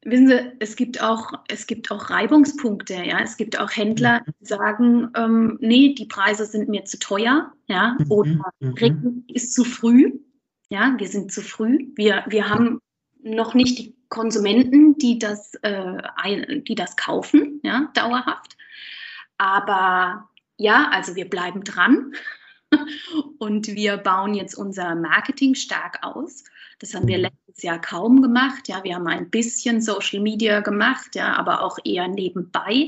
wissen 0.04 0.28
Sie, 0.28 0.52
es 0.60 0.76
gibt 0.76 1.02
auch, 1.02 1.32
es 1.48 1.66
gibt 1.66 1.90
auch 1.90 2.12
Reibungspunkte, 2.12 2.94
ja. 2.94 3.20
Es 3.20 3.36
gibt 3.36 3.60
auch 3.60 3.72
Händler, 3.72 4.22
die 4.28 4.46
sagen, 4.46 5.10
ähm, 5.16 5.58
nee, 5.60 5.96
die 5.96 6.06
Preise 6.06 6.46
sind 6.46 6.70
mir 6.70 6.86
zu 6.86 7.00
teuer, 7.00 7.52
ja, 7.66 7.98
mhm, 7.98 8.12
oder 8.12 8.54
mhm. 8.60 9.24
ist 9.28 9.56
zu 9.56 9.64
früh, 9.64 10.20
ja, 10.70 10.94
wir 11.00 11.08
sind 11.08 11.32
zu 11.32 11.42
früh. 11.42 11.88
Wir, 11.96 12.24
wir 12.28 12.48
haben 12.48 12.80
noch 13.24 13.56
nicht 13.56 13.80
die 13.80 13.96
Konsumenten, 14.10 15.00
die 15.00 15.18
das, 15.18 15.56
äh, 15.64 16.62
die 16.62 16.76
das 16.76 16.96
kaufen, 16.96 17.60
ja, 17.64 17.90
dauerhaft. 17.96 18.56
Aber 19.40 20.30
ja, 20.58 20.90
also 20.92 21.16
wir 21.16 21.28
bleiben 21.28 21.64
dran 21.64 22.14
und 23.40 23.66
wir 23.66 23.98
bauen 23.98 24.36
jetzt 24.36 24.54
unser 24.54 24.94
Marketing 24.94 25.56
stark 25.56 26.04
aus. 26.04 26.44
Das 26.80 26.94
haben 26.94 27.08
wir 27.08 27.18
mhm. 27.18 27.24
letztes 27.24 27.64
Jahr 27.64 27.80
kaum 27.80 28.22
gemacht. 28.22 28.68
Ja, 28.68 28.84
wir 28.84 28.96
haben 28.96 29.08
ein 29.08 29.30
bisschen 29.30 29.82
Social 29.82 30.20
Media 30.20 30.60
gemacht, 30.62 31.16
ja, 31.16 31.36
aber 31.36 31.64
auch 31.64 31.78
eher 31.84 32.08
nebenbei. 32.08 32.88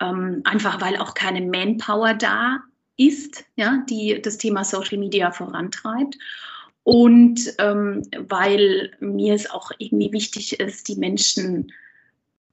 Ähm, 0.00 0.40
einfach 0.44 0.80
weil 0.80 0.96
auch 0.96 1.14
keine 1.14 1.42
Manpower 1.42 2.14
da 2.14 2.58
ist, 2.96 3.44
ja, 3.56 3.84
die 3.88 4.20
das 4.20 4.38
Thema 4.38 4.64
Social 4.64 4.98
Media 4.98 5.30
vorantreibt. 5.30 6.16
Und 6.82 7.54
ähm, 7.58 8.02
weil 8.28 8.92
mir 9.00 9.34
es 9.34 9.50
auch 9.50 9.70
irgendwie 9.78 10.12
wichtig 10.12 10.60
ist, 10.60 10.88
die 10.88 10.96
Menschen 10.96 11.72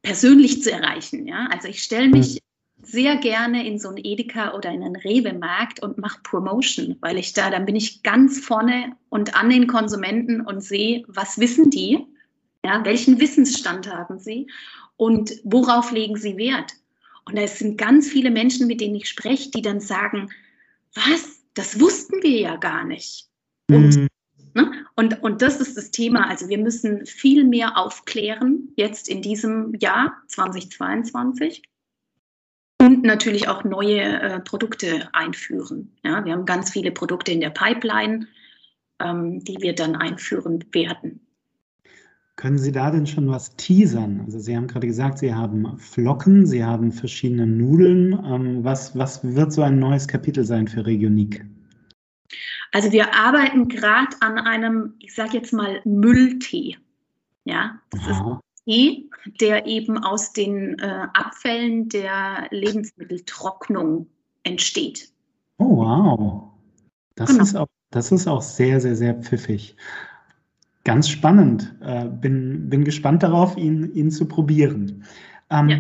persönlich 0.02 0.64
zu 0.64 0.72
erreichen. 0.72 1.28
Ja? 1.28 1.48
Also 1.52 1.68
ich 1.68 1.84
stelle 1.84 2.08
mich 2.08 2.36
mhm 2.36 2.51
sehr 2.84 3.18
gerne 3.18 3.66
in 3.66 3.80
so 3.80 3.90
einen 3.90 4.04
Edeka 4.04 4.54
oder 4.54 4.72
in 4.72 4.84
einen 4.84 4.96
Rewe-Markt 4.96 5.82
und 5.82 5.98
mache 5.98 6.20
Promotion, 6.24 6.98
weil 7.02 7.18
ich 7.18 7.34
da, 7.34 7.50
dann 7.50 7.66
bin 7.66 7.76
ich 7.76 8.04
ganz 8.04 8.40
vorne 8.40 8.96
und 9.10 9.36
an 9.36 9.50
den 9.50 9.68
Konsumenten 9.68 10.42
und 10.42 10.64
sehe, 10.64 11.04
was 11.08 11.40
wissen 11.40 11.70
die, 11.70 12.06
ja, 12.66 12.84
welchen 12.86 13.20
Wissensstand 13.20 13.92
haben 13.92 14.20
sie 14.20 14.48
und 14.98 15.34
worauf 15.44 15.92
legen 15.92 16.18
sie 16.18 16.38
Wert. 16.38 16.74
Und 17.26 17.38
es 17.38 17.60
sind 17.60 17.78
ganz 17.78 18.10
viele 18.10 18.32
Menschen, 18.32 18.68
mit 18.68 18.82
denen 18.82 18.96
ich 18.96 19.08
spreche, 19.08 19.52
die 19.52 19.62
dann 19.62 19.80
sagen, 19.80 20.32
was, 20.94 21.42
das 21.54 21.80
wussten 21.80 22.22
wir 22.24 22.40
ja 22.40 22.56
gar 22.56 22.84
nicht. 22.84 23.28
Und, 23.70 23.96
mhm. 23.96 24.08
ne? 24.54 24.72
und, 24.96 25.22
und 25.24 25.42
das 25.42 25.62
ist 25.62 25.78
das 25.78 25.92
Thema. 25.92 26.28
Also 26.30 26.50
wir 26.50 26.58
müssen 26.58 27.06
viel 27.06 27.44
mehr 27.44 27.78
aufklären 27.78 28.70
jetzt 28.76 29.08
in 29.08 29.22
diesem 29.22 29.76
Jahr 29.76 30.18
2022 30.28 31.64
und 32.82 33.04
natürlich 33.04 33.48
auch 33.48 33.64
neue 33.64 34.02
äh, 34.02 34.40
Produkte 34.40 35.08
einführen. 35.14 35.96
Ja, 36.04 36.26
wir 36.26 36.34
haben 36.34 36.46
ganz 36.46 36.72
viele 36.72 36.92
Produkte 36.92 37.32
in 37.32 37.40
der 37.40 37.52
Pipeline, 37.52 38.28
ähm, 39.00 39.44
die 39.44 39.58
wir 39.60 39.76
dann 39.76 39.96
einführen 39.96 40.66
werden. 40.72 41.20
Können 42.38 42.58
Sie 42.58 42.72
da 42.72 42.90
denn 42.90 43.06
schon 43.06 43.30
was 43.30 43.56
teasern? 43.56 44.22
Also 44.26 44.40
Sie 44.40 44.56
haben 44.58 44.66
gerade 44.66 44.88
gesagt, 44.88 45.20
Sie 45.20 45.34
haben 45.34 45.78
Flocken, 45.78 46.48
Sie 46.48 46.64
haben 46.64 46.92
verschiedene 46.92 47.46
Nudeln. 47.46 48.14
Ähm, 48.26 48.64
was, 48.64 48.98
was 48.98 49.24
wird 49.24 49.54
so 49.54 49.62
ein 49.62 49.78
neues 49.78 50.08
Kapitel 50.08 50.44
sein 50.44 50.68
für 50.68 50.86
Regionik? 50.86 51.46
Also 52.72 52.92
wir 52.92 53.14
arbeiten 53.14 53.68
gerade 53.68 54.16
an 54.22 54.40
einem, 54.40 54.96
ich 55.00 55.14
sage 55.14 55.38
jetzt 55.38 55.54
mal, 55.54 55.82
Mülltee. 55.86 56.78
Ja, 57.44 57.80
das 57.92 58.02
Aha. 58.08 58.10
ist 58.12 58.51
Tee, 58.66 59.10
der 59.40 59.66
eben 59.66 59.98
aus 59.98 60.34
den 60.34 60.78
äh, 60.80 61.08
Abfällen 61.14 61.90
der 61.90 62.48
Lebensmitteltrocknung 62.52 64.08
entsteht. 64.44 65.12
Oh, 65.58 65.78
wow. 65.78 66.52
Das, 67.16 67.30
genau. 67.30 67.44
ist 67.44 67.56
auch, 67.56 67.68
das 67.92 68.12
ist 68.12 68.28
auch 68.28 68.42
sehr, 68.42 68.82
sehr, 68.82 68.96
sehr 68.96 69.16
pfiffig. 69.16 69.76
Ganz 70.84 71.10
spannend. 71.10 71.76
Äh, 71.82 72.06
bin, 72.06 72.70
bin 72.70 72.84
gespannt 72.84 73.24
darauf, 73.24 73.58
ihn, 73.58 73.94
ihn 73.94 74.10
zu 74.10 74.28
probieren. 74.28 75.04
Ähm, 75.50 75.70
ja. 75.70 75.80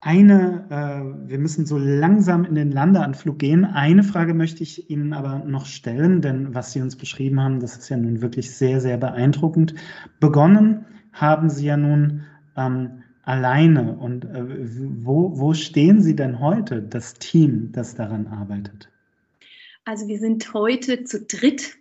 Eine, 0.00 0.66
äh, 0.70 1.28
wir 1.28 1.38
müssen 1.38 1.66
so 1.66 1.78
langsam 1.78 2.44
in 2.44 2.54
den 2.54 2.70
Landeanflug 2.70 3.38
gehen. 3.38 3.64
Eine 3.64 4.04
Frage 4.04 4.34
möchte 4.34 4.62
ich 4.62 4.88
Ihnen 4.88 5.12
aber 5.12 5.40
noch 5.40 5.66
stellen, 5.66 6.22
denn 6.22 6.54
was 6.54 6.72
Sie 6.72 6.80
uns 6.80 6.96
beschrieben 6.96 7.40
haben, 7.40 7.60
das 7.60 7.76
ist 7.76 7.88
ja 7.88 7.96
nun 7.96 8.22
wirklich 8.22 8.54
sehr, 8.54 8.80
sehr 8.80 8.98
beeindruckend. 8.98 9.74
Begonnen 10.20 10.84
haben 11.20 11.50
Sie 11.50 11.66
ja 11.66 11.76
nun 11.76 12.24
ähm, 12.56 13.02
alleine. 13.22 13.96
Und 13.96 14.24
äh, 14.24 14.44
wo, 15.04 15.38
wo 15.38 15.54
stehen 15.54 16.00
Sie 16.02 16.14
denn 16.14 16.40
heute, 16.40 16.82
das 16.82 17.14
Team, 17.14 17.72
das 17.72 17.94
daran 17.94 18.26
arbeitet? 18.28 18.88
Also 19.84 20.08
wir 20.08 20.18
sind 20.18 20.52
heute 20.52 21.04
zu 21.04 21.24
dritt. 21.24 21.76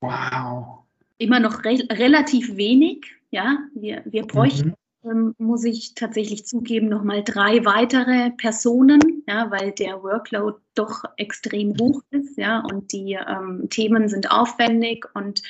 Wow. 0.00 0.84
Immer 1.18 1.40
noch 1.40 1.64
re 1.64 1.78
relativ 1.90 2.56
wenig. 2.56 3.06
Ja, 3.30 3.58
wir, 3.74 4.02
wir 4.04 4.26
bräuchten 4.26 4.68
mhm 4.68 4.74
ähm, 5.04 5.34
muss 5.38 5.64
ich 5.64 5.94
tatsächlich 5.94 6.46
zugeben, 6.46 6.88
nochmal 6.88 7.22
drei 7.22 7.64
weitere 7.64 8.30
Personen, 8.30 9.22
ja, 9.28 9.50
weil 9.50 9.72
der 9.72 10.02
Workload 10.02 10.58
doch 10.74 11.04
extrem 11.16 11.74
hoch 11.78 12.00
ist, 12.10 12.38
ja, 12.38 12.60
und 12.60 12.92
die 12.92 13.12
ähm, 13.12 13.68
Themen 13.70 14.08
sind 14.08 14.30
aufwendig 14.30 15.06
und 15.14 15.42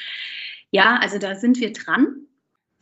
ja, 0.71 0.99
also 1.01 1.19
da 1.19 1.37
sind 1.37 1.61
wir 1.61 1.73
dran. 1.73 2.27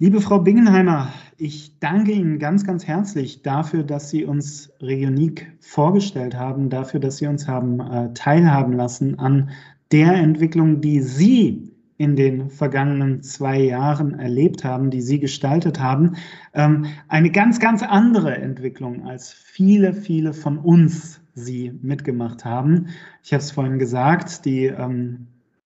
Liebe 0.02 0.20
Frau 0.20 0.40
Bingenheimer, 0.40 1.12
ich 1.36 1.78
danke 1.78 2.10
Ihnen 2.10 2.40
ganz, 2.40 2.66
ganz 2.66 2.88
herzlich 2.88 3.42
dafür, 3.42 3.84
dass 3.84 4.10
Sie 4.10 4.24
uns 4.24 4.72
Regionik 4.80 5.56
vorgestellt 5.60 6.34
haben, 6.34 6.70
dafür, 6.70 6.98
dass 6.98 7.18
Sie 7.18 7.28
uns 7.28 7.46
haben 7.46 7.78
äh, 7.78 8.12
teilhaben 8.12 8.72
lassen 8.72 9.20
an 9.20 9.50
der 9.92 10.14
Entwicklung, 10.14 10.80
die 10.80 11.00
Sie 11.00 11.70
in 11.98 12.16
den 12.16 12.50
vergangenen 12.50 13.22
zwei 13.22 13.60
Jahren 13.60 14.18
erlebt 14.18 14.64
haben, 14.64 14.90
die 14.90 15.02
Sie 15.02 15.20
gestaltet 15.20 15.78
haben. 15.78 16.16
Ähm, 16.52 16.86
eine 17.06 17.30
ganz, 17.30 17.60
ganz 17.60 17.84
andere 17.84 18.34
Entwicklung, 18.34 19.06
als 19.06 19.32
viele, 19.32 19.94
viele 19.94 20.32
von 20.32 20.58
uns 20.58 21.20
sie 21.34 21.78
mitgemacht 21.80 22.44
haben. 22.44 22.88
Ich 23.22 23.32
habe 23.32 23.40
es 23.40 23.52
vorhin 23.52 23.78
gesagt, 23.78 24.46
die 24.46 24.64
ähm, 24.64 25.28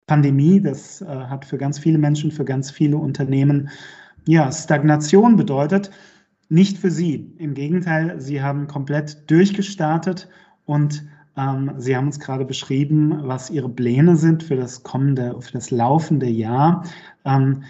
Pandemie, 0.07 0.61
das 0.61 1.01
äh, 1.01 1.07
hat 1.07 1.43
für 1.43 1.57
ganz 1.57 1.77
viele 1.77 1.97
Menschen, 1.97 2.31
für 2.31 2.45
ganz 2.45 2.71
viele 2.71 2.95
Unternehmen 2.95 3.69
ja, 4.25 4.51
Stagnation 4.51 5.35
bedeutet. 5.35 5.91
Nicht 6.49 6.77
für 6.77 6.91
Sie. 6.91 7.33
Im 7.37 7.53
Gegenteil, 7.53 8.19
Sie 8.19 8.41
haben 8.41 8.67
komplett 8.67 9.29
durchgestartet 9.29 10.29
und 10.65 11.03
ähm, 11.35 11.71
Sie 11.77 11.95
haben 11.95 12.07
uns 12.07 12.19
gerade 12.19 12.45
beschrieben, 12.45 13.17
was 13.23 13.49
Ihre 13.49 13.69
Pläne 13.69 14.15
sind 14.17 14.43
für 14.43 14.55
das 14.55 14.83
kommende, 14.83 15.35
für 15.41 15.53
das 15.53 15.71
laufende 15.71 16.27
Jahr. 16.27 16.83
Ähm, 17.25 17.63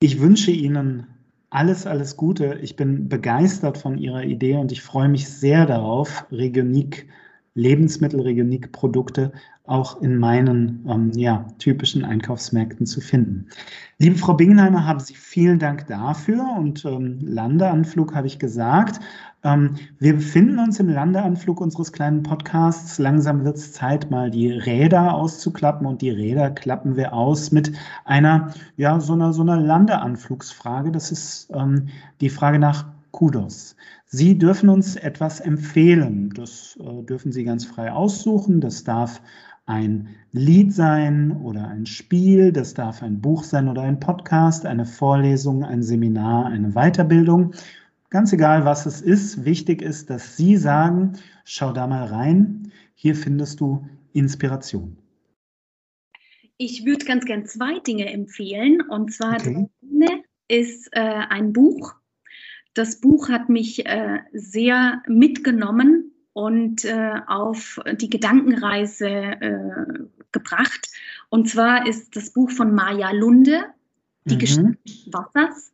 ich 0.00 0.20
wünsche 0.20 0.50
Ihnen 0.50 1.06
alles, 1.50 1.86
alles 1.86 2.16
Gute. 2.16 2.58
Ich 2.62 2.76
bin 2.76 3.08
begeistert 3.08 3.78
von 3.78 3.96
Ihrer 3.96 4.24
Idee 4.24 4.56
und 4.56 4.72
ich 4.72 4.82
freue 4.82 5.08
mich 5.08 5.28
sehr 5.28 5.66
darauf, 5.66 6.26
Regionik, 6.30 7.08
Lebensmittel, 7.54 8.20
Regionik-Produkte 8.20 9.32
auch 9.66 10.02
in 10.02 10.18
meinen 10.18 10.84
ähm, 10.88 11.10
ja, 11.14 11.46
typischen 11.58 12.04
Einkaufsmärkten 12.04 12.84
zu 12.84 13.00
finden. 13.00 13.48
Liebe 13.98 14.16
Frau 14.16 14.34
Bingenheimer, 14.34 14.86
haben 14.86 15.00
Sie 15.00 15.14
vielen 15.14 15.58
Dank 15.58 15.86
dafür 15.86 16.44
und 16.58 16.84
ähm, 16.84 17.18
Landeanflug 17.22 18.14
habe 18.14 18.26
ich 18.26 18.38
gesagt. 18.38 19.00
Ähm, 19.42 19.76
wir 19.98 20.16
befinden 20.16 20.58
uns 20.58 20.80
im 20.80 20.90
Landeanflug 20.90 21.62
unseres 21.62 21.92
kleinen 21.92 22.22
Podcasts. 22.22 22.98
Langsam 22.98 23.44
wird 23.44 23.56
es 23.56 23.72
Zeit, 23.72 24.10
mal 24.10 24.30
die 24.30 24.50
Räder 24.50 25.14
auszuklappen 25.14 25.86
und 25.86 26.02
die 26.02 26.10
Räder 26.10 26.50
klappen 26.50 26.96
wir 26.96 27.14
aus 27.14 27.50
mit 27.50 27.72
einer, 28.04 28.52
ja, 28.76 29.00
so 29.00 29.14
einer, 29.14 29.32
so 29.32 29.40
einer 29.40 29.58
Landeanflugsfrage. 29.58 30.92
Das 30.92 31.10
ist 31.10 31.50
ähm, 31.54 31.88
die 32.20 32.28
Frage 32.30 32.58
nach 32.58 32.84
Kudos. 33.12 33.76
Sie 34.14 34.38
dürfen 34.38 34.68
uns 34.68 34.94
etwas 34.94 35.40
empfehlen. 35.40 36.30
Das 36.36 36.78
äh, 36.80 37.02
dürfen 37.02 37.32
Sie 37.32 37.42
ganz 37.42 37.64
frei 37.64 37.90
aussuchen. 37.90 38.60
Das 38.60 38.84
darf 38.84 39.20
ein 39.66 40.08
Lied 40.30 40.72
sein 40.72 41.32
oder 41.42 41.66
ein 41.66 41.84
Spiel, 41.84 42.52
das 42.52 42.74
darf 42.74 43.02
ein 43.02 43.20
Buch 43.20 43.42
sein 43.42 43.66
oder 43.66 43.82
ein 43.82 43.98
Podcast, 43.98 44.66
eine 44.66 44.86
Vorlesung, 44.86 45.64
ein 45.64 45.82
Seminar, 45.82 46.46
eine 46.46 46.74
Weiterbildung. 46.74 47.54
Ganz 48.08 48.32
egal, 48.32 48.64
was 48.64 48.86
es 48.86 49.00
ist, 49.00 49.44
wichtig 49.44 49.82
ist, 49.82 50.10
dass 50.10 50.36
Sie 50.36 50.56
sagen, 50.58 51.14
schau 51.44 51.72
da 51.72 51.88
mal 51.88 52.04
rein, 52.04 52.70
hier 52.94 53.16
findest 53.16 53.58
du 53.58 53.84
Inspiration. 54.12 54.96
Ich 56.56 56.86
würde 56.86 57.04
ganz 57.04 57.24
gern 57.24 57.46
zwei 57.46 57.80
Dinge 57.80 58.12
empfehlen. 58.12 58.80
Und 58.80 59.12
zwar 59.12 59.40
okay. 59.40 59.68
das 59.82 59.90
eine 59.90 60.22
ist 60.46 60.88
äh, 60.92 61.00
ein 61.00 61.52
Buch. 61.52 61.96
Das 62.74 63.00
Buch 63.00 63.28
hat 63.28 63.48
mich 63.48 63.86
äh, 63.86 64.20
sehr 64.32 65.02
mitgenommen 65.06 66.12
und 66.32 66.84
äh, 66.84 67.20
auf 67.28 67.80
die 67.92 68.10
Gedankenreise 68.10 69.08
äh, 69.08 70.04
gebracht. 70.32 70.88
Und 71.28 71.48
zwar 71.48 71.86
ist 71.86 72.16
das 72.16 72.30
Buch 72.30 72.50
von 72.50 72.74
Maja 72.74 73.12
Lunde, 73.12 73.64
Die 74.24 74.34
mhm. 74.34 74.38
Geschichte 74.38 74.78
des 74.84 75.12
Wassers. 75.12 75.72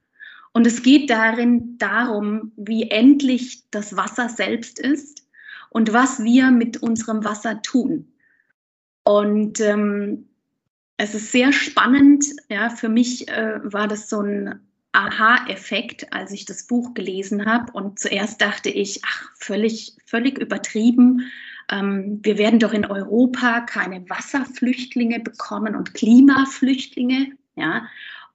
Und 0.52 0.66
es 0.66 0.82
geht 0.82 1.08
darin 1.10 1.78
darum, 1.78 2.52
wie 2.56 2.90
endlich 2.90 3.64
das 3.70 3.96
Wasser 3.96 4.28
selbst 4.28 4.78
ist 4.78 5.24
und 5.70 5.92
was 5.92 6.22
wir 6.22 6.50
mit 6.50 6.82
unserem 6.82 7.24
Wasser 7.24 7.62
tun. 7.62 8.12
Und 9.04 9.60
ähm, 9.60 10.28
es 10.96 11.14
ist 11.14 11.32
sehr 11.32 11.52
spannend. 11.52 12.26
Ja, 12.48 12.68
für 12.68 12.88
mich 12.88 13.28
äh, 13.28 13.60
war 13.62 13.88
das 13.88 14.10
so 14.10 14.20
ein 14.20 14.60
Aha-Effekt, 14.92 16.12
als 16.12 16.32
ich 16.32 16.44
das 16.44 16.66
Buch 16.66 16.94
gelesen 16.94 17.46
habe. 17.46 17.72
Und 17.72 17.98
zuerst 17.98 18.40
dachte 18.40 18.70
ich, 18.70 19.02
ach, 19.06 19.30
völlig, 19.36 19.96
völlig 20.06 20.38
übertrieben. 20.38 21.30
Ähm, 21.70 22.20
wir 22.22 22.38
werden 22.38 22.58
doch 22.58 22.72
in 22.72 22.84
Europa 22.84 23.60
keine 23.60 24.08
Wasserflüchtlinge 24.08 25.20
bekommen 25.20 25.76
und 25.76 25.94
Klimaflüchtlinge. 25.94 27.32
Ja, 27.56 27.86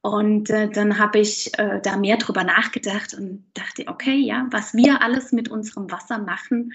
und 0.05 0.51
äh, 0.51 0.69
dann 0.69 0.99
habe 0.99 1.17
ich 1.17 1.57
äh, 1.57 1.81
da 1.81 1.97
mehr 1.97 2.17
drüber 2.17 2.43
nachgedacht 2.43 3.15
und 3.15 3.43
dachte, 3.55 3.87
okay, 3.87 4.15
ja, 4.15 4.45
was 4.51 4.75
wir 4.75 5.01
alles 5.01 5.31
mit 5.31 5.49
unserem 5.49 5.89
Wasser 5.89 6.19
machen, 6.19 6.73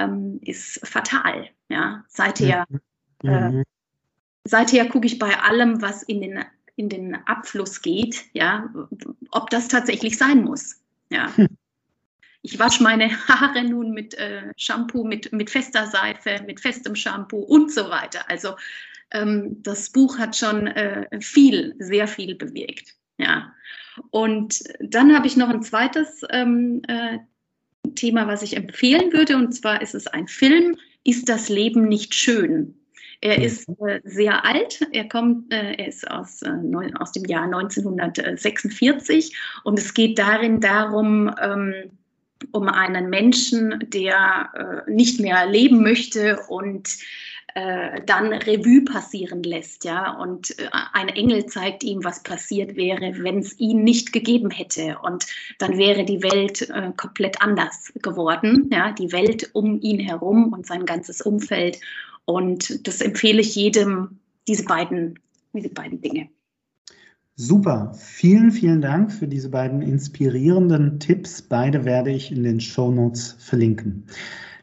ähm, 0.00 0.40
ist 0.42 0.84
fatal. 0.84 1.48
Ja, 1.68 2.04
seither, 2.08 2.66
mhm. 3.22 3.30
äh, 3.30 3.62
seither 4.44 4.88
gucke 4.88 5.06
ich 5.06 5.20
bei 5.20 5.38
allem, 5.38 5.80
was 5.80 6.02
in 6.02 6.22
den, 6.22 6.44
in 6.82 6.88
den 6.88 7.14
Abfluss 7.26 7.82
geht, 7.82 8.24
ja, 8.32 8.72
ob 9.30 9.50
das 9.50 9.68
tatsächlich 9.68 10.18
sein 10.18 10.42
muss. 10.42 10.80
Ja. 11.10 11.36
Hm. 11.36 11.48
Ich 12.42 12.58
wasche 12.58 12.82
meine 12.82 13.08
Haare 13.28 13.62
nun 13.64 13.92
mit 13.92 14.14
äh, 14.14 14.52
Shampoo, 14.56 15.04
mit, 15.04 15.32
mit 15.32 15.50
fester 15.50 15.86
Seife, 15.86 16.42
mit 16.46 16.60
festem 16.60 16.96
Shampoo 16.96 17.38
und 17.38 17.70
so 17.70 17.88
weiter. 17.88 18.28
Also 18.28 18.56
ähm, 19.12 19.62
das 19.62 19.90
Buch 19.90 20.18
hat 20.18 20.36
schon 20.36 20.66
äh, 20.66 21.06
viel, 21.20 21.74
sehr 21.78 22.08
viel 22.08 22.34
bewegt. 22.34 22.94
Ja. 23.18 23.54
Und 24.10 24.64
dann 24.80 25.14
habe 25.14 25.26
ich 25.26 25.36
noch 25.36 25.50
ein 25.50 25.62
zweites 25.62 26.22
ähm, 26.30 26.82
äh, 26.88 27.18
Thema, 27.94 28.26
was 28.26 28.42
ich 28.42 28.56
empfehlen 28.56 29.12
würde, 29.12 29.36
und 29.36 29.52
zwar 29.52 29.82
ist 29.82 29.94
es 29.94 30.06
ein 30.06 30.26
Film, 30.26 30.76
Ist 31.04 31.28
das 31.28 31.48
Leben 31.48 31.88
nicht 31.88 32.14
schön? 32.14 32.74
Er 33.22 33.38
mhm. 33.38 33.44
ist 33.44 33.68
äh, 33.80 34.00
sehr 34.04 34.44
alt, 34.44 34.86
er 34.92 35.08
kommt, 35.08 35.52
äh, 35.52 35.74
er 35.74 35.88
ist 35.88 36.10
aus, 36.10 36.42
äh, 36.42 36.50
neun, 36.50 36.94
aus 36.96 37.12
dem 37.12 37.24
Jahr 37.24 37.44
1946 37.44 39.34
und 39.62 39.78
es 39.78 39.94
geht 39.94 40.18
darin 40.18 40.60
darum, 40.60 41.32
ähm, 41.40 41.72
um 42.50 42.68
einen 42.68 43.08
Menschen, 43.08 43.78
der 43.90 44.84
äh, 44.86 44.90
nicht 44.90 45.20
mehr 45.20 45.46
leben 45.46 45.82
möchte 45.82 46.40
und 46.48 46.88
äh, 47.54 48.00
dann 48.06 48.32
Revue 48.32 48.84
passieren 48.84 49.42
lässt, 49.42 49.84
ja, 49.84 50.18
und 50.18 50.58
äh, 50.58 50.68
ein 50.92 51.08
Engel 51.08 51.46
zeigt 51.46 51.84
ihm, 51.84 52.02
was 52.04 52.22
passiert 52.22 52.76
wäre, 52.76 53.22
wenn 53.22 53.38
es 53.38 53.58
ihn 53.58 53.84
nicht 53.84 54.12
gegeben 54.12 54.50
hätte, 54.50 54.98
und 55.02 55.26
dann 55.58 55.76
wäre 55.78 56.04
die 56.04 56.22
Welt 56.22 56.68
äh, 56.70 56.92
komplett 56.96 57.42
anders 57.42 57.92
geworden, 58.02 58.70
ja, 58.72 58.92
die 58.92 59.12
Welt 59.12 59.50
um 59.52 59.80
ihn 59.80 60.00
herum 60.00 60.52
und 60.52 60.66
sein 60.66 60.86
ganzes 60.86 61.20
Umfeld, 61.20 61.78
und 62.24 62.86
das 62.86 63.00
empfehle 63.00 63.40
ich 63.40 63.54
jedem, 63.54 64.18
diese 64.48 64.64
beiden, 64.64 65.18
diese 65.52 65.68
beiden 65.68 66.00
Dinge. 66.00 66.28
Super, 67.34 67.92
vielen, 67.94 68.52
vielen 68.52 68.82
Dank 68.82 69.10
für 69.10 69.26
diese 69.26 69.48
beiden 69.48 69.80
inspirierenden 69.80 71.00
Tipps. 71.00 71.40
Beide 71.40 71.84
werde 71.84 72.10
ich 72.10 72.30
in 72.30 72.42
den 72.42 72.60
Show 72.60 72.90
Notes 72.90 73.36
verlinken. 73.38 74.06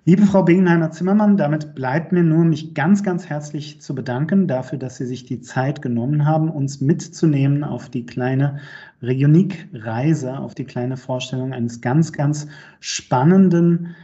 Liebe 0.10 0.26
Frau 0.26 0.41
Bingenheimer-Zimmermann, 0.41 1.38
damit 1.38 1.76
bleibt 1.76 2.12
mir 2.12 2.24
nur, 2.24 2.43
mich 2.43 2.74
ganz, 2.74 3.03
ganz 3.03 3.30
herzlich 3.30 3.80
zu 3.80 3.93
bedanken 3.93 4.47
dafür, 4.47 4.80
dass 4.80 4.97
Sie 4.97 5.05
sich 5.05 5.24
die 5.24 5.39
Zeit 5.39 5.84
genommen 5.84 6.26
haben, 6.26 6.49
uns 6.49 6.82
mitzunehmen 6.82 7.64
auf 7.64 7.89
die 7.89 8.07
kleine 8.07 8.57
Regionik-Reise, 9.03 10.39
auf 10.39 10.55
die 10.55 10.66
kleine 10.66 10.97
Vorstellung 10.97 11.53
eines 11.53 11.82
ganz, 11.82 12.12
ganz 12.12 12.47
spannenden, 12.80 13.95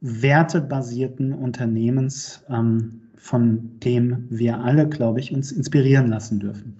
wertebasierten 0.00 1.32
Unternehmens, 1.32 2.42
ähm, 2.48 3.02
von 3.16 3.78
dem 3.84 4.26
wir 4.30 4.58
alle, 4.64 4.88
glaube 4.88 5.20
ich, 5.20 5.32
uns 5.32 5.52
inspirieren 5.52 6.08
lassen 6.08 6.40
dürfen. 6.40 6.76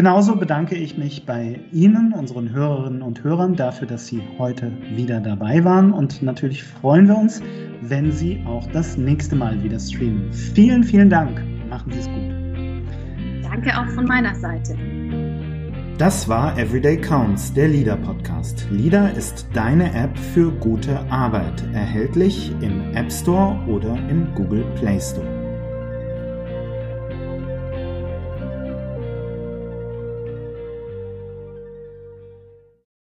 Genauso 0.00 0.34
bedanke 0.34 0.76
ich 0.76 0.96
mich 0.96 1.26
bei 1.26 1.60
Ihnen, 1.72 2.14
unseren 2.14 2.54
Hörerinnen 2.54 3.02
und 3.02 3.22
Hörern, 3.22 3.54
dafür, 3.54 3.86
dass 3.86 4.06
Sie 4.06 4.22
heute 4.38 4.72
wieder 4.94 5.20
dabei 5.20 5.62
waren. 5.62 5.92
Und 5.92 6.22
natürlich 6.22 6.64
freuen 6.64 7.06
wir 7.06 7.18
uns, 7.18 7.42
wenn 7.82 8.10
Sie 8.10 8.42
auch 8.46 8.66
das 8.72 8.96
nächste 8.96 9.36
Mal 9.36 9.62
wieder 9.62 9.78
streamen. 9.78 10.32
Vielen, 10.32 10.84
vielen 10.84 11.10
Dank. 11.10 11.44
Machen 11.68 11.92
Sie 11.92 11.98
es 11.98 12.06
gut. 12.06 13.42
Danke 13.42 13.78
auch 13.78 13.88
von 13.94 14.06
meiner 14.06 14.34
Seite. 14.36 14.74
Das 15.98 16.26
war 16.26 16.56
Everyday 16.56 16.96
Counts, 16.96 17.52
der 17.52 17.68
LIDA 17.68 17.96
Podcast. 17.96 18.66
LIDA 18.70 19.08
ist 19.08 19.48
deine 19.52 19.92
App 19.92 20.16
für 20.16 20.50
gute 20.50 20.98
Arbeit, 21.10 21.62
erhältlich 21.74 22.52
im 22.62 22.94
App 22.94 23.12
Store 23.12 23.58
oder 23.68 23.98
im 24.08 24.34
Google 24.34 24.64
Play 24.76 24.98
Store. 24.98 25.39